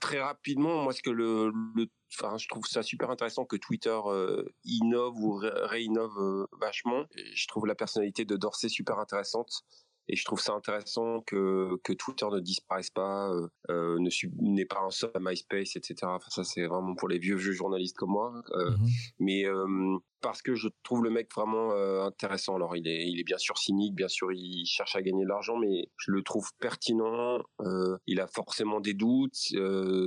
très 0.00 0.20
rapidement, 0.20 0.82
moi 0.82 0.92
ce 0.94 1.02
que 1.02 1.10
le, 1.10 1.52
enfin 2.18 2.38
je 2.38 2.48
trouve 2.48 2.64
ça 2.64 2.82
super 2.82 3.10
intéressant 3.10 3.44
que 3.44 3.56
Twitter 3.56 3.98
innove 4.64 5.16
ou 5.16 5.34
réinnove 5.42 6.46
vachement. 6.58 7.04
je 7.34 7.46
trouve 7.48 7.66
la 7.66 7.74
personnalité 7.74 8.24
de 8.24 8.36
Dorsey 8.36 8.70
super 8.70 8.98
intéressante 8.98 9.64
et 10.08 10.16
je 10.16 10.24
trouve 10.24 10.40
ça 10.40 10.52
intéressant 10.52 11.20
que 11.22 11.76
que 11.82 11.92
Twitter 11.92 12.26
ne 12.30 12.40
disparaisse 12.40 12.90
pas, 12.90 13.30
euh, 13.30 13.48
euh 13.70 13.98
n'est 14.40 14.66
pas 14.66 14.80
un 14.84 14.90
seul 14.90 15.10
à 15.14 15.20
MySpace, 15.20 15.76
etc. 15.76 15.94
Enfin, 16.02 16.28
ça 16.28 16.44
c'est 16.44 16.66
vraiment 16.66 16.94
pour 16.94 17.08
les 17.08 17.18
vieux 17.18 17.36
vieux 17.36 17.52
journalistes 17.52 17.96
comme 17.96 18.10
moi. 18.10 18.42
Euh, 18.52 18.70
mmh 18.70 18.86
Mais 19.20 19.46
euh, 19.46 19.96
parce 20.24 20.40
que 20.40 20.54
je 20.54 20.68
trouve 20.82 21.04
le 21.04 21.10
mec 21.10 21.28
vraiment 21.34 21.72
euh, 21.72 22.02
intéressant. 22.02 22.56
Alors 22.56 22.76
il 22.76 22.88
est 22.88 23.06
il 23.06 23.20
est 23.20 23.24
bien 23.24 23.36
sûr 23.36 23.58
cynique, 23.58 23.94
bien 23.94 24.08
sûr 24.08 24.32
il 24.32 24.64
cherche 24.64 24.96
à 24.96 25.02
gagner 25.02 25.22
de 25.24 25.28
l'argent, 25.28 25.58
mais 25.58 25.90
je 25.98 26.12
le 26.12 26.22
trouve 26.22 26.48
pertinent. 26.58 27.40
il 28.06 28.20
a 28.20 28.26
forcément 28.26 28.80
des 28.80 28.94
doutes. 28.94 29.52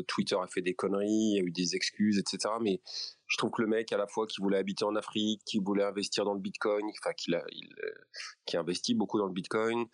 Twitter 0.07 0.35
a 0.41 0.47
fait 0.47 0.63
des 0.63 0.73
conneries, 0.73 1.05
il 1.05 1.35
y 1.35 1.39
a 1.39 1.43
eu 1.43 1.51
des 1.51 1.75
excuses, 1.75 2.17
etc. 2.17 2.55
Mais 2.61 2.81
je 3.27 3.37
trouve 3.37 3.51
que 3.51 3.61
le 3.61 3.67
mec 3.67 3.91
à 3.91 3.97
la 3.97 4.07
fois 4.07 4.25
qui 4.25 4.41
voulait 4.41 4.57
habiter 4.57 4.85
en 4.85 4.95
Afrique, 4.95 5.41
qui 5.45 5.59
voulait 5.59 5.83
investir 5.83 6.25
dans 6.25 6.33
le 6.33 6.39
Bitcoin, 6.39 6.83
enfin 6.99 7.13
qu'il 7.13 7.35
a, 7.35 7.43
il, 7.51 7.69
qui 8.47 8.57
investit 8.57 8.95
beaucoup 8.95 9.19
dans 9.19 9.27
le 9.27 9.33
Bitcoin, 9.33 9.85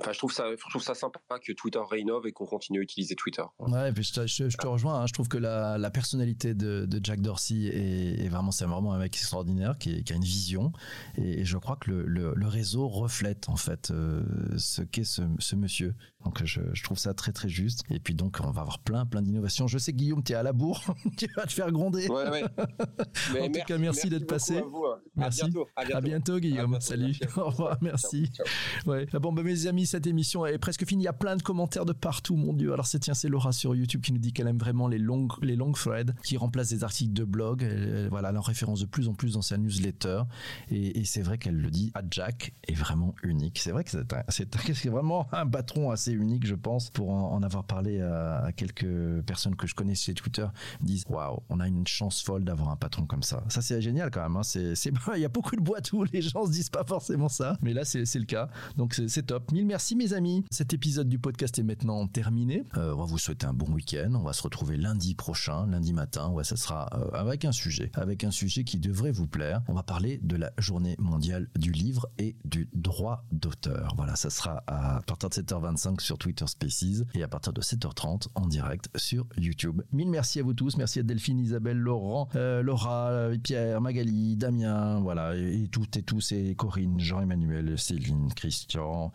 Enfin, 0.00 0.12
je 0.12 0.18
trouve 0.18 0.32
ça, 0.32 0.44
je 0.50 0.70
trouve 0.70 0.82
ça 0.82 0.94
sympa 0.94 1.20
que 1.44 1.52
Twitter 1.52 1.80
réinnove 1.88 2.26
et 2.26 2.32
qu'on 2.32 2.46
continue 2.46 2.78
à 2.80 2.82
utiliser 2.82 3.16
Twitter. 3.16 3.42
Ouais, 3.58 3.92
puis 3.92 4.04
je, 4.04 4.12
te, 4.12 4.26
je, 4.26 4.56
te 4.56 4.66
rejoins. 4.66 5.00
Hein. 5.00 5.06
Je 5.06 5.12
trouve 5.12 5.28
que 5.28 5.38
la, 5.38 5.78
la 5.78 5.90
personnalité 5.90 6.54
de, 6.54 6.86
de, 6.86 7.00
Jack 7.02 7.20
Dorsey 7.20 7.66
est, 7.66 8.24
est 8.24 8.28
vraiment, 8.28 8.50
c'est 8.50 8.64
vraiment 8.64 8.92
un 8.92 8.98
mec 8.98 9.14
extraordinaire 9.14 9.78
qui, 9.78 9.96
est, 9.96 10.02
qui, 10.02 10.12
a 10.12 10.16
une 10.16 10.24
vision. 10.24 10.72
Et, 11.16 11.44
je 11.44 11.56
crois 11.58 11.76
que 11.76 11.90
le, 11.90 12.04
le, 12.06 12.32
le 12.34 12.46
réseau 12.46 12.88
reflète 12.88 13.48
en 13.48 13.56
fait 13.56 13.90
euh, 13.90 14.22
ce 14.56 14.82
qu'est 14.82 15.04
ce, 15.04 15.22
ce, 15.38 15.56
monsieur. 15.56 15.94
Donc 16.24 16.44
je, 16.44 16.60
je, 16.72 16.82
trouve 16.82 16.98
ça 16.98 17.14
très 17.14 17.32
très 17.32 17.48
juste. 17.48 17.84
Et 17.90 17.98
puis 17.98 18.14
donc 18.14 18.38
on 18.42 18.50
va 18.50 18.60
avoir 18.60 18.78
plein 18.80 19.06
plein 19.06 19.22
d'innovations. 19.22 19.66
Je 19.66 19.78
sais 19.78 19.92
Guillaume, 19.92 20.22
tu 20.22 20.32
es 20.32 20.36
à 20.36 20.42
la 20.42 20.52
bourre, 20.52 20.82
tu 21.16 21.26
vas 21.36 21.46
te 21.46 21.52
faire 21.52 21.72
gronder. 21.72 22.08
Ouais, 22.08 22.28
ouais. 22.30 22.44
Mais 23.32 23.40
en 23.40 23.46
tout 23.46 23.52
merci, 23.52 23.64
cas, 23.66 23.78
merci, 23.78 23.78
merci 23.78 24.08
d'être 24.10 24.26
passé. 24.26 24.58
À 24.58 24.62
vous. 24.62 24.84
Merci. 25.16 25.42
À 25.42 25.44
bientôt. 25.44 25.68
À 25.76 25.84
bientôt, 25.84 25.96
à 25.96 26.00
bientôt 26.00 26.38
Guillaume. 26.38 26.74
À 26.74 26.78
bientôt. 26.78 26.86
Salut. 26.86 27.16
Merci. 27.20 27.26
Au 27.38 27.44
revoir. 27.46 27.78
Merci. 27.80 28.30
Ciao, 28.32 28.46
Ouais. 28.86 29.06
Bon, 29.20 29.32
bah, 29.32 29.42
mes 29.42 29.66
amis, 29.66 29.86
cette 29.88 30.06
émission 30.06 30.46
est 30.46 30.58
presque 30.58 30.86
finie. 30.86 31.02
Il 31.02 31.06
y 31.06 31.08
a 31.08 31.12
plein 31.12 31.36
de 31.36 31.42
commentaires 31.42 31.84
de 31.84 31.92
partout, 31.92 32.36
mon 32.36 32.52
Dieu. 32.52 32.72
Alors, 32.72 32.86
c'est 32.86 32.98
tiens, 32.98 33.14
c'est 33.14 33.28
Laura 33.28 33.52
sur 33.52 33.74
YouTube 33.74 34.02
qui 34.02 34.12
nous 34.12 34.18
dit 34.18 34.32
qu'elle 34.32 34.46
aime 34.46 34.58
vraiment 34.58 34.86
les 34.86 34.98
longues, 34.98 35.32
les 35.42 35.56
longues 35.56 35.76
threads 35.76 36.14
qui 36.22 36.36
remplacent 36.36 36.70
des 36.70 36.84
articles 36.84 37.12
de 37.12 37.24
blog. 37.24 37.62
Elle, 37.62 38.08
voilà, 38.10 38.32
en 38.32 38.40
référence 38.40 38.80
de 38.80 38.86
plus 38.86 39.08
en 39.08 39.14
plus 39.14 39.34
dans 39.34 39.42
sa 39.42 39.56
newsletter. 39.56 40.22
Et, 40.70 41.04
c'est 41.04 41.22
vrai 41.22 41.38
qu'elle 41.38 41.56
le 41.56 41.70
dit. 41.70 41.90
À 41.94 42.02
Jack 42.10 42.52
est 42.66 42.74
vraiment 42.74 43.14
unique. 43.22 43.58
C'est 43.58 43.70
vrai 43.70 43.84
que 43.84 43.90
c'est, 43.90 44.88
vraiment 44.88 45.26
un 45.32 45.46
patron 45.46 45.90
assez 45.90 46.12
unique, 46.12 46.46
je 46.46 46.54
pense, 46.54 46.90
pour 46.90 47.10
en, 47.10 47.42
avoir 47.42 47.64
parlé 47.64 48.00
à, 48.00 48.50
quelques 48.54 49.22
personnes 49.22 49.56
que 49.56 49.66
je 49.66 49.74
connais 49.74 49.94
chez 49.94 50.12
Twitter. 50.12 50.46
Disent, 50.82 51.04
waouh, 51.08 51.42
on 51.48 51.60
a 51.60 51.68
une 51.68 51.86
chance 51.86 52.22
folle 52.22 52.44
d'avoir 52.44 52.70
un 52.70 52.76
patron 52.76 53.06
comme 53.06 53.22
ça. 53.22 53.42
Ça, 53.48 53.62
c'est 53.62 53.80
génial 53.80 54.10
quand 54.10 54.22
même. 54.22 54.36
Hein. 54.36 54.42
Il 55.16 55.20
y 55.20 55.24
a 55.24 55.28
beaucoup 55.28 55.56
de 55.56 55.62
boîtes 55.62 55.92
où 55.92 56.04
les 56.04 56.20
gens 56.20 56.44
se 56.46 56.50
disent 56.50 56.70
pas 56.70 56.84
forcément 56.84 57.28
ça, 57.28 57.56
mais 57.62 57.72
là, 57.72 57.84
c'est, 57.84 58.04
le 58.14 58.24
cas. 58.24 58.48
Donc, 58.76 59.00
c'est 59.06 59.26
top. 59.26 59.50
Mille 59.52 59.66
merci, 59.66 59.77
mes 59.94 60.12
amis. 60.12 60.44
Cet 60.50 60.72
épisode 60.72 61.08
du 61.08 61.18
podcast 61.18 61.56
est 61.58 61.62
maintenant 61.62 62.06
terminé. 62.08 62.64
Euh, 62.76 62.92
on 62.94 62.98
va 62.98 63.04
vous 63.04 63.16
souhaiter 63.16 63.46
un 63.46 63.52
bon 63.52 63.70
week-end. 63.72 64.12
On 64.14 64.22
va 64.22 64.32
se 64.32 64.42
retrouver 64.42 64.76
lundi 64.76 65.14
prochain, 65.14 65.66
lundi 65.68 65.92
matin. 65.92 66.30
Ouais, 66.30 66.42
ça 66.42 66.56
sera 66.56 66.88
euh, 66.94 67.10
avec 67.12 67.44
un 67.44 67.52
sujet, 67.52 67.90
avec 67.94 68.24
un 68.24 68.32
sujet 68.32 68.64
qui 68.64 68.78
devrait 68.78 69.12
vous 69.12 69.28
plaire. 69.28 69.62
On 69.68 69.74
va 69.74 69.84
parler 69.84 70.18
de 70.22 70.36
la 70.36 70.50
journée 70.58 70.96
mondiale 70.98 71.48
du 71.56 71.70
livre 71.70 72.08
et 72.18 72.36
du 72.44 72.68
droit 72.74 73.24
d'auteur. 73.30 73.94
Voilà, 73.96 74.16
ça 74.16 74.30
sera 74.30 74.64
à 74.66 75.00
partir 75.06 75.28
de 75.28 75.34
7h25 75.34 76.00
sur 76.00 76.18
Twitter 76.18 76.46
Spaces 76.46 77.04
et 77.14 77.22
à 77.22 77.28
partir 77.28 77.52
de 77.52 77.60
7h30 77.60 78.26
en 78.34 78.46
direct 78.46 78.88
sur 78.96 79.26
YouTube. 79.36 79.82
Mille 79.92 80.10
merci 80.10 80.40
à 80.40 80.42
vous 80.42 80.54
tous. 80.54 80.76
Merci 80.76 80.98
à 80.98 81.02
Delphine, 81.04 81.38
Isabelle, 81.38 81.78
Laurent, 81.78 82.28
euh, 82.34 82.62
Laura, 82.62 83.30
Pierre, 83.42 83.80
Magali, 83.80 84.36
Damien, 84.36 85.00
voilà, 85.00 85.36
et, 85.36 85.62
et 85.62 85.68
toutes 85.68 85.96
et 85.96 86.02
tous, 86.02 86.32
et 86.32 86.56
Corinne, 86.56 86.98
Jean-Emmanuel, 86.98 87.78
Céline, 87.78 88.32
Christian 88.34 89.12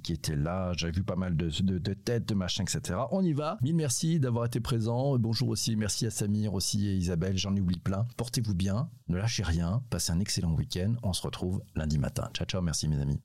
qui 0.00 0.12
était 0.12 0.36
là. 0.36 0.72
J'avais 0.76 0.92
vu 0.92 1.02
pas 1.02 1.16
mal 1.16 1.36
de 1.36 1.94
têtes, 1.94 2.28
de 2.28 2.34
machins, 2.34 2.64
etc. 2.64 3.00
On 3.10 3.22
y 3.22 3.32
va. 3.32 3.58
Mille 3.62 3.76
merci 3.76 4.20
d'avoir 4.20 4.46
été 4.46 4.60
présent. 4.60 5.18
Bonjour 5.18 5.48
aussi. 5.48 5.76
Merci 5.76 6.06
à 6.06 6.10
Samir 6.10 6.54
aussi 6.54 6.88
et 6.88 6.94
Isabelle. 6.94 7.36
J'en 7.36 7.56
oublie 7.56 7.78
plein. 7.78 8.06
Portez-vous 8.16 8.54
bien. 8.54 8.90
Ne 9.08 9.16
lâchez 9.16 9.42
rien. 9.42 9.82
Passez 9.90 10.12
un 10.12 10.20
excellent 10.20 10.54
week-end. 10.54 10.94
On 11.02 11.12
se 11.12 11.22
retrouve 11.22 11.62
lundi 11.74 11.98
matin. 11.98 12.30
Ciao, 12.34 12.46
ciao. 12.46 12.62
Merci, 12.62 12.88
mes 12.88 13.00
amis. 13.00 13.20